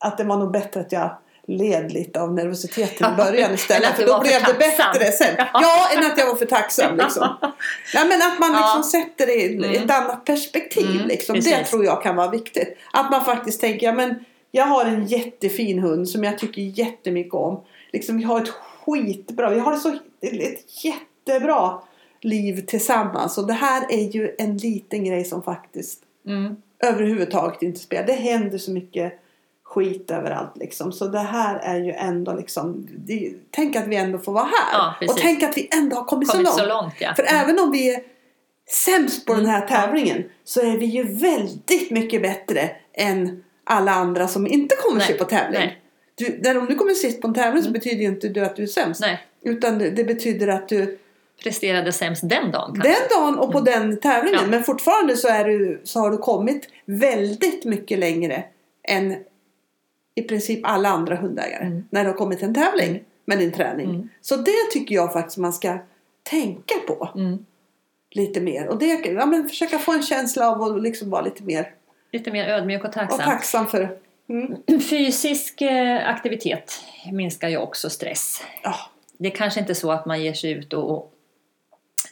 att 0.00 0.18
det 0.18 0.24
var 0.24 0.36
nog 0.36 0.50
bättre 0.52 0.80
att 0.80 0.92
jag 0.92 1.10
led 1.46 1.92
lite 1.92 2.20
av 2.20 2.34
nervositeten 2.34 3.12
i 3.14 3.16
början 3.16 3.54
istället. 3.54 3.88
För 3.96 4.06
då 4.06 4.20
blev 4.20 4.42
det 4.46 4.54
bättre 4.58 5.12
sen. 5.12 5.34
Ja, 5.38 5.88
än 5.96 6.06
att 6.10 6.18
jag 6.18 6.26
var 6.26 6.34
för 6.34 6.46
tacksam 6.46 6.96
liksom. 6.96 7.28
Ja, 7.94 8.04
men 8.08 8.22
att 8.22 8.38
man 8.38 8.50
liksom 8.50 8.76
Ja. 8.76 8.88
sätter 8.92 9.26
det 9.26 9.34
i 9.34 9.56
Mm. 9.56 9.70
ett 9.84 9.90
annat 9.90 10.24
perspektiv. 10.24 10.90
Mm, 10.90 11.06
liksom. 11.08 11.40
Det 11.40 11.64
tror 11.64 11.84
jag 11.84 12.02
kan 12.02 12.16
vara 12.16 12.30
viktigt. 12.30 12.76
Att 12.92 13.10
man 13.10 13.24
faktiskt 13.24 13.60
tänker, 13.60 13.86
ja 13.86 13.92
men 13.92 14.24
jag 14.50 14.64
har 14.66 14.84
en 14.84 15.06
jättefin 15.06 15.78
hund 15.78 16.08
som 16.08 16.24
jag 16.24 16.38
tycker 16.38 16.62
jättemycket 16.62 17.34
om. 17.34 17.60
Liksom, 17.92 18.16
vi 18.18 18.24
har 18.24 18.40
ett 18.40 18.48
skitbra, 18.84 19.50
vi 19.50 19.58
har 19.60 19.76
så, 19.76 19.88
ett 20.20 20.84
jättebra 20.84 21.82
liv 22.20 22.64
tillsammans. 22.66 23.38
Och 23.38 23.46
det 23.46 23.52
här 23.52 23.86
är 23.90 24.08
ju 24.16 24.34
en 24.38 24.56
liten 24.56 25.04
grej 25.04 25.24
som 25.24 25.42
faktiskt 25.42 26.02
Mm. 26.26 26.56
överhuvudtaget 26.82 27.62
inte 27.62 27.80
spelar. 27.80 28.06
Det 28.06 28.12
händer 28.12 28.58
så 28.58 28.70
mycket 28.70 29.12
skit 29.70 30.10
överallt 30.10 30.56
liksom. 30.56 30.92
Så 30.92 31.06
det 31.08 31.18
här 31.18 31.56
är 31.58 31.76
ju 31.80 31.92
ändå 31.92 32.32
liksom, 32.32 32.88
det, 32.90 33.32
tänk 33.50 33.76
att 33.76 33.86
vi 33.86 33.96
ändå 33.96 34.18
får 34.18 34.32
vara 34.32 34.44
här. 34.44 34.72
Ja, 34.72 34.94
och 35.08 35.16
tänk 35.16 35.42
att 35.42 35.56
vi 35.56 35.68
ändå 35.72 35.96
har 35.96 36.04
kommit, 36.04 36.28
Kommit 36.28 36.48
så 36.48 36.52
långt. 36.52 36.70
så 36.70 36.82
långt 36.82 36.94
ja. 36.98 37.14
För 37.16 37.22
även 37.28 37.58
om 37.58 37.70
vi 37.72 37.94
är 37.94 38.00
sämst 38.70 39.26
på 39.26 39.34
den 39.34 39.46
här 39.46 39.56
Mm. 39.56 39.68
tävlingen 39.68 40.24
så 40.44 40.60
är 40.60 40.78
vi 40.78 40.86
ju 40.86 41.02
väldigt 41.02 41.90
mycket 41.90 42.22
bättre 42.22 42.70
än 42.94 43.44
alla 43.64 43.92
andra 43.92 44.28
som 44.28 44.46
inte 44.46 44.76
kommer 44.76 44.98
Nej. 44.98 45.06
sig 45.06 45.18
på 45.18 45.24
tävling. 45.24 45.60
Nej. 45.60 45.78
Du, 46.14 46.38
där 46.42 46.58
om 46.58 46.66
du 46.66 46.74
kommer 46.74 46.92
sist 46.94 47.20
på 47.20 47.28
en 47.28 47.34
tävling 47.34 47.62
så 47.62 47.70
betyder 47.70 47.96
ju 48.02 48.08
inte 48.08 48.28
det 48.28 48.40
att 48.40 48.56
du 48.56 48.62
är 48.62 48.66
sämst. 48.66 49.00
Nej. 49.00 49.18
Utan 49.42 49.78
det, 49.78 49.90
det 49.90 50.04
betyder 50.04 50.48
att 50.48 50.68
du 50.68 50.98
Presterade 51.42 51.92
sämst 51.92 52.28
den 52.28 52.50
dagen 52.50 52.72
kanske. 52.74 52.88
den 52.88 53.18
dagen 53.20 53.38
och 53.38 53.52
på 53.52 53.60
den 53.60 54.00
tävlingen. 54.00 54.38
Mm. 54.38 54.50
Ja. 54.52 54.56
Men 54.56 54.64
fortfarande 54.64 55.16
så, 55.16 55.28
är 55.28 55.44
du, 55.44 55.80
så 55.84 56.00
har 56.00 56.10
du 56.10 56.16
kommit 56.18 56.68
väldigt 56.84 57.64
mycket 57.64 57.98
längre 57.98 58.44
än 58.88 59.16
i 60.20 60.28
princip 60.28 60.60
alla 60.62 60.88
andra 60.88 61.16
hundägare. 61.16 61.64
Mm. 61.64 61.84
När 61.90 62.04
har 62.04 62.12
kommit 62.12 62.38
till 62.38 62.48
en 62.48 62.54
tävling 62.54 62.88
Mm. 62.90 63.02
med 63.24 63.38
din 63.38 63.52
träning. 63.52 63.90
Mm. 63.90 64.08
Så 64.20 64.36
det 64.36 64.70
tycker 64.72 64.94
jag 64.94 65.12
faktiskt 65.12 65.38
man 65.38 65.52
ska 65.52 65.78
tänka 66.22 66.74
på 66.86 67.08
Mm. 67.16 67.46
lite 68.10 68.40
mer. 68.40 68.68
Och 68.68 68.78
det, 68.78 68.86
ja, 68.86 69.26
men 69.26 69.48
försöka 69.48 69.78
få 69.78 69.92
en 69.92 70.02
känsla 70.02 70.50
av 70.50 70.62
att 70.62 70.82
liksom 70.82 71.10
vara 71.10 71.22
lite 71.22 71.42
mer 71.42 71.74
Lite 72.12 72.30
mer 72.30 72.48
ödmjuk 72.48 72.80
och 72.82 72.88
och 72.88 72.94
tacksam. 72.94 73.18
tacksam 73.20 73.66
för. 73.66 73.98
Mm. 74.28 74.56
Fysisk 74.90 75.60
eh, 75.62 76.08
aktivitet 76.08 76.80
minskar 77.12 77.48
ju 77.48 77.56
också 77.56 77.90
stress. 77.90 78.42
Ja, 78.62 78.74
Det 79.18 79.26
är 79.28 79.36
kanske 79.36 79.60
inte 79.60 79.74
så 79.74 79.92
att 79.92 80.06
man 80.06 80.22
ger 80.22 80.34
sig 80.34 80.50
ut 80.52 80.72
och, 80.72 80.90
och, 80.90 81.12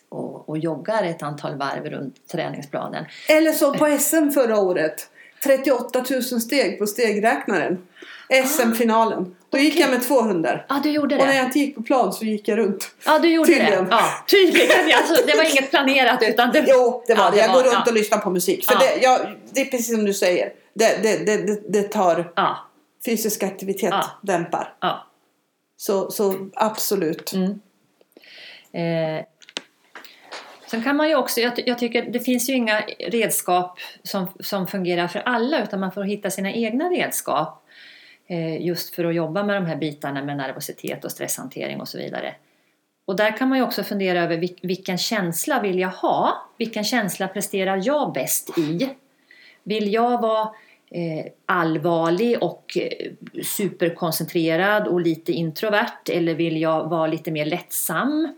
och, 0.09 0.49
och 0.49 0.59
joggar 0.59 1.03
ett 1.03 1.23
antal 1.23 1.57
varv 1.57 1.85
runt 1.91 2.29
träningsplanen. 2.29 3.05
Eller 3.29 3.53
som 3.53 3.73
på 3.79 3.87
SM 3.99 4.31
förra 4.31 4.59
året. 4.61 5.11
38 5.45 6.05
000 6.11 6.23
steg 6.23 6.79
på 6.79 6.87
stegräknaren. 6.87 7.87
SM-finalen. 8.47 9.37
Då 9.51 9.59
gick 9.59 9.81
jag 9.81 9.91
med 9.91 10.03
två 10.03 10.21
hundar. 10.23 10.67
Ja, 10.69 10.81
du 10.83 10.91
gjorde 10.91 11.15
Och 11.15 11.21
när 11.21 11.29
det. 11.29 11.37
jag 11.37 11.45
inte 11.47 11.59
gick 11.59 11.75
på 11.75 11.83
plan 11.83 12.13
så 12.13 12.25
gick 12.25 12.49
jag 12.49 12.59
runt. 12.59 12.91
Ja, 13.07 13.19
du 13.19 13.29
gjorde 13.33 13.47
Tydligen. 13.49 13.85
det. 13.85 13.91
Ja, 13.91 14.25
tydligen. 14.31 14.71
Alltså, 14.97 15.27
det 15.27 15.37
var 15.37 15.45
inget 15.51 15.71
planerat 15.71 16.23
utan 16.23 16.53
det... 16.53 16.65
Jo, 16.69 17.05
det 17.07 17.15
var 17.15 17.25
Ja, 17.25 17.31
det. 17.31 17.37
det 17.37 17.41
Jag 17.43 17.49
var- 17.49 17.55
går 17.55 17.63
runt 17.63 17.75
ja. 17.75 17.85
och 17.87 17.93
lyssnar 17.95 18.19
på 18.19 18.31
musik. 18.31 18.65
För 18.67 18.75
Ja. 18.75 18.79
det, 18.81 19.03
jag, 19.03 19.21
det 19.53 19.61
är 19.61 19.65
precis 19.65 19.95
som 19.95 20.05
du 20.05 20.15
säger. 20.15 20.53
Det, 20.75 21.03
det, 21.03 21.27
det, 21.27 21.37
det, 21.37 21.61
det 21.69 21.83
tar 21.83 22.33
Ja, 22.37 22.57
fysisk 23.07 23.43
aktivitet 23.43 23.95
dämpar. 24.23 24.75
ja. 24.81 25.07
Så, 25.77 26.11
så 26.11 26.35
absolut. 26.55 27.33
Mm. 27.33 27.51
Eh, 28.73 29.25
sen 30.71 30.83
kan 30.83 30.97
man 30.97 31.09
ju 31.09 31.15
också, 31.17 31.41
jag, 31.41 31.53
jag 31.67 31.79
tycker 31.79 32.03
det 32.03 32.21
finns 32.21 32.49
ju 32.49 32.53
inga 32.55 32.81
redskap 32.99 33.79
som, 34.03 34.27
som 34.41 34.67
fungerar 34.67 35.09
för 35.09 35.19
alla 35.19 35.63
utan 35.63 35.81
man 35.81 35.93
får 35.93 36.03
hitta 36.05 36.31
sina 36.31 36.53
egna 36.53 36.85
redskap 36.91 37.65
Eh, 38.31 38.67
just 38.67 38.95
för 38.95 39.05
att 39.05 39.15
jobba 39.15 39.43
med 39.43 39.57
de 39.57 39.67
här 39.67 39.77
bitarna 39.77 40.25
med 40.25 40.37
nervositet 40.37 41.05
och 41.05 41.13
stresshantering 41.13 41.81
och 41.81 41.89
så 41.89 41.99
vidare. 41.99 42.35
Och 43.05 43.17
där 43.17 43.37
kan 43.37 43.49
man 43.49 43.59
ju 43.59 43.65
också 43.65 43.85
fundera 43.85 44.23
över 44.23 44.49
vilken 44.63 44.99
känsla 44.99 45.61
vill 45.61 45.79
jag 45.79 45.89
ha? 45.89 46.49
Vilken 46.59 46.85
känsla 46.85 47.29
presterar 47.29 47.81
jag 47.85 48.13
bäst 48.13 48.59
i? 48.59 48.89
Vill 49.63 49.93
jag 49.93 50.21
vara 50.23 50.51
eh, 50.91 51.27
allvarlig 51.47 52.43
och 52.43 52.79
eh, 52.81 53.13
superkoncentrerad 53.45 54.89
och 54.89 55.01
lite 55.01 55.33
introvert 55.33 56.11
eller 56.13 56.35
vill 56.35 56.61
jag 56.61 56.89
vara 56.89 57.07
lite 57.07 57.31
mer 57.31 57.45
lättsam? 57.45 58.35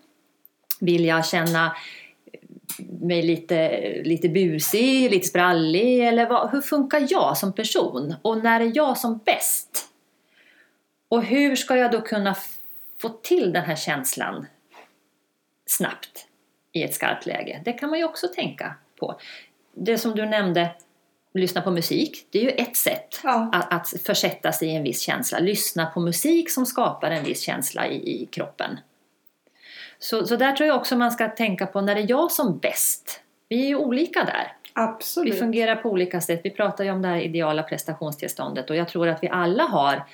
Vill 0.80 1.04
jag 1.04 1.26
känna 1.26 1.76
mig 3.00 3.22
lite, 3.22 3.80
lite 4.04 4.28
busig, 4.28 5.10
lite 5.10 5.28
sprallig 5.28 6.08
eller 6.08 6.28
vad, 6.28 6.50
hur 6.50 6.60
funkar 6.60 7.06
jag 7.10 7.38
som 7.38 7.52
person? 7.52 8.14
Och 8.22 8.38
när 8.38 8.60
är 8.60 8.72
jag 8.74 8.98
som 8.98 9.18
bäst? 9.24 9.88
Och 11.08 11.24
hur 11.24 11.56
ska 11.56 11.76
jag 11.76 11.92
då 11.92 12.00
kunna 12.00 12.36
få 13.00 13.08
till 13.08 13.52
den 13.52 13.64
här 13.64 13.76
känslan 13.76 14.46
snabbt 15.66 16.26
i 16.72 16.82
ett 16.82 16.94
skarpt 16.94 17.26
läge? 17.26 17.62
Det 17.64 17.72
kan 17.72 17.90
man 17.90 17.98
ju 17.98 18.04
också 18.04 18.28
tänka 18.28 18.74
på. 19.00 19.20
Det 19.74 19.98
som 19.98 20.10
du 20.14 20.26
nämnde, 20.26 20.70
lyssna 21.34 21.62
på 21.62 21.70
musik, 21.70 22.26
det 22.30 22.38
är 22.38 22.42
ju 22.42 22.50
ett 22.50 22.76
sätt 22.76 23.20
Ja. 23.24 23.50
att, 23.52 23.72
att 23.72 24.02
försätta 24.02 24.52
sig 24.52 24.68
i 24.68 24.76
en 24.76 24.82
viss 24.82 25.00
känsla. 25.00 25.38
Lyssna 25.38 25.86
på 25.86 26.00
musik 26.00 26.50
som 26.50 26.66
skapar 26.66 27.10
en 27.10 27.24
viss 27.24 27.40
känsla 27.42 27.86
i, 27.88 28.22
i 28.22 28.26
kroppen. 28.26 28.78
Så, 30.00 30.26
så 30.26 30.36
där 30.36 30.52
tror 30.52 30.66
jag 30.66 30.76
också 30.76 30.96
man 30.96 31.10
ska 31.10 31.28
tänka 31.28 31.66
på 31.66 31.80
när 31.80 31.94
det 31.94 32.00
är 32.00 32.10
jag 32.10 32.32
som 32.32 32.58
bäst. 32.58 33.20
Vi 33.48 33.64
är 33.64 33.68
ju 33.68 33.76
olika 33.76 34.24
där. 34.24 34.52
Vi 34.62 34.70
Absolut. 34.72 35.38
fungerar 35.38 35.76
på 35.76 35.90
olika 35.90 36.20
sätt. 36.20 36.40
Vi 36.44 36.50
pratar 36.50 36.84
ju 36.84 36.90
om 36.90 37.02
det 37.02 37.08
här 37.08 37.20
ideala 37.20 37.62
prestationstillståndet 37.62 38.70
och 38.70 38.76
jag 38.76 38.88
tror 38.88 39.08
att 39.08 39.22
vi 39.22 39.28
alla 39.28 39.62
har 39.62 40.04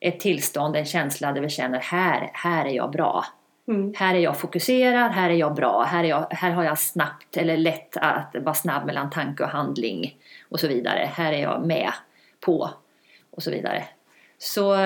ett 0.00 0.20
tillstånd, 0.20 0.76
en 0.76 0.84
känsla 0.84 1.32
där 1.32 1.40
vi 1.40 1.48
känner 1.48 1.78
här, 1.78 2.30
här 2.32 2.64
är 2.64 2.70
jag 2.70 2.90
bra. 2.90 3.24
Mm. 3.68 3.94
Här 3.96 4.14
är 4.14 4.18
jag 4.18 4.38
fokuserad, 4.38 5.12
här 5.12 5.30
är 5.30 5.34
jag 5.34 5.54
bra, 5.54 5.82
här, 5.82 6.04
är 6.04 6.08
jag, 6.08 6.26
här 6.30 6.50
har 6.50 6.64
jag 6.64 6.78
snabbt 6.78 7.36
eller 7.36 7.56
lätt 7.56 7.96
att 7.96 8.36
vara 8.40 8.54
snabb 8.54 8.86
mellan 8.86 9.10
tanke 9.10 9.42
och 9.42 9.48
handling 9.48 10.16
och 10.48 10.60
så 10.60 10.68
vidare. 10.68 11.10
Här 11.14 11.32
är 11.32 11.42
jag 11.42 11.66
med 11.66 11.92
på 12.40 12.70
och 13.30 13.42
så 13.42 13.50
vidare. 13.50 13.84
Så 14.38 14.76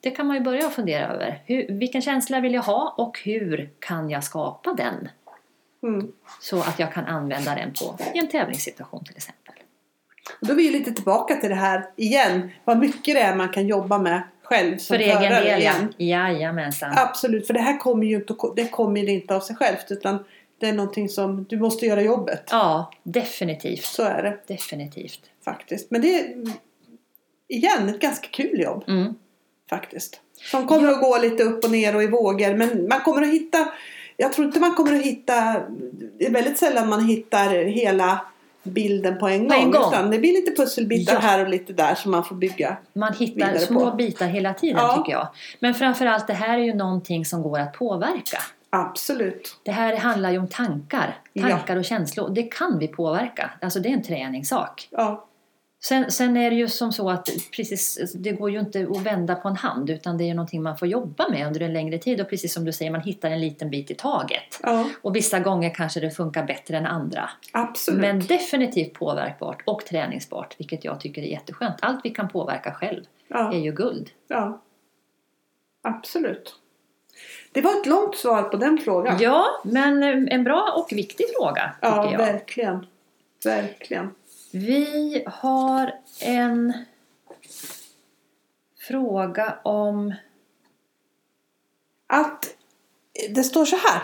det 0.00 0.10
kan 0.10 0.26
man 0.26 0.36
ju 0.36 0.42
börja 0.42 0.70
fundera 0.70 1.06
över. 1.06 1.42
Hur, 1.46 1.66
vilken 1.68 2.02
känsla 2.02 2.40
vill 2.40 2.54
jag 2.54 2.62
ha 2.62 2.94
och 2.98 3.20
hur 3.24 3.70
kan 3.78 4.10
jag 4.10 4.24
skapa 4.24 4.74
den? 4.74 5.08
Mm. 5.82 6.12
Så 6.40 6.58
att 6.58 6.78
jag 6.78 6.92
kan 6.92 7.04
använda 7.06 7.54
den 7.54 7.72
på, 7.72 7.98
i 8.14 8.18
en 8.18 8.28
tävlingssituation 8.28 9.04
till 9.04 9.16
exempel. 9.16 9.54
Och 10.40 10.46
Då 10.46 10.52
är 10.52 10.56
vi 10.56 10.70
lite 10.70 10.92
tillbaka 10.92 11.34
till 11.36 11.48
det 11.48 11.54
här 11.54 11.90
igen. 11.96 12.50
Vad 12.64 12.78
mycket 12.78 13.14
det 13.14 13.20
är 13.20 13.36
man 13.36 13.48
kan 13.48 13.66
jobba 13.66 13.98
med 13.98 14.22
själv 14.42 14.78
som 14.78 14.96
För 14.96 15.02
egen 15.02 15.20
del 15.20 15.46
ja. 15.46 15.56
igen. 15.58 15.94
Jajamensan. 15.96 16.92
Absolut, 16.96 17.46
för 17.46 17.54
det 17.54 17.60
här 17.60 17.78
kommer 17.78 18.06
ju 18.06 18.16
inte, 18.16 18.34
det 18.56 18.68
kommer 18.68 19.08
inte 19.08 19.36
av 19.36 19.40
sig 19.40 19.56
självt 19.56 19.86
utan 19.88 20.24
det 20.58 20.68
är 20.68 20.72
någonting 20.72 21.08
som 21.08 21.44
du 21.44 21.58
måste 21.58 21.86
göra 21.86 22.02
jobbet. 22.02 22.48
Ja, 22.50 22.92
definitivt. 23.02 23.84
Så 23.84 24.02
är 24.02 24.22
det 24.22 24.54
Definitivt. 24.54 25.20
faktiskt. 25.44 25.90
Men 25.90 26.00
det 26.00 26.20
är 26.20 26.34
igen 27.48 27.88
ett 27.88 28.00
ganska 28.00 28.28
kul 28.28 28.60
jobb 28.60 28.84
Mm. 28.88 29.14
Faktiskt. 29.70 30.20
Som 30.50 30.66
kommer 30.66 30.88
att 30.88 31.00
gå 31.00 31.18
lite 31.18 31.42
upp 31.42 31.64
och 31.64 31.70
ner 31.70 31.96
och 31.96 32.02
i 32.02 32.06
vågor. 32.06 32.54
Men 32.54 32.88
man 32.88 33.00
kommer 33.00 33.22
att 33.22 33.28
hitta, 33.32 33.68
jag 34.16 34.32
tror 34.32 34.46
inte 34.46 34.60
man 34.60 34.74
kommer 34.74 34.96
att 34.96 35.02
hitta, 35.02 35.34
det 36.18 36.26
är 36.26 36.30
väldigt 36.32 36.58
sällan 36.58 36.88
man 36.88 37.04
hittar 37.04 37.50
hela 37.64 38.20
bilden 38.62 39.18
på 39.18 39.28
en 39.28 39.48
På 39.48 39.54
gång. 39.54 39.62
en 39.62 39.70
gång. 39.70 39.92
Utan 39.92 40.10
det 40.10 40.18
blir 40.18 40.32
lite 40.32 40.62
pusselbitar 40.62 41.14
Ja. 41.14 41.18
här 41.20 41.42
och 41.42 41.48
lite 41.48 41.72
där 41.72 41.94
som 41.94 42.10
man 42.10 42.24
får 42.24 42.36
bygga. 42.36 42.76
Man 42.92 43.12
hittar 43.14 43.58
små 43.58 43.90
på. 43.90 43.96
bitar 43.96 44.26
hela 44.26 44.54
tiden 44.54 44.76
Ja. 44.82 44.96
tycker 44.96 45.12
jag. 45.12 45.28
Men 45.60 45.74
framförallt 45.74 46.26
det 46.26 46.32
här 46.34 46.58
är 46.58 46.62
ju 46.62 46.74
någonting 46.74 47.24
som 47.24 47.42
går 47.42 47.58
att 47.58 47.72
påverka. 47.72 48.38
Absolut. 48.70 49.56
Det 49.62 49.70
här 49.72 49.96
handlar 49.96 50.30
ju 50.30 50.38
om 50.38 50.48
tankar. 50.48 51.18
Ja. 51.32 51.48
Tankar 51.48 51.76
och 51.76 51.84
känslor. 51.84 52.30
Det 52.30 52.42
kan 52.42 52.78
vi 52.78 52.88
påverka. 52.88 53.50
Alltså 53.60 53.80
det 53.80 53.88
är 53.88 53.92
en 53.92 54.02
träningssak. 54.02 54.88
Ja, 54.90 55.26
Sen, 55.82 56.10
sen 56.10 56.36
är 56.36 56.50
det 56.50 56.56
ju 56.56 56.68
som 56.68 56.92
så 56.92 57.10
att 57.10 57.28
precis, 57.56 58.12
det 58.14 58.32
går 58.32 58.50
ju 58.50 58.60
inte 58.60 58.86
att 58.90 59.02
vända 59.02 59.34
på 59.34 59.48
en 59.48 59.56
hand 59.56 59.90
utan 59.90 60.18
det 60.18 60.24
är 60.24 60.26
ju 60.26 60.34
någonting 60.34 60.62
man 60.62 60.78
får 60.78 60.88
jobba 60.88 61.28
med 61.28 61.46
under 61.46 61.60
en 61.60 61.72
längre 61.72 61.98
tid 61.98 62.20
och 62.20 62.28
precis 62.28 62.54
som 62.54 62.64
du 62.64 62.72
säger, 62.72 62.90
man 62.90 63.00
hittar 63.00 63.30
en 63.30 63.40
liten 63.40 63.70
bit 63.70 63.90
i 63.90 63.94
taget. 63.94 64.60
ja 64.62 64.88
Och 65.02 65.16
vissa 65.16 65.38
gånger 65.38 65.74
kanske 65.74 66.00
det 66.00 66.10
funkar 66.10 66.46
bättre 66.46 66.76
än 66.76 66.86
andra. 66.86 67.30
absolut. 67.52 68.00
Men 68.00 68.20
definitivt 68.20 68.94
påverkbart 68.94 69.62
och 69.66 69.84
träningsbart, 69.84 70.54
vilket 70.58 70.84
jag 70.84 71.00
tycker 71.00 71.22
är 71.22 71.26
jätteskönt. 71.26 71.76
Allt 71.82 72.00
vi 72.04 72.10
kan 72.10 72.28
påverka 72.28 72.72
själv 72.72 73.04
ja, 73.28 73.52
är 73.52 73.58
ju 73.58 73.72
guld. 73.72 74.10
ja. 74.28 74.62
Absolut. 75.82 76.54
Det 77.52 77.60
var 77.60 77.80
ett 77.80 77.86
långt 77.86 78.16
svar 78.16 78.42
på 78.42 78.56
den 78.56 78.78
frågan. 78.78 79.18
Ja, 79.20 79.46
men 79.64 80.02
en 80.28 80.44
bra 80.44 80.74
och 80.76 80.96
viktig 80.96 81.26
fråga 81.36 81.74
tycker 81.82 81.96
ja 81.96 82.12
jag. 82.12 82.18
verkligen. 82.18 82.86
Verkligen. 83.44 84.10
Vi 84.52 85.22
har 85.26 85.94
en 86.20 86.72
fråga 88.78 89.58
om... 89.62 90.14
Att 92.06 92.54
det 93.30 93.44
står 93.44 93.64
så 93.64 93.76
här. 93.76 94.02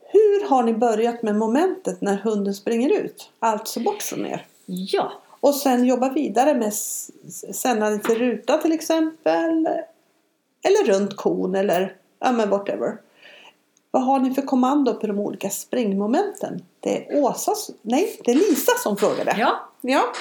Hur 0.00 0.48
har 0.48 0.62
ni 0.62 0.74
börjat 0.74 1.22
med 1.22 1.36
momentet 1.36 2.00
när 2.00 2.16
hunden 2.16 2.54
springer 2.54 3.00
ut? 3.00 3.30
Alltså 3.38 3.80
bort 3.80 4.02
från 4.02 4.26
er. 4.26 4.46
Ja, 4.66 5.12
Och 5.40 5.54
sen 5.54 5.84
jobba 5.84 6.12
vidare 6.12 6.54
med 6.54 6.74
sändande 7.54 7.98
till 7.98 8.18
ruta 8.18 8.58
till 8.58 8.72
exempel. 8.72 9.68
Eller 10.62 10.86
runt 10.86 11.16
kon 11.16 11.54
eller 11.54 11.96
ja 12.18 12.32
men 12.32 12.50
whatever. 12.50 12.98
Vad 13.94 14.02
har 14.02 14.20
ni 14.20 14.34
för 14.34 14.42
kommando 14.42 14.94
på 14.94 15.06
de 15.06 15.18
olika 15.18 15.50
springmomenten? 15.50 16.62
Det 16.80 16.96
är 16.96 17.22
Åsas, 17.22 17.70
nej 17.82 18.20
det 18.24 18.30
är 18.30 18.34
Lisa 18.34 18.72
som 18.78 18.96
frågade. 18.96 19.36
ja. 19.38 19.70
ja. 19.80 20.12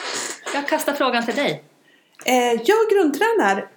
Jag 0.54 0.68
kastar 0.68 0.94
frågan 0.94 1.26
till 1.26 1.36
dig. 1.36 1.64
Eh, 2.26 2.54
jag 2.54 2.90
grundtränar 2.92 3.70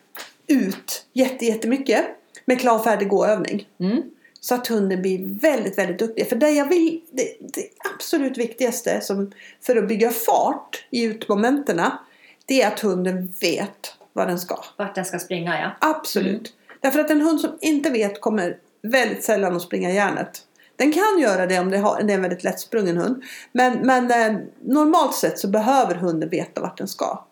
ut 0.47 1.07
jätte, 1.13 1.45
jättemycket 1.45 2.05
med 2.45 2.61
klar 2.61 2.79
färdig 2.79 3.09
gå-övning. 3.09 3.69
Mm. 3.81 4.03
Så 4.41 4.55
att 4.55 4.67
hunden 4.67 5.03
blir 5.03 5.41
väldigt, 5.41 5.79
väldigt 5.79 5.99
duktig. 5.99 6.29
För 6.29 6.37
det 6.37 6.51
jag 6.51 6.69
vill, 6.69 7.01
det, 7.11 7.37
det 7.41 7.69
absolut 7.95 8.39
viktigaste 8.39 9.01
som, 9.01 9.33
för 9.63 9.77
att 9.77 9.89
bygga 9.89 10.11
fart 10.11 10.87
i 10.91 11.05
utmomenterna. 11.05 11.99
Det 12.47 12.63
är 12.63 12.69
att 12.69 12.81
hunden 12.81 13.33
vet 13.41 13.95
vad 14.13 14.29
den 14.29 14.39
ska. 14.39 14.65
Vart 14.77 14.95
den 14.95 15.05
ska 15.05 15.19
springa, 15.19 15.61
ja. 15.61 15.89
Absolut. 15.91 16.55
Därför 16.81 17.01
att 17.01 17.11
en 17.11 17.21
hund 17.21 17.41
som 17.41 17.59
inte 17.61 17.91
vet 17.91 18.21
kommer 18.21 18.59
väldigt 18.91 19.25
sällan 19.25 19.57
att 19.57 19.63
springa 19.63 19.91
järnet. 19.91 20.43
Den 20.77 20.93
kan 20.93 21.19
göra 21.19 21.47
det 21.47 21.59
om 21.59 21.71
det, 21.71 21.77
är 21.77 22.11
en 22.11 22.23
väldigt 22.23 22.45
lättsprungen 22.45 22.97
hund. 22.97 23.23
Men, 23.53 23.79
men 23.79 24.11
eh, 24.11 24.41
normalt 24.61 25.15
sett 25.15 25.39
så 25.39 25.49
behöver 25.49 25.95
hunden 25.95 26.29
veta 26.29 26.61
vart 26.61 26.79
den 26.79 26.89
ska. 26.89 27.25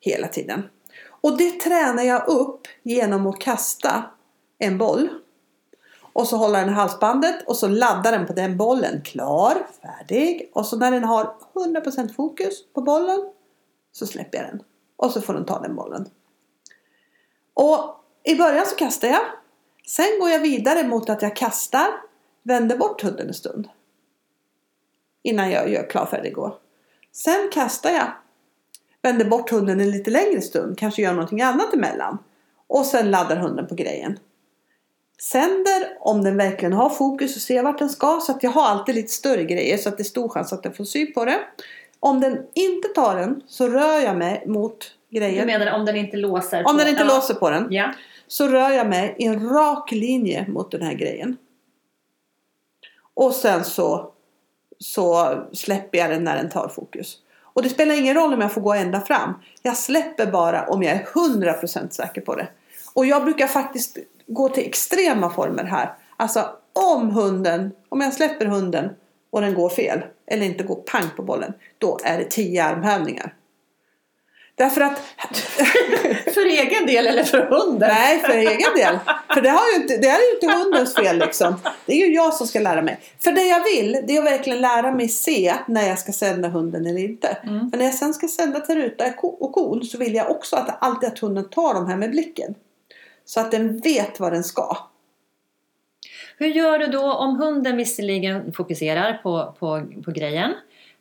Hela 0.00 0.28
tiden. 0.28 0.62
Och 1.06 1.38
det 1.38 1.60
tränar 1.60 2.02
jag 2.02 2.28
upp 2.28 2.60
genom 2.82 3.26
att 3.26 3.40
kasta 3.40 4.04
en 4.58 4.78
boll. 4.78 5.08
Och 6.12 6.28
så 6.28 6.36
håller 6.36 6.60
den 6.60 6.68
i 6.68 6.72
halsbandet 6.72 7.46
och 7.46 7.56
så 7.56 7.68
laddar 7.68 8.12
den 8.12 8.26
på 8.26 8.32
den 8.32 8.56
bollen. 8.56 9.02
Klar, 9.02 9.66
färdig. 9.82 10.50
Och 10.54 10.66
så 10.66 10.76
när 10.76 10.90
den 10.90 11.04
har 11.04 11.34
100% 11.54 12.14
fokus 12.14 12.72
på 12.72 12.80
bollen 12.80 13.30
så 13.92 14.06
släpper 14.06 14.38
jag 14.38 14.46
den. 14.46 14.62
Och 14.96 15.10
så 15.10 15.20
får 15.20 15.34
den 15.34 15.44
ta 15.44 15.60
den 15.60 15.76
bollen. 15.76 16.06
Och 17.54 18.04
i 18.24 18.34
början 18.34 18.66
så 18.66 18.76
kastar 18.76 19.08
jag. 19.08 19.22
Sen 19.86 20.18
går 20.20 20.30
jag 20.30 20.40
vidare 20.40 20.86
mot 20.88 21.10
att 21.10 21.22
jag 21.22 21.36
kastar. 21.36 21.86
Vänder 22.42 22.76
bort 22.76 23.02
hunden 23.02 23.28
en 23.28 23.34
stund. 23.34 23.68
Innan 25.22 25.50
jag 25.50 25.70
gör 25.70 25.90
klar 25.90 26.06
färdig 26.06 26.32
gå. 26.34 26.58
Sen 27.12 27.50
kastar 27.52 27.90
jag. 27.90 28.06
Vänder 29.02 29.24
bort 29.24 29.50
hunden 29.50 29.80
en 29.80 29.90
lite 29.90 30.10
längre 30.10 30.40
stund. 30.40 30.78
Kanske 30.78 31.02
gör 31.02 31.12
någonting 31.12 31.42
annat 31.42 31.74
emellan. 31.74 32.18
Och 32.66 32.86
sen 32.86 33.10
laddar 33.10 33.36
hunden 33.36 33.66
på 33.66 33.74
grejen. 33.74 34.18
Sänder 35.22 35.96
om 36.00 36.24
den 36.24 36.36
verkligen 36.36 36.72
har 36.72 36.90
fokus 36.90 37.36
och 37.36 37.42
ser 37.42 37.62
vart 37.62 37.78
den 37.78 37.88
ska. 37.88 38.20
Så 38.20 38.32
att 38.32 38.42
jag 38.42 38.50
har 38.50 38.62
alltid 38.68 38.94
lite 38.94 39.12
större 39.12 39.44
grejer. 39.44 39.76
Så 39.78 39.88
att 39.88 39.96
det 39.96 40.02
är 40.02 40.04
stor 40.04 40.28
chans 40.28 40.52
att 40.52 40.62
den 40.62 40.74
får 40.74 40.84
sy 40.84 41.06
på 41.06 41.24
det. 41.24 41.40
Om 42.00 42.20
den 42.20 42.46
inte 42.54 42.88
tar 42.88 43.16
den 43.16 43.42
så 43.46 43.68
rör 43.68 43.98
jag 44.00 44.16
mig 44.16 44.44
mot 44.46 44.92
Du 45.08 45.18
grejen. 45.18 45.46
menar 45.46 45.72
om 45.78 45.84
den 45.84 45.96
inte 45.96 46.16
låser? 46.16 46.58
Om 46.58 46.72
på- 46.72 46.78
den 46.78 46.88
inte 46.88 47.02
ja. 47.08 47.14
låser 47.14 47.34
på 47.34 47.50
den. 47.50 47.66
Ja. 47.70 47.92
Så 48.26 48.48
rör 48.48 48.70
jag 48.70 48.88
mig 48.88 49.14
i 49.18 49.24
en 49.24 49.48
rak 49.48 49.92
linje 49.92 50.46
mot 50.48 50.70
den 50.70 50.82
här 50.82 50.94
grejen. 50.94 51.36
Och 53.14 53.32
sen 53.32 53.64
så, 53.64 54.12
så 54.78 55.36
släpper 55.52 55.98
jag 55.98 56.10
den 56.10 56.24
när 56.24 56.36
den 56.36 56.50
tar 56.50 56.68
fokus. 56.68 57.18
Och 57.54 57.62
det 57.62 57.68
spelar 57.68 57.94
ingen 57.94 58.14
roll 58.14 58.34
om 58.34 58.40
jag 58.40 58.52
får 58.52 58.60
gå 58.60 58.72
ända 58.72 59.00
fram. 59.00 59.34
Jag 59.62 59.76
släpper 59.76 60.26
bara 60.26 60.66
om 60.66 60.82
jag 60.82 60.92
är 60.92 61.04
100% 61.04 61.90
säker 61.90 62.20
på 62.20 62.34
det. 62.34 62.48
Och 62.94 63.06
jag 63.06 63.24
brukar 63.24 63.46
faktiskt 63.46 63.98
gå 64.26 64.48
till 64.48 64.66
extrema 64.66 65.30
former 65.30 65.64
här. 65.64 65.94
Alltså 66.16 66.50
om 66.72 67.10
hunden, 67.10 67.72
om 67.88 68.00
jag 68.00 68.14
släpper 68.14 68.46
hunden 68.46 68.90
och 69.30 69.40
den 69.40 69.54
går 69.54 69.68
fel. 69.68 70.04
Eller 70.26 70.46
inte 70.46 70.64
går 70.64 70.76
pang 70.76 71.10
på 71.16 71.22
bollen. 71.22 71.52
Då 71.78 71.98
är 72.04 72.18
det 72.18 72.24
10 72.24 72.64
armhävningar. 72.64 73.34
Därför 74.56 74.80
att 74.80 74.98
För 76.34 76.46
egen 76.46 76.86
del 76.86 77.06
eller 77.06 77.24
för 77.24 77.38
hunden? 77.38 77.88
Nej, 77.88 78.18
för 78.18 78.32
egen 78.32 78.74
del. 78.76 78.98
För 79.34 79.40
det, 79.40 79.48
har 79.48 79.70
ju 79.70 79.82
inte, 79.82 79.96
det 79.96 80.08
är 80.08 80.18
ju 80.18 80.34
inte 80.34 80.58
hundens 80.58 80.94
fel 80.94 81.18
liksom. 81.18 81.54
Det 81.86 81.92
är 81.92 82.06
ju 82.06 82.14
jag 82.14 82.34
som 82.34 82.46
ska 82.46 82.60
lära 82.60 82.82
mig. 82.82 83.00
För 83.18 83.32
det 83.32 83.44
jag 83.44 83.64
vill, 83.64 84.00
det 84.06 84.16
är 84.16 84.18
att 84.18 84.24
verkligen 84.24 84.60
lära 84.60 84.90
mig 84.90 85.08
se 85.08 85.54
när 85.68 85.88
jag 85.88 85.98
ska 85.98 86.12
sända 86.12 86.48
hunden 86.48 86.86
eller 86.86 87.00
inte. 87.00 87.28
Mm. 87.28 87.70
För 87.70 87.78
när 87.78 87.84
jag 87.84 87.94
sen 87.94 88.14
ska 88.14 88.28
sända 88.28 88.60
till 88.60 88.74
ruta 88.74 89.04
och 89.20 89.52
kon 89.52 89.84
så 89.84 89.98
vill 89.98 90.14
jag 90.14 90.30
också 90.30 90.56
att 90.56 90.76
alltid 90.80 91.08
att 91.08 91.18
hunden 91.18 91.48
tar 91.48 91.74
de 91.74 91.86
här 91.86 91.96
med 91.96 92.10
blicken. 92.10 92.54
Så 93.24 93.40
att 93.40 93.50
den 93.50 93.78
vet 93.78 94.20
vad 94.20 94.32
den 94.32 94.44
ska. 94.44 94.76
Hur 96.38 96.46
gör 96.46 96.78
du 96.78 96.86
då 96.86 97.12
om 97.12 97.36
hunden 97.36 97.76
visserligen 97.76 98.52
fokuserar 98.52 99.20
på, 99.22 99.54
på, 99.58 99.82
på 100.04 100.10
grejen 100.10 100.52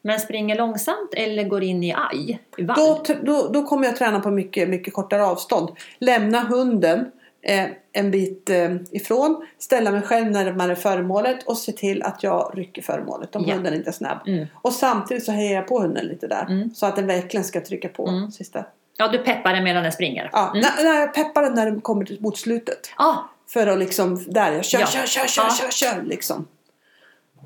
men 0.03 0.19
springer 0.19 0.55
långsamt 0.57 1.13
eller 1.13 1.43
går 1.43 1.63
in 1.63 1.83
i 1.83 1.93
aj? 2.11 2.39
I 2.57 2.63
vall? 2.63 2.75
Då, 2.77 3.03
då, 3.23 3.47
då 3.53 3.63
kommer 3.63 3.85
jag 3.87 3.95
träna 3.95 4.19
på 4.19 4.31
mycket, 4.31 4.69
mycket 4.69 4.93
kortare 4.93 5.25
avstånd. 5.25 5.69
Lämna 5.99 6.39
hunden 6.39 7.11
eh, 7.41 7.65
en 7.93 8.11
bit 8.11 8.49
eh, 8.49 8.75
ifrån. 8.91 9.45
Ställa 9.59 9.91
mig 9.91 10.01
själv 10.01 10.31
närmare 10.31 10.75
föremålet 10.75 11.43
och 11.43 11.57
se 11.57 11.71
till 11.71 12.03
att 12.03 12.23
jag 12.23 12.51
rycker 12.55 12.81
föremålet 12.81 13.35
om 13.35 13.43
Ja. 13.47 13.53
hunden 13.53 13.73
inte 13.73 13.89
är 13.89 13.93
snabb. 13.93 14.27
Mm. 14.27 14.47
Och 14.61 14.73
samtidigt 14.73 15.23
så 15.25 15.31
hejar 15.31 15.53
jag 15.55 15.67
på 15.67 15.79
hunden 15.79 16.05
lite 16.05 16.27
där. 16.27 16.45
Mm. 16.49 16.69
Så 16.75 16.85
att 16.85 16.95
den 16.95 17.07
verkligen 17.07 17.43
ska 17.43 17.61
trycka 17.61 17.89
på 17.89 18.07
Mm. 18.07 18.31
sista. 18.31 18.65
Ja, 18.97 19.07
du 19.07 19.17
peppar 19.17 19.53
den 19.53 19.63
medan 19.63 19.83
den 19.83 19.91
springer? 19.91 20.29
Ja, 20.33 20.49
Mm. 20.55 20.65
när, 20.83 20.99
jag 20.99 21.13
peppar 21.13 21.41
den 21.43 21.53
när 21.53 21.65
den 21.65 21.81
kommer 21.81 22.21
mot 22.21 22.37
slutet. 22.37 22.79
Ah, 22.97 23.13
För 23.47 23.67
att 23.67 23.79
liksom, 23.79 24.23
där 24.27 24.51
jag 24.51 24.65
kör, 24.65 24.79
Ja. 24.79 24.85
kör, 24.85 25.05
kör, 25.05 25.27
kör, 25.27 25.43
Ja. 25.43 25.49
kör, 25.61 25.69
kör 25.71 26.03
liksom. 26.03 26.47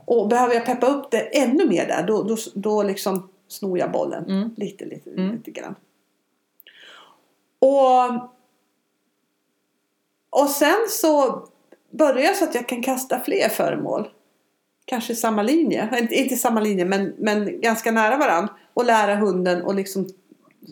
Och 0.07 0.27
behöver 0.27 0.53
jag 0.53 0.65
peppa 0.65 0.87
upp 0.87 1.11
det 1.11 1.19
ännu 1.37 1.65
mer 1.67 1.87
där 1.87 2.03
då, 2.03 2.23
då, 2.23 2.37
då 2.55 2.83
liksom 2.83 3.29
snor 3.47 3.79
jag 3.79 3.91
bollen. 3.91 4.25
Mm. 4.25 4.49
Lite, 4.57 4.85
lite, 4.85 5.09
Mm. 5.09 5.35
lite 5.35 5.51
grann. 5.51 5.75
Och, 7.59 8.29
och 10.29 10.49
sen 10.49 10.77
så 10.89 11.43
börjar 11.91 12.21
jag 12.21 12.35
så 12.35 12.43
att 12.43 12.55
jag 12.55 12.67
kan 12.67 12.83
kasta 12.83 13.19
fler 13.19 13.49
föremål. 13.49 14.09
Kanske 14.85 15.13
i 15.13 15.15
samma 15.15 15.43
linje. 15.43 15.89
Inte, 15.99 16.15
inte 16.15 16.33
i 16.33 16.37
samma 16.37 16.59
linje 16.59 16.85
men, 16.85 17.15
men 17.17 17.61
ganska 17.61 17.91
nära 17.91 18.17
varandra. 18.17 18.53
Och 18.73 18.85
lära 18.85 19.15
hunden 19.15 19.69
att 19.69 19.75
liksom 19.75 20.07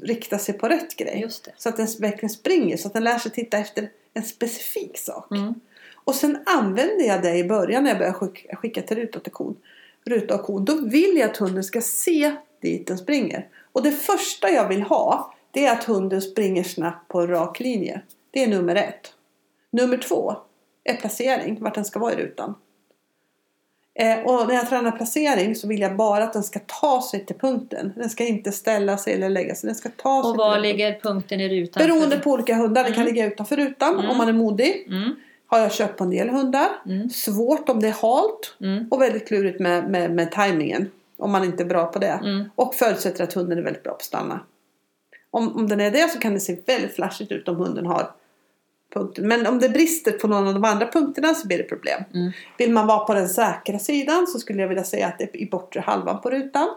rikta 0.01 0.37
sig 0.37 0.57
på 0.57 0.67
rätt 0.69 0.95
grej. 0.95 1.21
Så 1.57 1.69
att 1.69 1.77
den 1.77 1.87
verkligen 1.99 2.29
springer. 2.29 2.77
Så 2.77 2.87
att 2.87 2.93
den 2.93 3.03
lär 3.03 3.17
sig 3.17 3.31
titta 3.31 3.57
efter 3.57 3.89
en 4.13 4.23
specifik 4.23 4.97
sak. 4.97 5.31
Mm. 5.31 5.53
Och 6.05 6.15
sen 6.15 6.37
använder 6.45 7.05
jag 7.05 7.21
det 7.21 7.35
i 7.35 7.43
början 7.43 7.83
när 7.83 7.89
jag 7.91 7.97
börjar 7.99 8.13
skicka, 8.13 8.55
skicka 8.55 8.81
till 8.81 8.97
ruta 8.97 9.19
till 9.19 9.31
kon. 9.31 9.55
Ruta 10.05 10.35
och 10.35 10.43
kon. 10.43 10.65
Då 10.65 10.75
vill 10.81 11.17
jag 11.17 11.29
att 11.29 11.37
hunden 11.37 11.63
ska 11.63 11.81
se 11.81 12.35
dit 12.61 12.87
den 12.87 12.97
springer. 12.97 13.47
Och 13.71 13.83
det 13.83 13.91
första 13.91 14.49
jag 14.49 14.67
vill 14.67 14.81
ha. 14.81 15.33
Det 15.51 15.65
är 15.65 15.71
att 15.71 15.83
hunden 15.83 16.21
springer 16.21 16.63
snabbt 16.63 17.07
på 17.07 17.21
en 17.21 17.27
rak 17.27 17.59
linje. 17.59 18.01
Det 18.31 18.43
är 18.43 18.47
nummer 18.47 18.75
ett. 18.75 19.13
Nummer 19.71 19.97
två 19.97 20.35
är 20.83 20.95
placering. 20.95 21.57
Vart 21.61 21.75
den 21.75 21.85
ska 21.85 21.99
vara 21.99 22.13
i 22.13 22.15
rutan. 22.15 22.55
Eh, 23.99 24.19
och 24.19 24.47
när 24.47 24.55
jag 24.55 24.69
tränar 24.69 24.91
placering 24.91 25.55
så 25.55 25.67
vill 25.67 25.79
jag 25.79 25.95
bara 25.95 26.23
att 26.23 26.33
den 26.33 26.43
ska 26.43 26.59
ta 26.59 27.01
sig 27.11 27.25
till 27.25 27.35
punkten. 27.35 27.93
Den 27.95 28.09
ska 28.09 28.23
inte 28.25 28.51
ställa 28.51 28.97
sig 28.97 29.13
eller 29.13 29.29
lägga 29.29 29.55
sig. 29.55 29.67
Den 29.67 29.75
ska 29.75 29.89
ta 29.89 30.23
sig 30.23 30.31
Och 30.31 30.37
var 30.37 30.53
den 30.53 30.61
ligger 30.61 30.99
punkten 30.99 31.41
i 31.41 31.49
rutan? 31.49 31.87
Beroende 31.87 32.17
på 32.19 32.31
olika 32.31 32.55
hundar. 32.55 32.83
Det 32.83 32.89
kan 32.91 33.03
Mm. 33.03 33.13
ligga 33.13 33.25
utanför 33.25 33.55
rutan 33.55 33.93
Mm. 33.93 34.09
om 34.11 34.17
man 34.17 34.27
är 34.27 34.33
modig. 34.33 34.87
Mm. 34.87 35.15
Har 35.47 35.59
jag 35.59 35.71
kört 35.71 35.97
på 35.97 36.03
en 36.03 36.09
del 36.09 36.29
hundar. 36.29 36.69
Mm. 36.85 37.09
Svårt 37.09 37.69
om 37.69 37.79
det 37.79 37.87
är 37.87 37.91
halt. 38.01 38.55
Mm. 38.61 38.87
Och 38.91 39.01
väldigt 39.01 39.27
klurigt 39.27 39.59
med, 39.59 39.89
med, 39.89 40.11
med 40.11 40.31
tajmingen. 40.31 40.91
Om 41.17 41.31
man 41.31 41.43
inte 41.43 41.63
är 41.63 41.67
bra 41.67 41.85
på 41.85 41.99
det. 41.99 42.19
Mm. 42.23 42.49
Och 42.55 42.75
förutsätter 42.75 43.23
att 43.23 43.33
hunden 43.33 43.57
är 43.57 43.63
väldigt 43.63 43.83
bra 43.83 43.91
på 43.91 43.97
att 43.97 44.03
stanna. 44.03 44.39
Om, 45.31 45.55
om 45.55 45.67
den 45.67 45.81
är 45.81 45.91
det 45.91 46.11
så 46.11 46.19
kan 46.19 46.33
det 46.33 46.39
se 46.39 46.57
väldigt 46.65 46.95
flashigt 46.95 47.31
ut 47.31 47.47
om 47.47 47.55
hunden 47.55 47.85
har 47.85 48.11
punkter. 48.95 49.23
Men 49.23 49.47
om 49.47 49.59
det 49.59 49.69
brister 49.69 50.11
på 50.11 50.27
någon 50.27 50.47
av 50.47 50.53
de 50.53 50.63
andra 50.63 50.87
punkterna 50.87 51.33
så 51.33 51.47
blir 51.47 51.57
det 51.57 51.63
problem. 51.63 52.03
Mm. 52.13 52.31
Vill 52.57 52.71
man 52.71 52.87
vara 52.87 53.05
på 53.05 53.13
den 53.13 53.29
säkra 53.29 53.79
sidan 53.79 54.27
så 54.27 54.39
skulle 54.39 54.61
jag 54.61 54.67
vilja 54.67 54.83
säga 54.83 55.07
att 55.07 55.17
det 55.17 55.23
är 55.23 55.37
i 55.37 55.49
bortre 55.49 55.79
halvan 55.79 56.21
på 56.21 56.29
rutan. 56.29 56.67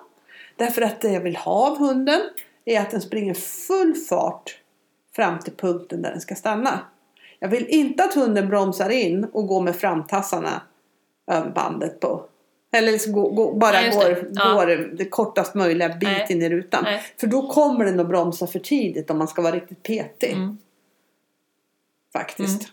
Därför 0.56 0.82
att 0.82 1.00
det 1.00 1.12
jag 1.12 1.20
vill 1.20 1.36
ha 1.36 1.70
av 1.70 1.78
hunden 1.78 2.20
är 2.64 2.80
att 2.80 2.90
den 2.90 3.00
springer 3.00 3.34
full 3.34 3.94
fart 3.94 4.58
fram 5.16 5.38
till 5.38 5.52
punkten 5.52 6.02
där 6.02 6.10
den 6.10 6.20
ska 6.20 6.34
stanna. 6.34 6.80
Jag 7.40 7.48
vill 7.48 7.66
inte 7.68 8.04
att 8.04 8.14
hunden 8.14 8.48
bromsar 8.48 8.90
in 8.90 9.24
och 9.24 9.46
går 9.46 9.60
med 9.62 9.76
framtassarna 9.76 10.62
över 11.30 11.50
bandet 11.50 12.00
på. 12.00 12.24
Eller 12.72 12.92
liksom 12.92 13.12
gå, 13.12 13.30
gå, 13.30 13.54
bara 13.54 13.82
det. 13.82 13.90
går, 13.90 14.28
Ja. 14.32 14.54
går 14.54 14.66
det 14.96 15.04
kortast 15.04 15.54
möjliga 15.54 15.88
bit 15.88 16.02
Nej. 16.02 16.26
in 16.30 16.42
i 16.42 16.48
rutan. 16.48 16.84
Nej. 16.84 17.02
För 17.20 17.26
då 17.26 17.52
kommer 17.52 17.84
den 17.84 18.00
att 18.00 18.08
bromsa 18.08 18.46
för 18.46 18.58
tidigt 18.58 19.10
om 19.10 19.18
man 19.18 19.28
ska 19.28 19.42
vara 19.42 19.54
riktigt 19.54 19.82
petig. 19.82 20.32
Mm. 20.32 20.58
Faktiskt. 22.12 22.62
Mm. 22.62 22.72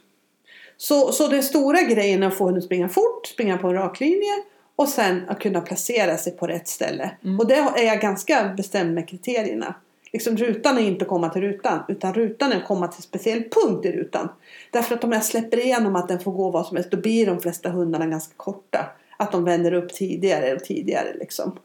Så, 0.78 1.11
så 1.11 1.28
den 1.28 1.43
stora 1.43 1.82
grejen 1.82 2.24
är 2.24 2.28
att 2.28 2.38
få 2.38 2.43
hunden 2.43 2.57
att 2.57 2.66
springa 2.66 2.89
fort, 2.89 3.28
springa 3.28 3.57
på 3.57 3.68
en 3.68 3.74
rak 3.74 3.99
linje 3.99 4.43
och 4.76 4.89
sen 4.89 5.22
att 5.28 5.39
kunna 5.39 5.61
placera 5.61 6.18
sig 6.18 6.38
på 6.38 6.47
rätt 6.47 6.68
ställe. 6.68 7.11
Mm. 7.24 7.39
Och 7.39 7.47
det 7.47 7.55
är 7.55 7.86
jag 7.86 8.01
ganska 8.01 8.53
bestämd 8.57 8.93
med 8.93 9.09
kriterierna. 9.09 9.76
Liksom 10.16 10.38
rutan 10.38 10.78
är 10.78 10.82
inte 10.82 11.03
att 11.03 11.09
komma 11.09 11.30
till 11.30 11.41
rutan 11.41 11.84
utan 11.88 12.13
rutan 12.13 12.51
är 12.51 12.57
att 12.57 12.68
komma 12.68 12.88
till 12.88 12.97
en 12.97 13.01
speciell 13.01 13.43
punkt 13.43 13.86
i 13.86 13.91
rutan. 13.91 14.30
Därför 14.72 14.95
att 14.95 15.03
om 15.03 15.11
jag 15.11 15.24
släpper 15.24 15.57
igenom 15.66 15.95
att 15.95 16.07
den 16.07 16.20
får 16.20 16.32
gå 16.32 16.49
vad 16.49 16.66
som 16.66 16.78
helst 16.78 16.91
då 16.91 16.97
blir 16.97 17.26
de 17.26 17.39
flesta 17.39 17.70
hundarna 17.70 18.05
ganska 18.05 18.34
korta. 18.38 18.86
Att 19.18 19.32
de 19.32 19.43
vänder 19.43 19.74
upp 19.74 19.93
tidigare 19.93 20.53
och 20.53 20.63
tidigare 20.63 21.13
liksom. 21.13 21.59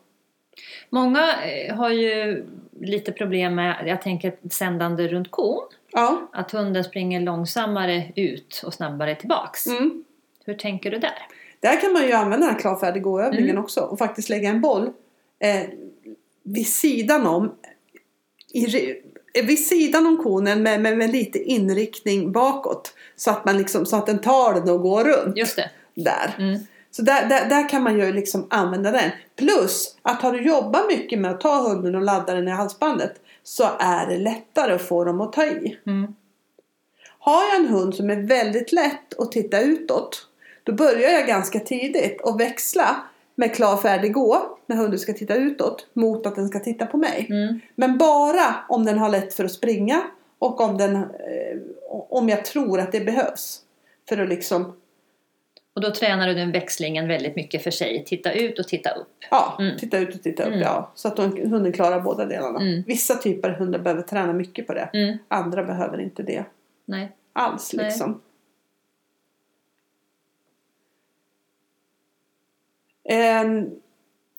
Många 0.90 1.34
eh, 1.44 1.74
har 1.74 1.90
ju 1.90 2.44
lite 2.80 3.12
problem 3.12 3.55
med, 3.55 3.84
jag 3.86 4.03
tänker 4.03 4.34
sändande 4.51 5.09
runt 5.09 5.30
kon. 5.30 5.62
Ja. 5.92 6.28
Att 6.32 6.51
hunden 6.51 6.84
springer 6.84 7.20
långsammare 7.20 8.12
ut 8.16 8.62
och 8.66 8.74
snabbare 8.74 9.14
tillbaks. 9.14 9.66
Mm. 9.66 10.05
Hur 10.44 10.55
tänker 10.55 10.90
du 10.90 10.98
där? 10.98 11.26
Där 11.61 11.80
kan 11.80 11.92
man 11.92 12.03
ju 12.07 12.12
använda 12.12 12.46
den 12.46 12.55
här 12.55 12.61
klarfärdig 12.61 13.03
gå-övningen 13.03 13.51
Mm. 13.51 13.64
också 13.64 13.80
och 13.80 13.98
faktiskt 13.98 14.28
lägga 14.28 14.48
en 14.48 14.61
boll 14.61 14.90
eh, 15.38 15.62
vid 16.42 16.66
sidan 16.66 17.26
om 17.26 17.55
i, 18.53 19.03
vid 19.42 19.66
sidan 19.66 20.07
om 20.07 20.16
konen 20.16 20.62
med, 20.62 20.80
med, 20.80 20.98
med 20.98 21.11
lite 21.11 21.38
inriktning 21.38 22.32
bakåt. 22.32 22.94
Så 23.16 23.30
att, 23.30 23.44
man 23.44 23.59
liksom, 23.59 23.86
så 23.86 23.96
att 23.96 24.07
den 24.07 24.18
tar 24.18 24.55
den 24.55 24.70
och 24.70 24.82
går 24.82 25.05
runt. 25.05 25.36
Just 25.36 25.57
det. 25.57 25.70
Där. 25.94 26.34
Mm. 26.38 26.61
Så 26.90 27.03
där, 27.03 27.28
där, 27.28 27.48
där 27.48 27.68
kan 27.68 27.82
man 27.82 27.98
ju 27.98 28.12
liksom 28.12 28.46
använda 28.51 28.90
den. 28.90 29.11
Plus 29.36 29.96
att 30.03 30.22
har 30.22 30.32
du 30.32 30.42
jobbat 30.42 30.88
mycket 30.88 31.18
med 31.18 31.30
att 31.30 31.40
ta 31.40 31.68
hunden 31.68 31.94
och 31.94 32.03
ladda 32.03 32.34
den 32.34 32.48
i 32.48 32.51
halsbandet 32.51 33.12
så 33.42 33.68
är 33.78 34.07
det 34.07 34.18
lättare 34.18 34.74
att 34.74 34.82
få 34.82 35.05
dem 35.05 35.20
att 35.20 35.32
ta 35.32 35.44
i. 35.44 35.78
Mm. 35.86 36.14
Har 37.18 37.42
jag 37.42 37.57
en 37.57 37.68
hund 37.68 37.94
som 37.94 38.11
är 38.11 38.16
väldigt 38.16 38.72
lätt 38.72 39.18
att 39.18 39.32
titta 39.32 39.61
utåt 39.61 40.26
då 40.64 40.72
börjar 40.72 41.11
jag 41.11 41.26
ganska 41.26 41.61
tidigt 41.61 42.20
att 42.24 42.40
växla 42.40 42.96
med 43.41 43.55
klar 43.55 43.76
färdig 43.76 44.12
gå 44.12 44.59
när 44.66 44.76
hunden 44.76 44.99
ska 44.99 45.12
titta 45.12 45.34
utåt 45.34 45.86
mot 45.93 46.26
att 46.26 46.34
den 46.34 46.49
ska 46.49 46.59
titta 46.61 46.86
på 46.86 46.97
mig. 46.97 47.26
Mm. 47.30 47.61
Men 47.74 47.99
bara 47.99 48.57
om 48.68 48.84
den 48.84 48.99
har 48.99 49.09
lätt 49.09 49.34
för 49.34 49.45
att 49.45 49.53
springa 49.53 50.03
och 50.38 50.61
om, 50.61 50.78
den, 50.78 50.97
eh, 50.97 51.59
om 51.91 52.28
jag 52.28 52.45
tror 52.45 52.80
att 52.80 52.93
det 52.93 53.01
behövs. 53.01 53.61
För 54.09 54.18
att 54.18 54.28
liksom, 54.28 54.76
Och 55.74 55.80
då 55.80 55.91
tränar 55.91 56.26
du 56.26 56.34
den 56.34 56.53
växlingen 56.53 57.09
väldigt 57.09 57.36
mycket 57.36 57.62
för 57.62 57.70
sig. 57.70 58.05
Titta 58.07 58.32
ut 58.32 58.59
och 58.59 58.68
titta 58.68 58.91
upp. 58.91 59.09
ja, 59.30 59.57
Mm. 59.59 59.76
titta 59.78 59.99
ut 59.99 60.14
och 60.14 60.22
titta 60.22 60.43
upp. 60.43 60.49
Mm. 60.49 60.61
Ja, 60.61 60.93
så 60.95 61.09
att 61.09 61.18
hunden 61.18 61.72
klarar 61.72 62.01
båda 62.01 62.24
delarna. 62.26 62.61
Mm. 62.61 62.82
Vissa 62.86 63.14
typer 63.14 63.49
av 63.51 63.55
hundar 63.55 63.78
behöver 63.78 64.03
träna 64.03 64.32
mycket 64.32 64.66
på 64.66 64.74
det. 64.74 64.91
Mm. 64.93 65.18
Andra 65.28 65.64
behöver 65.64 66.01
inte 66.01 66.22
det 66.22 66.45
Nej. 66.86 67.12
alls 67.32 67.72
Nej. 67.74 67.86
Ehm, 73.11 73.70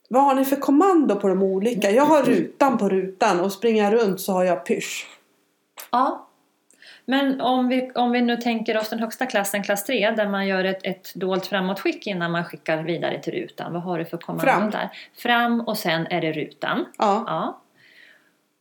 vad 0.09 0.23
har 0.23 0.35
ni 0.35 0.45
för 0.45 0.55
kommando 0.55 1.15
på 1.15 1.27
de 1.27 1.43
olika? 1.43 1.91
Jag 1.91 2.05
har 2.05 2.23
rutan 2.23 2.77
på 2.77 2.89
rutan 2.89 3.39
och 3.39 3.51
springer 3.51 3.91
runt 3.91 4.21
så 4.21 4.33
har 4.33 4.43
jag 4.43 4.65
pysch. 4.65 5.07
Ja. 5.91 6.27
Men 7.05 7.41
om 7.41 7.67
vi, 7.67 7.91
om 7.95 8.11
vi 8.11 8.21
nu 8.21 8.37
tänker 8.37 8.77
oss 8.77 8.89
den 8.89 8.99
högsta 8.99 9.25
klassen, 9.25 9.63
klass 9.63 9.85
3, 9.85 10.11
där 10.11 10.27
man 10.27 10.47
gör 10.47 10.63
ett, 10.63 10.79
ett 10.83 11.13
dolt 11.15 11.45
framåtskick 11.45 12.07
innan 12.07 12.31
man 12.31 12.45
skickar 12.45 12.83
vidare 12.83 13.21
till 13.21 13.33
rutan. 13.33 13.73
Vad 13.73 13.81
har 13.81 13.99
du 13.99 14.05
för 14.05 14.17
kommando 14.17 14.51
Fram. 14.51 14.69
där? 14.69 14.89
Fram 15.13 15.61
och 15.61 15.77
sen 15.77 16.07
är 16.07 16.21
det 16.21 16.31
rutan. 16.31 16.85
Ja. 16.97 17.23
Ja. 17.27 17.61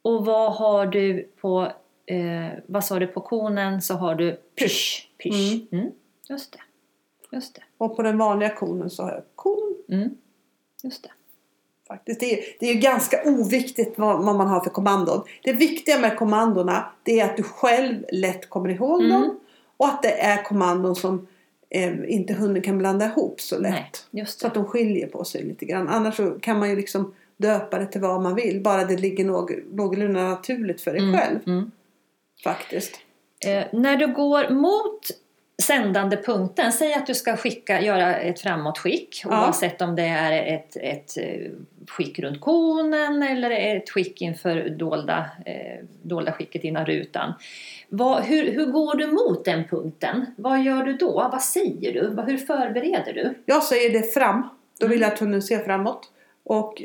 Och 0.03 0.25
vad 0.25 0.55
har 0.55 0.87
du 0.87 1.29
på, 1.41 1.73
eh, 2.07 2.59
vad 2.67 2.85
sa 2.85 2.99
du 2.99 3.07
på 3.07 3.21
konen 3.21 3.83
så 3.83 3.95
har 3.95 4.15
du 4.15 4.41
pysch. 4.59 5.11
pysch. 5.19 5.73
Mm. 5.73 5.91
Just 6.29 6.53
det. 6.53 6.61
Just 7.37 7.55
det. 7.55 7.63
Och 7.81 7.97
på 7.97 8.03
den 8.03 8.19
vanliga 8.19 8.55
konen 8.55 8.91
så 8.91 9.03
har 9.03 9.11
jag 9.13 9.23
kon. 9.35 9.75
Mm. 9.89 10.11
Just 10.83 11.03
det. 11.03 11.11
Faktiskt. 11.89 12.21
Det, 12.21 12.33
är, 12.39 12.45
det 12.61 12.67
är 12.71 12.75
ganska 12.75 13.23
oviktigt 13.25 13.99
vad, 13.99 14.25
vad 14.25 14.37
man 14.37 14.47
har 14.49 14.61
för 14.61 14.71
kommandon. 14.71 15.23
Det 15.45 15.53
viktiga 15.53 15.99
med 15.99 16.17
kommandona 16.19 16.85
det 17.03 17.21
är 17.21 17.25
att 17.25 17.37
du 17.37 17.43
själv 17.43 18.05
lätt 18.13 18.51
kommer 18.51 18.69
ihåg 18.69 19.01
Mm. 19.01 19.11
dem. 19.21 19.41
Och 19.77 19.87
att 19.89 20.03
det 20.03 20.13
är 20.21 20.43
kommandon 20.43 20.97
som 20.97 21.27
eh, 21.71 21.93
inte 22.07 22.35
hunden 22.35 22.63
kan 22.63 22.79
blanda 22.79 23.07
ihop 23.07 23.41
så 23.41 23.59
lätt. 23.59 24.07
Nej, 24.11 24.27
Så 24.27 24.47
att 24.47 24.55
de 24.55 24.65
skiljer 24.65 25.07
på 25.07 25.25
sig 25.25 25.43
lite 25.45 25.65
grann. 25.65 25.89
Annars 25.89 26.21
kan 26.41 26.59
man 26.59 26.71
ju 26.71 26.77
liksom 26.77 27.15
döpa 27.37 27.79
det 27.79 27.87
till 27.87 28.01
vad 28.01 28.23
man 28.23 28.35
vill. 28.35 28.61
Bara 28.63 28.85
det 28.85 28.97
ligger 28.97 29.25
någ, 29.25 29.63
någorlunda 29.73 30.23
naturligt 30.29 30.81
för 30.81 30.91
dig 30.93 31.01
Mm, 31.03 31.17
själv. 31.21 31.39
mm. 31.47 31.71
Faktiskt. 32.45 32.93
Eh, 33.47 33.65
när 33.73 33.97
du 33.97 34.15
går 34.15 34.51
mot 34.51 35.01
sändande 35.61 36.17
punkten, 36.17 36.73
säg 36.73 36.95
att 36.95 37.07
du 37.07 37.15
ska 37.15 37.37
skicka, 37.37 37.81
göra 37.81 38.17
ett 38.17 38.41
framåtskick 38.41 39.23
Ja. 39.25 39.31
oavsett 39.47 39.83
om 39.83 39.97
det 39.97 40.03
är 40.03 40.55
ett, 40.55 40.77
ett 40.77 41.17
eh, 41.19 41.51
skick 41.89 42.19
runt 42.19 42.41
konen 42.41 43.23
eller 43.23 43.51
ett 43.51 43.91
skick 43.91 44.21
inför 44.23 44.69
dolda, 44.69 45.27
eh, 45.47 45.85
dolda 46.03 46.33
skicket 46.33 46.65
innan 46.65 46.87
rutan. 46.87 47.33
Vad, 47.89 48.23
hur, 48.25 48.51
hur 48.53 48.67
går 48.67 48.95
du 48.95 49.07
mot 49.07 49.45
den 49.45 49.65
punkten? 49.65 50.27
Vad 50.37 50.63
gör 50.63 50.83
du 50.85 50.93
då? 50.93 51.13
Vad 51.33 51.43
säger 51.43 51.93
du? 51.93 52.23
Hur 52.27 52.39
förbereder 52.39 53.13
du? 53.13 53.35
Jag 53.47 53.63
säger 53.63 53.91
det 53.93 54.15
fram. 54.15 54.49
Då 54.81 54.87
vill 54.87 54.97
Mm. 54.99 55.07
jag 55.09 55.13
att 55.13 55.19
hunden 55.21 55.43
ser 55.43 55.59
framåt. 55.59 56.11
Och 56.45 56.83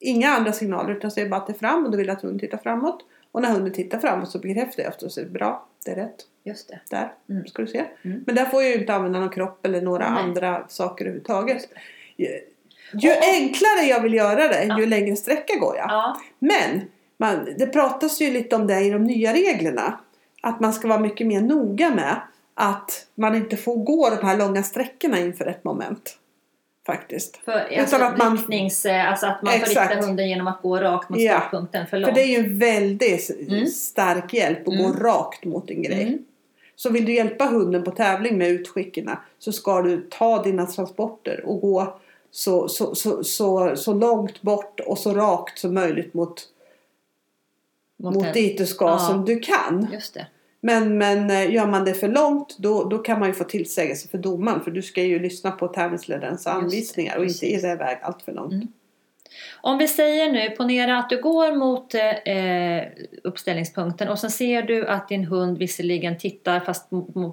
inga 0.00 0.28
andra 0.28 0.52
signaler 0.52 0.92
utan 0.94 1.10
säger 1.10 1.28
bara 1.28 1.40
att 1.40 1.46
det 1.46 1.52
är 1.52 1.58
fram 1.58 1.84
och 1.84 1.90
då 1.90 1.96
vill 1.98 2.06
jag 2.06 2.16
att 2.16 2.22
hunden 2.22 2.38
tittar 2.40 2.58
framåt. 2.58 3.04
Och 3.32 3.42
när 3.42 3.48
hunden 3.50 3.72
tittar 3.72 3.98
framåt 3.98 4.30
så 4.30 4.38
bekräftar 4.38 4.82
jag 4.82 4.90
efter 4.92 5.06
och 5.06 5.12
säger 5.12 5.28
bra, 5.28 5.68
det 5.84 5.90
är 5.90 5.96
rätt. 5.96 6.16
Just 6.44 6.68
det. 6.68 6.80
Där, 6.90 7.12
Mm. 7.30 7.46
ska 7.46 7.62
du 7.62 7.68
se. 7.68 7.84
Mm. 8.04 8.24
Men 8.26 8.34
där 8.34 8.44
får 8.44 8.62
jag 8.62 8.70
ju 8.72 8.78
inte 8.80 8.94
använda 8.94 9.20
någon 9.20 9.30
kropp 9.30 9.66
eller 9.66 9.80
några 9.82 10.10
Nej. 10.10 10.22
andra 10.22 10.64
saker 10.68 11.04
överhuvudtaget. 11.04 11.68
Ju, 12.16 12.26
ju 12.92 13.10
Och- 13.10 13.24
enklare 13.24 13.84
jag 13.88 14.00
vill 14.00 14.14
göra 14.14 14.48
det, 14.48 14.64
Ja. 14.64 14.78
ju 14.80 14.86
längre 14.86 15.16
sträcka 15.16 15.56
går 15.60 15.76
jag. 15.76 15.86
Ja. 15.90 16.20
Men 16.38 16.82
man, 17.16 17.48
det 17.58 17.66
pratas 17.66 18.20
ju 18.20 18.30
lite 18.30 18.56
om 18.56 18.66
det 18.66 18.80
i 18.80 18.90
de 18.90 19.04
nya 19.04 19.32
reglerna. 19.32 20.00
Att 20.42 20.60
man 20.60 20.72
ska 20.72 20.88
vara 20.88 21.00
mycket 21.00 21.26
mer 21.26 21.40
noga 21.40 21.90
med 21.94 22.20
att 22.54 23.06
man 23.14 23.34
inte 23.34 23.56
får 23.56 23.76
gå 23.76 24.10
de 24.20 24.26
här 24.26 24.36
långa 24.36 24.62
sträckorna 24.62 25.18
inför 25.18 25.46
ett 25.46 25.64
moment. 25.64 26.18
Faktiskt. 26.86 27.36
För, 27.44 27.52
alltså, 27.80 27.96
att 27.96 28.18
man- 28.18 28.36
alltså 28.36 28.88
att 29.26 29.42
man 29.42 29.52
får 29.52 29.66
rikta 29.66 29.94
hunden 30.06 30.28
genom 30.28 30.46
att 30.46 30.62
gå 30.62 30.76
rakt 30.78 31.08
mot 31.08 31.20
Ja. 31.20 31.32
startpunkten 31.40 31.84
för 31.86 31.90
För 31.90 31.98
långt. 31.98 32.14
det 32.14 32.22
är 32.22 32.26
ju 32.26 32.36
en 32.36 32.58
väldigt 32.58 33.30
Mm. 33.48 33.66
stark 33.66 34.34
hjälp 34.34 34.68
att 34.68 34.74
Mm. 34.74 34.86
gå 34.86 34.92
rakt 34.92 35.44
mot 35.44 35.70
en 35.70 35.82
grej. 35.82 36.02
Mm. 36.02 36.18
Så 36.76 36.90
vill 36.90 37.04
du 37.04 37.14
hjälpa 37.14 37.44
hunden 37.44 37.84
på 37.84 37.90
tävling 37.90 38.38
med 38.38 38.48
utskicken 38.50 39.10
så 39.38 39.52
ska 39.52 39.82
du 39.82 40.06
ta 40.10 40.42
dina 40.42 40.66
transporter 40.66 41.44
och 41.46 41.60
gå 41.60 41.98
så, 42.30 42.68
så, 42.68 42.94
så, 42.94 43.24
så, 43.24 43.76
så 43.76 43.94
långt 43.94 44.42
bort 44.42 44.80
och 44.80 44.98
så 44.98 45.14
rakt 45.14 45.58
som 45.58 45.74
möjligt 45.74 46.14
mot, 46.14 46.48
Mot 47.96 48.14
mot 48.14 48.34
dit 48.34 48.58
du 48.58 48.66
ska 48.66 48.84
Ja. 48.84 48.98
som 48.98 49.24
du 49.24 49.38
kan. 49.38 49.88
Just 49.92 50.14
det. 50.14 50.26
Men, 50.60 50.98
men 50.98 51.30
eh, 51.30 51.54
gör 51.54 51.66
man 51.66 51.84
det 51.84 51.94
för 51.94 52.08
långt 52.08 52.56
då, 52.58 52.84
då 52.84 52.98
kan 52.98 53.18
man 53.18 53.28
ju 53.28 53.34
få 53.34 53.44
tillsägelse 53.44 54.08
för 54.08 54.18
domaren. 54.18 54.60
För 54.60 54.70
du 54.70 54.82
ska 54.82 55.02
ju 55.02 55.18
lyssna 55.18 55.50
på 55.50 55.68
tävlingsledarens 55.68 56.46
anvisningar 56.46 57.16
och 57.16 57.24
inte 57.24 57.46
ge 57.46 57.58
iväg 57.58 57.98
allt 58.02 58.22
för 58.22 58.32
långt. 58.32 58.52
Mm. 58.52 58.68
Om 59.60 59.78
vi 59.78 59.88
säger 59.88 60.32
nu, 60.32 60.50
ponera 60.50 60.98
att 60.98 61.10
du 61.10 61.22
går 61.22 61.56
mot 61.56 61.94
eh, 61.94 63.04
uppställningspunkten 63.24 64.08
och 64.08 64.18
sen 64.18 64.30
ser 64.30 64.62
du 64.62 64.86
att 64.86 65.08
din 65.08 65.24
hund 65.24 65.58
visserligen 65.58 66.18
tittar 66.18 66.60
fast 66.60 66.90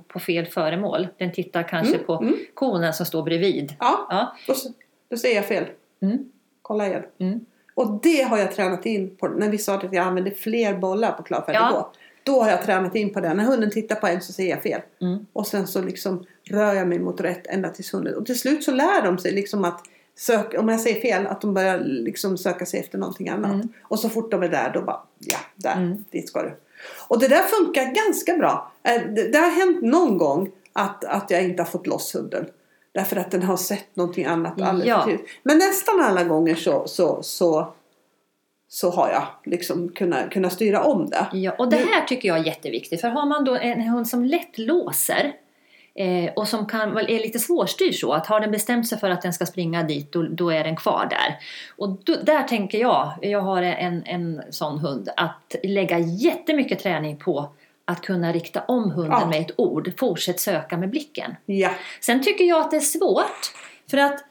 på 0.08 0.20
fel 0.20 0.46
föremål. 0.46 1.08
Den 1.18 1.32
tittar 1.32 1.64
kanske 1.64 1.94
Mm, 1.94 2.06
på 2.06 2.14
mm. 2.16 2.36
konen 2.54 2.94
som 2.94 3.06
står 3.06 3.24
bredvid. 3.24 3.74
Ja, 3.80 4.08
Ja. 4.10 4.36
då, 4.48 4.54
då 5.10 5.18
säger 5.18 5.36
jag 5.36 5.46
fel. 5.46 5.66
Mm. 6.02 6.18
Kolla 6.62 6.88
igen. 6.88 7.04
Mm. 7.20 7.40
Och 7.76 8.00
det 8.04 8.22
har 8.22 8.38
jag 8.38 8.52
tränat 8.56 8.86
in 8.86 9.16
på. 9.16 9.28
När 9.28 9.50
vi 9.50 9.58
sa 9.58 9.76
att 9.76 9.84
jag 9.94 10.08
använde 10.08 10.32
fler 10.32 10.74
bollar 10.74 11.12
på 11.12 11.24
klarfärdig 11.24 11.60
Ja. 11.60 11.70
gå. 11.72 11.92
Då 12.24 12.42
har 12.44 12.50
jag 12.50 12.64
tränat 12.66 12.96
in 12.96 13.14
på 13.14 13.20
det. 13.20 13.34
När 13.34 13.44
hunden 13.44 13.72
tittar 13.72 13.96
på 13.96 14.08
en 14.08 14.22
så 14.22 14.34
säger 14.34 14.50
jag 14.50 14.64
fel. 14.64 14.82
Mm. 15.02 15.26
Och 15.34 15.48
sen 15.48 15.68
så 15.68 15.82
liksom 15.82 16.26
rör 16.50 16.74
jag 16.74 16.88
mig 16.88 17.00
mot 17.00 17.22
rätt 17.22 17.48
ända 17.48 17.70
tills 17.70 17.94
hunden. 17.94 18.16
Och 18.16 18.26
till 18.26 18.40
slut 18.40 18.64
så 18.64 18.72
lär 18.72 19.02
de 19.06 19.18
sig 19.18 19.32
liksom 19.32 19.66
att 19.66 19.82
söka, 20.22 20.60
om 20.60 20.70
jag 20.70 20.80
säger 20.80 21.02
fel, 21.02 21.28
att 21.28 21.42
de 21.42 21.54
börjar 21.54 21.80
liksom 21.80 22.38
söka 22.38 22.66
sig 22.66 22.80
efter 22.80 22.98
någonting 22.98 23.30
annat. 23.30 23.52
Mm. 23.54 23.70
Och 23.84 24.00
så 24.00 24.10
fort 24.10 24.32
de 24.32 24.44
är 24.44 24.50
där, 24.50 24.72
då 24.74 24.82
bara, 24.82 25.02
ja, 25.20 25.38
där, 25.56 25.76
Mm. 25.76 26.06
dit 26.12 26.28
ska 26.28 26.42
du. 26.42 26.58
Och 27.08 27.20
det 27.20 27.28
där 27.28 27.44
funkar 27.44 27.86
ganska 28.06 28.38
bra. 28.38 28.72
Eh, 28.84 29.02
Det, 29.16 29.32
det 29.32 29.38
har 29.38 29.50
hänt 29.50 29.82
någon 29.82 30.18
gång 30.18 30.50
att, 30.74 31.06
att 31.06 31.32
jag 31.32 31.44
inte 31.44 31.62
har 31.62 31.68
fått 31.68 31.88
loss 31.88 32.16
hunden. 32.16 32.46
Därför 32.94 33.16
att 33.16 33.32
den 33.32 33.44
har 33.44 33.58
sett 33.58 33.96
någonting 33.96 34.26
annat 34.26 34.62
alldeles 34.62 34.88
Ja. 34.88 35.18
Men 35.44 35.58
nästan 35.58 36.00
alla 36.02 36.24
gånger 36.24 36.56
så, 36.56 36.88
så, 36.88 37.24
så, 37.24 37.74
så 38.68 38.90
har 38.90 39.10
jag 39.10 39.28
liksom 39.52 39.90
kunnat, 39.90 40.30
kunnat 40.30 40.54
styra 40.54 40.84
om 40.84 41.10
det. 41.10 41.28
Ja, 41.34 41.52
och 41.58 41.70
det 41.70 41.78
här 41.78 42.06
tycker 42.06 42.28
jag 42.28 42.38
är 42.38 42.44
jätteviktigt. 42.44 43.02
För 43.02 43.08
har 43.08 43.26
man 43.26 43.46
då 43.46 43.56
en 43.56 43.82
hund 43.82 44.08
som 44.08 44.26
lätt 44.26 44.58
låser 44.58 45.34
eh, 45.96 46.34
och 46.36 46.48
som 46.48 46.66
kan, 46.66 46.98
är 46.98 47.20
lite 47.20 47.40
svårstyrd 47.40 47.96
så 47.96 48.14
att 48.14 48.28
har 48.28 48.40
den 48.40 48.52
bestämt 48.52 48.88
sig 48.88 48.98
för 49.00 49.10
att 49.10 49.22
den 49.22 49.34
ska 49.34 49.46
springa 49.46 49.84
dit 49.84 50.12
då, 50.12 50.24
då 50.24 50.50
är 50.50 50.64
den 50.64 50.76
kvar 50.76 51.08
där. 51.10 51.40
Och 51.78 51.90
då, 52.04 52.16
där 52.24 52.44
tänker 52.44 52.78
jag, 52.78 53.14
jag 53.22 53.42
har 53.42 53.62
en, 53.62 54.04
en 54.06 54.42
sån 54.50 54.80
hund, 54.80 55.10
att 55.18 55.56
lägga 55.64 56.00
jättemycket 56.00 56.80
träning 56.80 57.18
på 57.18 57.50
att 57.86 58.02
kunna 58.02 58.32
rikta 58.34 58.62
om 58.68 58.92
hunden 58.92 59.18
Ja. 59.22 59.28
med 59.28 59.42
ett 59.42 59.52
ord. 59.60 59.92
Fortsätt 59.98 60.40
söka 60.40 60.78
med 60.78 60.90
blicken. 60.90 61.36
Ja, 61.46 61.70
Sen 62.02 62.24
tycker 62.24 62.46
jag 62.46 62.62
att 62.62 62.72
det 62.72 62.78
är 62.78 62.82
svårt 62.82 63.54
för 63.92 63.98
att 63.98 64.24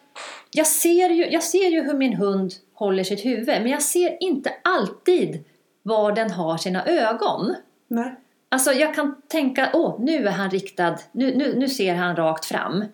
jag 0.52 0.66
ser 0.66 1.10
ju, 1.10 1.26
jag 1.30 1.42
ser 1.42 1.68
ju 1.70 1.82
hur 1.82 1.94
min 1.94 2.14
hund 2.14 2.52
håller 2.74 3.04
sitt 3.04 3.24
huvud 3.24 3.46
men 3.46 3.68
jag 3.68 3.82
ser 3.82 4.22
inte 4.22 4.52
alltid 4.64 5.44
var 5.82 6.12
den 6.12 6.30
har 6.30 6.56
sina 6.56 6.84
ögon. 6.84 7.54
Nej. 7.88 8.14
Alltså 8.52 8.72
jag 8.72 8.94
kan 8.94 9.14
tänka, 9.28 9.70
åh 9.72 10.00
nu 10.00 10.26
är 10.26 10.30
han 10.30 10.50
riktad, 10.50 10.96
nu, 11.12 11.36
nu, 11.36 11.54
nu 11.58 11.68
ser 11.68 11.94
han 11.94 12.16
rakt 12.16 12.44
fram. 12.44 12.84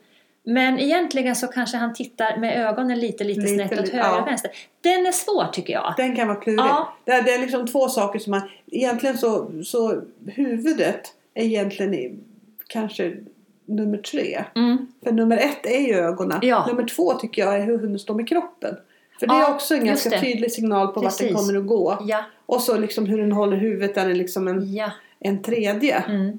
Men 0.43 0.79
egentligen 0.79 1.37
så 1.37 1.47
kanske 1.47 1.77
han 1.77 1.95
tittar 1.95 2.37
med 2.37 2.67
ögonen 2.67 3.01
lite, 3.01 3.25
lite, 3.25 3.41
Lite, 3.41 3.55
snett 3.55 3.73
åt 3.73 3.89
höger 3.89 3.99
ja. 3.99 4.21
och 4.21 4.29
vänster. 4.29 4.51
Den 4.81 5.07
är 5.07 5.13
svår 5.13 5.47
tycker 5.53 5.73
jag. 5.73 5.95
Den 5.97 6.17
kan 6.17 6.29
vara 6.29 6.41
klurig. 6.41 6.59
Ja. 6.59 6.97
Det, 7.05 7.13
är, 7.13 7.23
det 7.23 7.35
är 7.35 7.39
liksom 7.39 7.67
två 7.67 7.89
saker 7.89 8.19
som 8.19 8.31
man... 8.31 8.41
Egentligen 8.67 9.19
så, 9.19 9.51
så 9.65 10.03
huvudet 10.27 11.01
är 11.35 11.45
egentligen 11.45 12.25
kanske 12.67 13.17
nummer 13.67 13.99
tre. 13.99 14.45
Mm. 14.55 14.87
För 15.05 15.13
nummer 15.13 15.37
ett 15.37 15.67
är 15.67 15.81
ju 15.89 15.95
ögonen. 15.95 16.39
Ja. 16.43 16.67
Nummer 16.67 16.85
två 16.85 17.13
tycker 17.13 17.43
jag 17.43 17.57
är 17.57 17.65
hur 17.65 17.79
hunden 17.79 17.99
står 17.99 18.15
med 18.15 18.29
kroppen. 18.29 18.77
För 19.21 19.27
det 19.27 19.35
är 19.35 19.51
också 19.55 19.75
en 19.75 19.85
ganska 19.85 20.11
det. 20.11 20.21
tydlig 20.21 20.53
signal 20.53 20.87
på 20.89 21.01
vart 21.01 21.19
den 21.19 21.29
Precis. 21.29 21.47
kommer 21.47 21.59
att 21.59 21.67
gå. 21.67 21.99
Och 22.47 22.61
så 22.61 22.79
liksom 22.79 23.07
hur 23.07 23.19
den 23.19 23.33
håller 23.33 23.57
huvudet 23.57 23.97
är 23.97 24.15
liksom 24.15 24.49
en. 24.49 24.73
En 25.21 25.43
tredje. 25.43 25.97
Mm. 25.97 26.39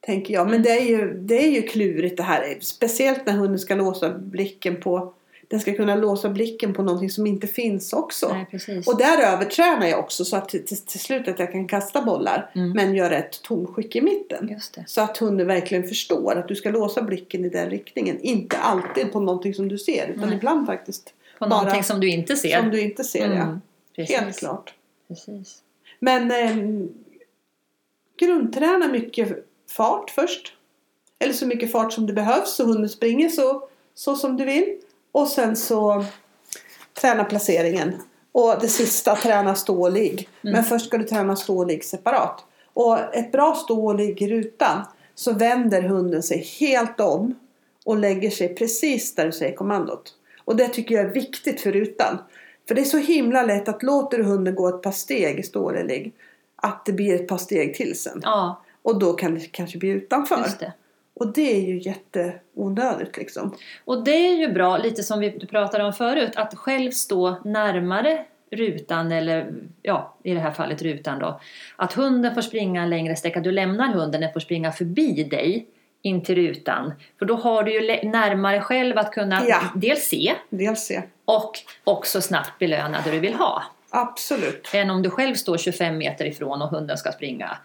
Tänker 0.00 0.34
jag. 0.34 0.50
Men 0.50 0.62
det 0.62 0.70
är, 0.70 0.84
ju, 0.84 1.14
det 1.14 1.44
är 1.46 1.50
ju 1.50 1.62
klurigt 1.62 2.16
det 2.16 2.22
här. 2.22 2.58
Speciellt 2.60 3.26
när 3.26 3.32
hunden 3.32 3.58
ska 3.58 3.74
låsa 3.74 4.10
blicken 4.10 4.80
på... 4.80 5.14
Den 5.48 5.60
ska 5.60 5.74
kunna 5.74 5.96
låsa 5.96 6.28
blicken 6.28 6.74
på 6.74 6.82
någonting 6.82 7.10
som 7.10 7.26
inte 7.26 7.46
finns 7.46 7.92
också. 7.92 8.36
Nej. 8.68 8.82
Och 8.86 8.98
där 8.98 9.22
övertränar 9.22 9.86
jag 9.86 9.98
också 9.98 10.24
så 10.24 10.36
att 10.36 10.48
till, 10.48 10.64
till, 10.64 10.76
till 10.76 11.00
slut 11.00 11.28
att 11.28 11.38
jag 11.38 11.52
kan 11.52 11.68
kasta 11.68 12.02
bollar. 12.02 12.50
Mm. 12.54 12.70
Men 12.70 12.94
göra 12.94 13.16
ett 13.16 13.42
tonskick 13.42 13.96
i 13.96 14.00
mitten. 14.00 14.60
Så 14.86 15.00
att 15.00 15.18
hunden 15.18 15.46
verkligen 15.46 15.84
förstår 15.84 16.36
att 16.38 16.48
du 16.48 16.54
ska 16.54 16.70
låsa 16.70 17.02
blicken 17.02 17.44
i 17.44 17.48
den 17.48 17.70
riktningen. 17.70 18.20
Inte 18.20 18.56
alltid 18.58 19.12
på 19.12 19.20
någonting 19.20 19.54
som 19.54 19.68
du 19.68 19.78
ser. 19.78 20.08
Utan 20.08 20.28
Nej. 20.28 20.36
ibland 20.36 20.66
faktiskt 20.66 21.14
På 21.38 21.46
bara 21.46 21.60
någonting 21.60 21.84
som 21.84 22.00
du 22.00 22.08
inte 22.08 22.36
ser. 22.36 22.60
som 22.60 22.70
du 22.70 22.80
inte 22.80 23.04
ser. 23.04 23.26
Ja. 23.28 23.42
Mm, 23.42 23.60
Precis. 23.96 24.16
Helt 24.16 24.38
klart. 24.38 24.74
Precis. 25.08 25.58
Men 25.98 26.30
eh, 26.30 26.86
grundträna 28.16 28.88
mycket 28.88 29.46
fart 29.70 30.10
först. 30.10 30.52
Eller 31.18 31.32
så 31.32 31.46
mycket 31.46 31.72
fart 31.72 31.92
som 31.92 32.06
det 32.06 32.12
behövs 32.12 32.56
så 32.56 32.64
hunden 32.64 32.88
springer 32.88 33.28
så, 33.28 33.68
så 33.94 34.16
som 34.16 34.36
du 34.36 34.44
vill. 34.44 34.78
Och 35.12 35.28
sen 35.28 35.56
så 35.56 36.04
träna 37.00 37.24
placeringen. 37.24 37.92
Och 38.32 38.54
det 38.60 38.68
sista, 38.68 39.16
träna 39.16 39.54
stå 39.54 39.82
och 39.82 39.92
ligg. 39.92 40.28
Mm. 40.42 40.52
Men 40.52 40.64
först 40.64 40.86
ska 40.86 40.98
du 40.98 41.04
träna 41.04 41.36
stå 41.36 41.58
och 41.58 41.66
ligg 41.66 41.84
separat. 41.84 42.44
Och 42.72 43.14
ett 43.14 43.32
bra 43.32 43.54
stå 43.54 43.86
och 43.86 43.94
ligg 43.94 44.22
i 44.22 44.28
rutan 44.28 44.86
så 45.14 45.32
vänder 45.32 45.82
hunden 45.82 46.22
sig 46.22 46.38
helt 46.60 47.00
om 47.00 47.34
och 47.84 47.96
lägger 47.96 48.30
sig 48.30 48.54
precis 48.54 49.14
där 49.14 49.26
du 49.26 49.32
säger 49.32 49.56
kommandot. 49.56 50.14
Och 50.44 50.56
det 50.56 50.68
tycker 50.68 50.94
jag 50.94 51.04
är 51.04 51.12
viktigt 51.12 51.60
för 51.60 51.72
rutan. 51.72 52.18
För 52.68 52.74
det 52.74 52.80
är 52.80 52.84
så 52.84 52.98
himla 52.98 53.42
lätt 53.42 53.68
att 53.68 53.82
låter 53.82 54.18
du 54.18 54.24
hunden 54.24 54.54
gå 54.54 54.68
ett 54.68 54.82
par 54.82 54.92
steg 54.92 55.38
i 55.38 55.42
stå 55.42 55.70
eller 55.70 55.84
ligg 55.84 56.12
att 56.64 56.84
det 56.86 56.92
blir 56.92 57.14
ett 57.14 57.28
par 57.28 57.38
steg 57.38 57.74
till 57.74 57.98
sen. 58.00 58.20
Ja, 58.22 58.62
Och 58.82 58.98
då 58.98 59.12
kan 59.12 59.34
det 59.34 59.40
kanske 59.52 59.78
bli 59.78 59.88
utanför. 59.88 60.36
just 60.38 60.60
det. 60.60 60.72
Och 61.14 61.32
det 61.32 61.56
är 61.56 61.60
ju 61.60 61.78
jätteonödigt 61.78 63.16
liksom. 63.16 63.54
Och 63.84 64.04
det 64.04 64.10
är 64.26 64.34
ju 64.36 64.48
bra, 64.52 64.76
lite 64.78 65.02
som 65.02 65.20
vi 65.20 65.46
pratade 65.46 65.84
om 65.84 65.92
förut, 65.92 66.32
att 66.36 66.54
själv 66.54 66.90
stå 66.90 67.36
närmare 67.44 68.24
rutan 68.50 69.12
eller 69.12 69.54
ja, 69.82 70.14
i 70.22 70.34
det 70.34 70.40
här 70.40 70.50
fallet 70.50 70.82
rutan 70.82 71.18
då. 71.18 71.40
Att 71.76 71.92
hunden 71.92 72.34
får 72.34 72.42
springa 72.42 72.82
en 72.82 72.90
längre 72.90 73.16
sträcka, 73.16 73.40
du 73.40 73.52
lämnar 73.52 73.88
hunden, 73.92 74.20
den 74.20 74.32
får 74.32 74.40
springa 74.40 74.72
förbi 74.72 75.24
dig 75.24 75.66
in 76.02 76.22
till 76.22 76.34
rutan. 76.34 76.92
För 77.18 77.26
då 77.26 77.34
har 77.34 77.62
du 77.62 77.72
ju 77.72 78.10
närmare 78.10 78.60
själv 78.60 78.98
att 78.98 79.12
kunna 79.12 79.42
Ja. 79.48 79.60
dels 79.74 80.04
se 80.08 80.32
Dels 80.50 80.80
se. 80.80 81.02
och 81.24 81.52
också 81.84 82.20
snabbt 82.20 82.58
belöna 82.58 82.98
det 83.04 83.10
du 83.10 83.18
vill 83.20 83.34
ha. 83.34 83.62
Absolut. 83.96 84.68
Än 84.74 84.90
om 84.90 85.02
du 85.02 85.10
själv 85.10 85.34
står 85.34 85.56
25 85.58 85.98
meter 85.98 86.24
ifrån 86.24 86.62
och 86.62 86.68
hunden 86.68 86.98
ska 86.98 87.12
springa. 87.12 87.58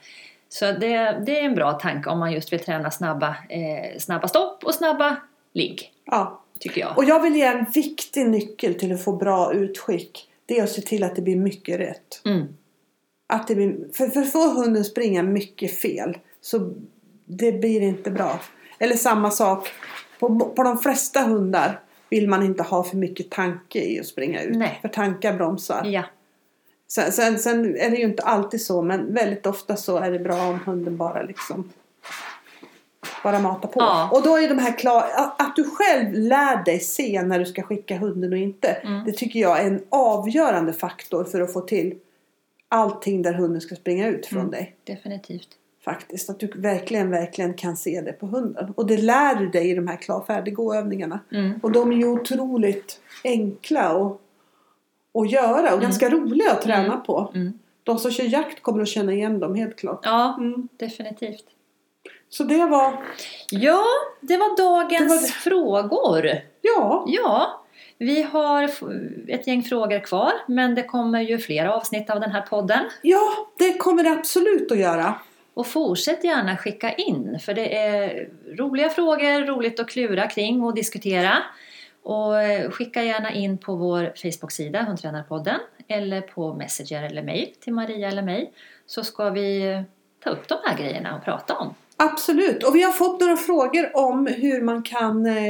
Så 0.49 0.65
det, 0.65 1.21
det 1.25 1.39
är 1.39 1.43
en 1.45 1.55
bra 1.55 1.73
tanke 1.73 2.09
om 2.09 2.19
man 2.19 2.31
just 2.31 2.53
vill 2.53 2.59
träna 2.59 2.91
snabba, 2.91 3.35
eh, 3.49 3.99
snabba 3.99 4.27
stopp 4.27 4.63
och 4.63 4.73
snabba 4.73 5.15
ligg, 5.53 5.91
Ja. 6.05 6.41
tycker 6.59 6.81
jag. 6.81 6.97
Och 6.97 7.03
jag 7.03 7.21
vill 7.21 7.35
ge 7.35 7.43
en 7.45 7.65
viktig 7.73 8.29
nyckel 8.29 8.75
till 8.75 8.93
att 8.93 9.03
få 9.03 9.15
bra 9.15 9.53
utskick. 9.53 10.29
Det 10.45 10.59
är 10.59 10.63
att 10.63 10.69
se 10.69 10.81
till 10.81 11.03
att 11.03 11.15
det 11.15 11.21
blir 11.21 11.35
mycket 11.35 11.79
rätt. 11.79 12.21
Mm. 12.25 12.47
Att 13.27 13.47
det 13.47 13.55
blir, 13.55 13.75
för, 13.93 14.07
för 14.07 14.23
får 14.23 14.53
hunden 14.63 14.85
springa 14.85 15.23
mycket 15.23 15.79
fel 15.81 16.17
så 16.41 16.73
det 17.25 17.51
blir 17.51 17.81
inte 17.81 18.11
bra. 18.11 18.39
Eller 18.79 18.95
samma 18.95 19.31
sak. 19.31 19.67
På, 20.19 20.39
på 20.39 20.63
de 20.63 20.77
flesta 20.77 21.21
hundar 21.21 21.79
vill 22.09 22.27
man 22.29 22.43
inte 22.43 22.63
ha 22.63 22.83
för 22.83 22.97
mycket 22.97 23.29
tanke 23.31 23.79
i 23.79 23.99
att 23.99 24.05
springa 24.05 24.41
ut. 24.43 24.55
Nej. 24.55 24.79
För 24.81 24.87
tankar 24.87 25.33
bromsar. 25.33 25.85
Ja, 25.85 26.03
Sen, 26.91 27.11
sen, 27.11 27.39
sen 27.39 27.75
är 27.75 27.89
det 27.89 27.95
ju 27.97 28.03
inte 28.03 28.23
alltid 28.23 28.61
så 28.61 28.81
men 28.81 29.13
väldigt 29.13 29.45
ofta 29.45 29.75
så 29.75 29.97
är 29.97 30.11
det 30.11 30.19
bra 30.19 30.47
om 30.47 30.59
hunden 30.65 30.97
bara 30.97 31.21
liksom 31.21 31.71
bara 33.23 33.39
matar 33.39 33.69
på. 33.69 33.79
Ja. 33.79 34.09
Och 34.11 34.23
då 34.23 34.37
är 34.37 34.49
de 34.49 34.57
här 34.57 34.77
klar, 34.77 35.05
att, 35.37 35.55
du 35.55 35.63
själv 35.63 36.13
lär 36.13 36.63
dig 36.65 36.79
se 36.79 37.21
när 37.23 37.39
du 37.39 37.45
ska 37.45 37.61
skicka 37.61 37.97
hunden 37.97 38.31
och 38.33 38.37
inte. 38.39 38.67
Mm. 38.67 39.05
Det 39.05 39.11
tycker 39.11 39.39
jag 39.39 39.59
är 39.59 39.67
en 39.67 39.81
avgörande 39.89 40.73
faktor 40.73 41.23
för 41.23 41.41
att 41.41 41.53
få 41.53 41.61
till 41.61 41.95
allting 42.69 43.21
där 43.21 43.33
hunden 43.33 43.61
ska 43.61 43.75
springa 43.75 44.07
ut 44.07 44.25
från 44.25 44.39
Mm. 44.39 44.51
dig. 44.51 44.75
definitivt. 44.83 45.47
Faktiskt. 45.85 46.29
Att 46.29 46.39
du 46.39 46.47
verkligen, 46.55 47.09
verkligen 47.09 47.53
kan 47.53 47.77
se 47.77 48.01
det 48.01 48.13
på 48.13 48.25
hunden. 48.25 48.73
Och 48.77 48.87
det 48.87 48.97
lär 48.97 49.35
du 49.35 49.49
dig 49.49 49.69
i 49.69 49.75
de 49.75 49.87
här 49.87 49.97
klar 49.97 50.23
färdig 50.27 50.59
övningarna. 50.59 51.19
Mm. 51.31 51.59
Och 51.63 51.71
de 51.71 51.91
är 51.91 51.95
ju 51.95 52.07
otroligt 52.07 52.99
enkla 53.23 53.81
att, 53.81 54.17
att 55.13 55.31
göra 55.31 55.73
och 55.73 55.81
ganska 55.81 56.09
roliga 56.09 56.51
att 56.51 56.61
träna 56.61 56.83
Mm. 56.93 57.03
på. 57.03 57.31
Mm. 57.35 57.53
De 57.83 57.97
som 57.99 58.11
kör 58.11 58.23
jakt 58.23 58.61
kommer 58.61 58.81
att 58.81 58.87
känna 58.87 59.13
igen 59.13 59.39
dem 59.39 59.55
helt 59.55 59.75
klart. 59.79 59.99
Ja, 60.03 60.35
Mm. 60.39 60.67
definitivt. 60.77 61.45
Så 62.29 62.43
det 62.43 62.65
var, 62.65 62.93
Ja, 63.51 63.83
det 64.21 64.37
var 64.37 64.57
dagens 64.57 64.99
Det 64.99 65.15
var 65.15 65.21
det. 65.21 65.27
frågor. 65.27 66.31
ja, 66.61 67.05
Ja, 67.07 67.61
vi 67.97 68.21
har 68.23 68.63
ett 69.27 69.47
gäng 69.47 69.63
frågor 69.63 69.99
kvar, 69.99 70.31
men 70.47 70.75
det 70.75 70.83
kommer 70.83 71.21
ju 71.21 71.37
fler 71.39 71.65
avsnitt 71.65 72.09
av 72.09 72.19
den 72.19 72.31
här 72.31 72.41
podden. 72.41 72.79
ja, 73.01 73.21
det 73.59 73.73
kommer 73.77 74.03
det 74.03 74.09
absolut 74.11 74.71
att 74.71 74.77
göra. 74.79 75.13
Och 75.53 75.67
fortsätt 75.67 76.23
gärna 76.23 76.57
skicka 76.57 76.93
in, 76.93 77.39
för 77.45 77.53
det 77.53 77.77
är 77.77 78.29
roliga 78.57 78.89
frågor, 78.89 79.45
roligt 79.45 79.79
att 79.79 79.89
klura 79.89 80.27
kring 80.27 80.63
och 80.63 80.75
diskutera. 80.75 81.37
Och 82.03 82.41
eh, 82.41 82.71
skicka 82.71 83.03
gärna 83.03 83.33
in 83.33 83.57
på 83.57 83.75
vår 83.75 84.13
Facebook-sida, 84.15 84.83
Hundtränarpodden, 84.83 85.59
eller 85.87 86.21
på 86.21 86.53
Messenger 86.53 87.03
eller 87.03 87.23
mail 87.23 87.53
till 87.59 87.73
Maria 87.73 88.07
eller 88.07 88.21
mig, 88.21 88.53
så 88.85 89.03
ska 89.03 89.29
vi 89.29 89.71
eh, 89.71 89.81
ta 90.23 90.29
upp 90.29 90.47
de 90.47 90.57
här 90.65 90.77
grejerna 90.77 91.15
och 91.15 91.23
prata 91.23 91.57
om. 91.57 91.75
Absolut. 92.01 92.63
Och 92.63 92.75
vi 92.75 92.83
har 92.83 92.91
fått 92.91 93.21
några 93.21 93.37
frågor 93.37 93.97
om 93.97 94.27
hur 94.27 94.61
man 94.61 94.83
kan 94.83 95.25
eh, 95.25 95.49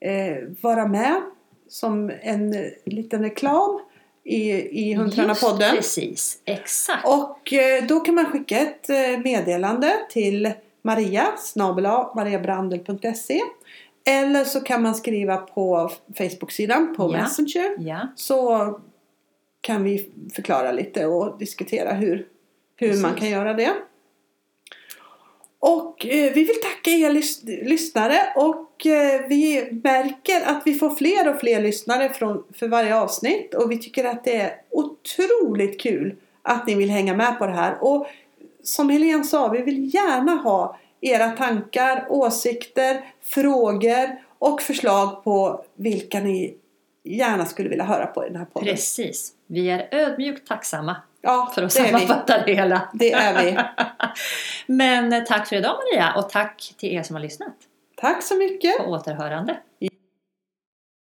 eh, 0.00 0.36
vara 0.60 0.86
med 0.86 1.22
som 1.68 2.12
en 2.22 2.70
liten 2.84 3.22
reklam 3.22 3.80
i, 4.24 4.50
i 4.90 4.94
Hundtränarpodden. 4.94 5.74
Just 5.74 5.96
precis, 5.96 6.42
exakt. 6.44 7.06
Och 7.06 7.52
eh, 7.52 7.84
då 7.86 8.00
kan 8.00 8.14
man 8.14 8.26
skicka 8.32 8.58
ett 8.58 8.88
meddelande 9.24 9.92
till 10.10 10.52
Maria 10.82 11.36
snabel-a 11.36 12.12
mariabrandel.se 12.16 13.40
Eller 14.10 14.44
så 14.44 14.60
kan 14.60 14.82
man 14.82 14.94
skriva 14.94 15.36
på 15.36 15.90
Facebook-sidan 16.18 16.94
på 16.96 17.02
Ja. 17.02 17.22
Messenger. 17.22 17.74
Ja, 17.78 18.08
Så 18.16 18.80
kan 19.60 19.84
vi 19.84 20.10
förklara 20.34 20.72
lite 20.72 21.06
och 21.06 21.38
diskutera 21.38 21.92
hur, 21.92 22.26
hur 22.76 23.02
man 23.02 23.14
kan 23.14 23.30
göra 23.30 23.54
det. 23.54 23.70
Och 25.58 26.06
eh, 26.06 26.32
vi 26.34 26.44
vill 26.44 26.60
tacka 26.62 26.90
er 26.90 27.10
lys- 27.10 27.44
lyssnare 27.64 28.16
och 28.36 28.86
eh, 28.86 29.20
vi 29.28 29.68
märker 29.84 30.40
att 30.46 30.62
vi 30.64 30.74
får 30.74 30.90
fler 30.90 31.28
och 31.34 31.40
fler 31.40 31.62
lyssnare 31.62 32.08
från, 32.12 32.44
för 32.54 32.68
varje 32.68 32.96
avsnitt 32.96 33.54
och 33.54 33.70
vi 33.70 33.78
tycker 33.78 34.04
att 34.04 34.24
det 34.24 34.36
är 34.36 34.54
otroligt 34.70 35.80
kul 35.80 36.14
att 36.42 36.66
ni 36.66 36.74
vill 36.74 36.90
hänga 36.90 37.14
med 37.16 37.38
på 37.38 37.46
det 37.46 37.52
här. 37.52 37.76
Och 37.80 38.06
som 38.62 38.90
Helene 38.90 39.24
sa, 39.24 39.48
vi 39.48 39.62
vill 39.62 39.94
gärna 39.94 40.32
ha 40.34 40.78
era 41.04 41.30
tankar, 41.30 42.06
åsikter, 42.08 43.00
frågor 43.22 44.18
och 44.38 44.62
förslag 44.62 45.24
på 45.24 45.64
vilka 45.74 46.20
ni 46.20 46.54
gärna 47.04 47.46
skulle 47.46 47.68
vilja 47.68 47.84
höra 47.84 48.06
på 48.06 48.24
i 48.26 48.28
den 48.28 48.36
här 48.36 48.44
podden. 48.44 48.68
precis. 48.68 49.32
Vi 49.46 49.70
är 49.70 49.88
ödmjukt 49.90 50.48
tacksamma 50.48 50.96
Ja, 51.20 51.52
för 51.54 51.62
att 51.62 51.72
sammanfatta 51.72 52.44
det 52.46 52.54
hela. 52.54 52.88
Det 52.92 53.12
är 53.12 53.42
vi. 53.42 53.58
Men 54.74 55.12
eh, 55.12 55.24
tack 55.24 55.48
för 55.48 55.56
idag 55.56 55.76
Maria 55.76 56.14
och 56.16 56.30
tack 56.30 56.74
till 56.78 56.94
er 56.94 57.02
som 57.02 57.16
har 57.16 57.22
lyssnat. 57.22 57.54
Tack 57.96 58.22
så 58.22 58.36
mycket. 58.36 58.78
På 58.78 58.84
återhörande. 58.84 59.56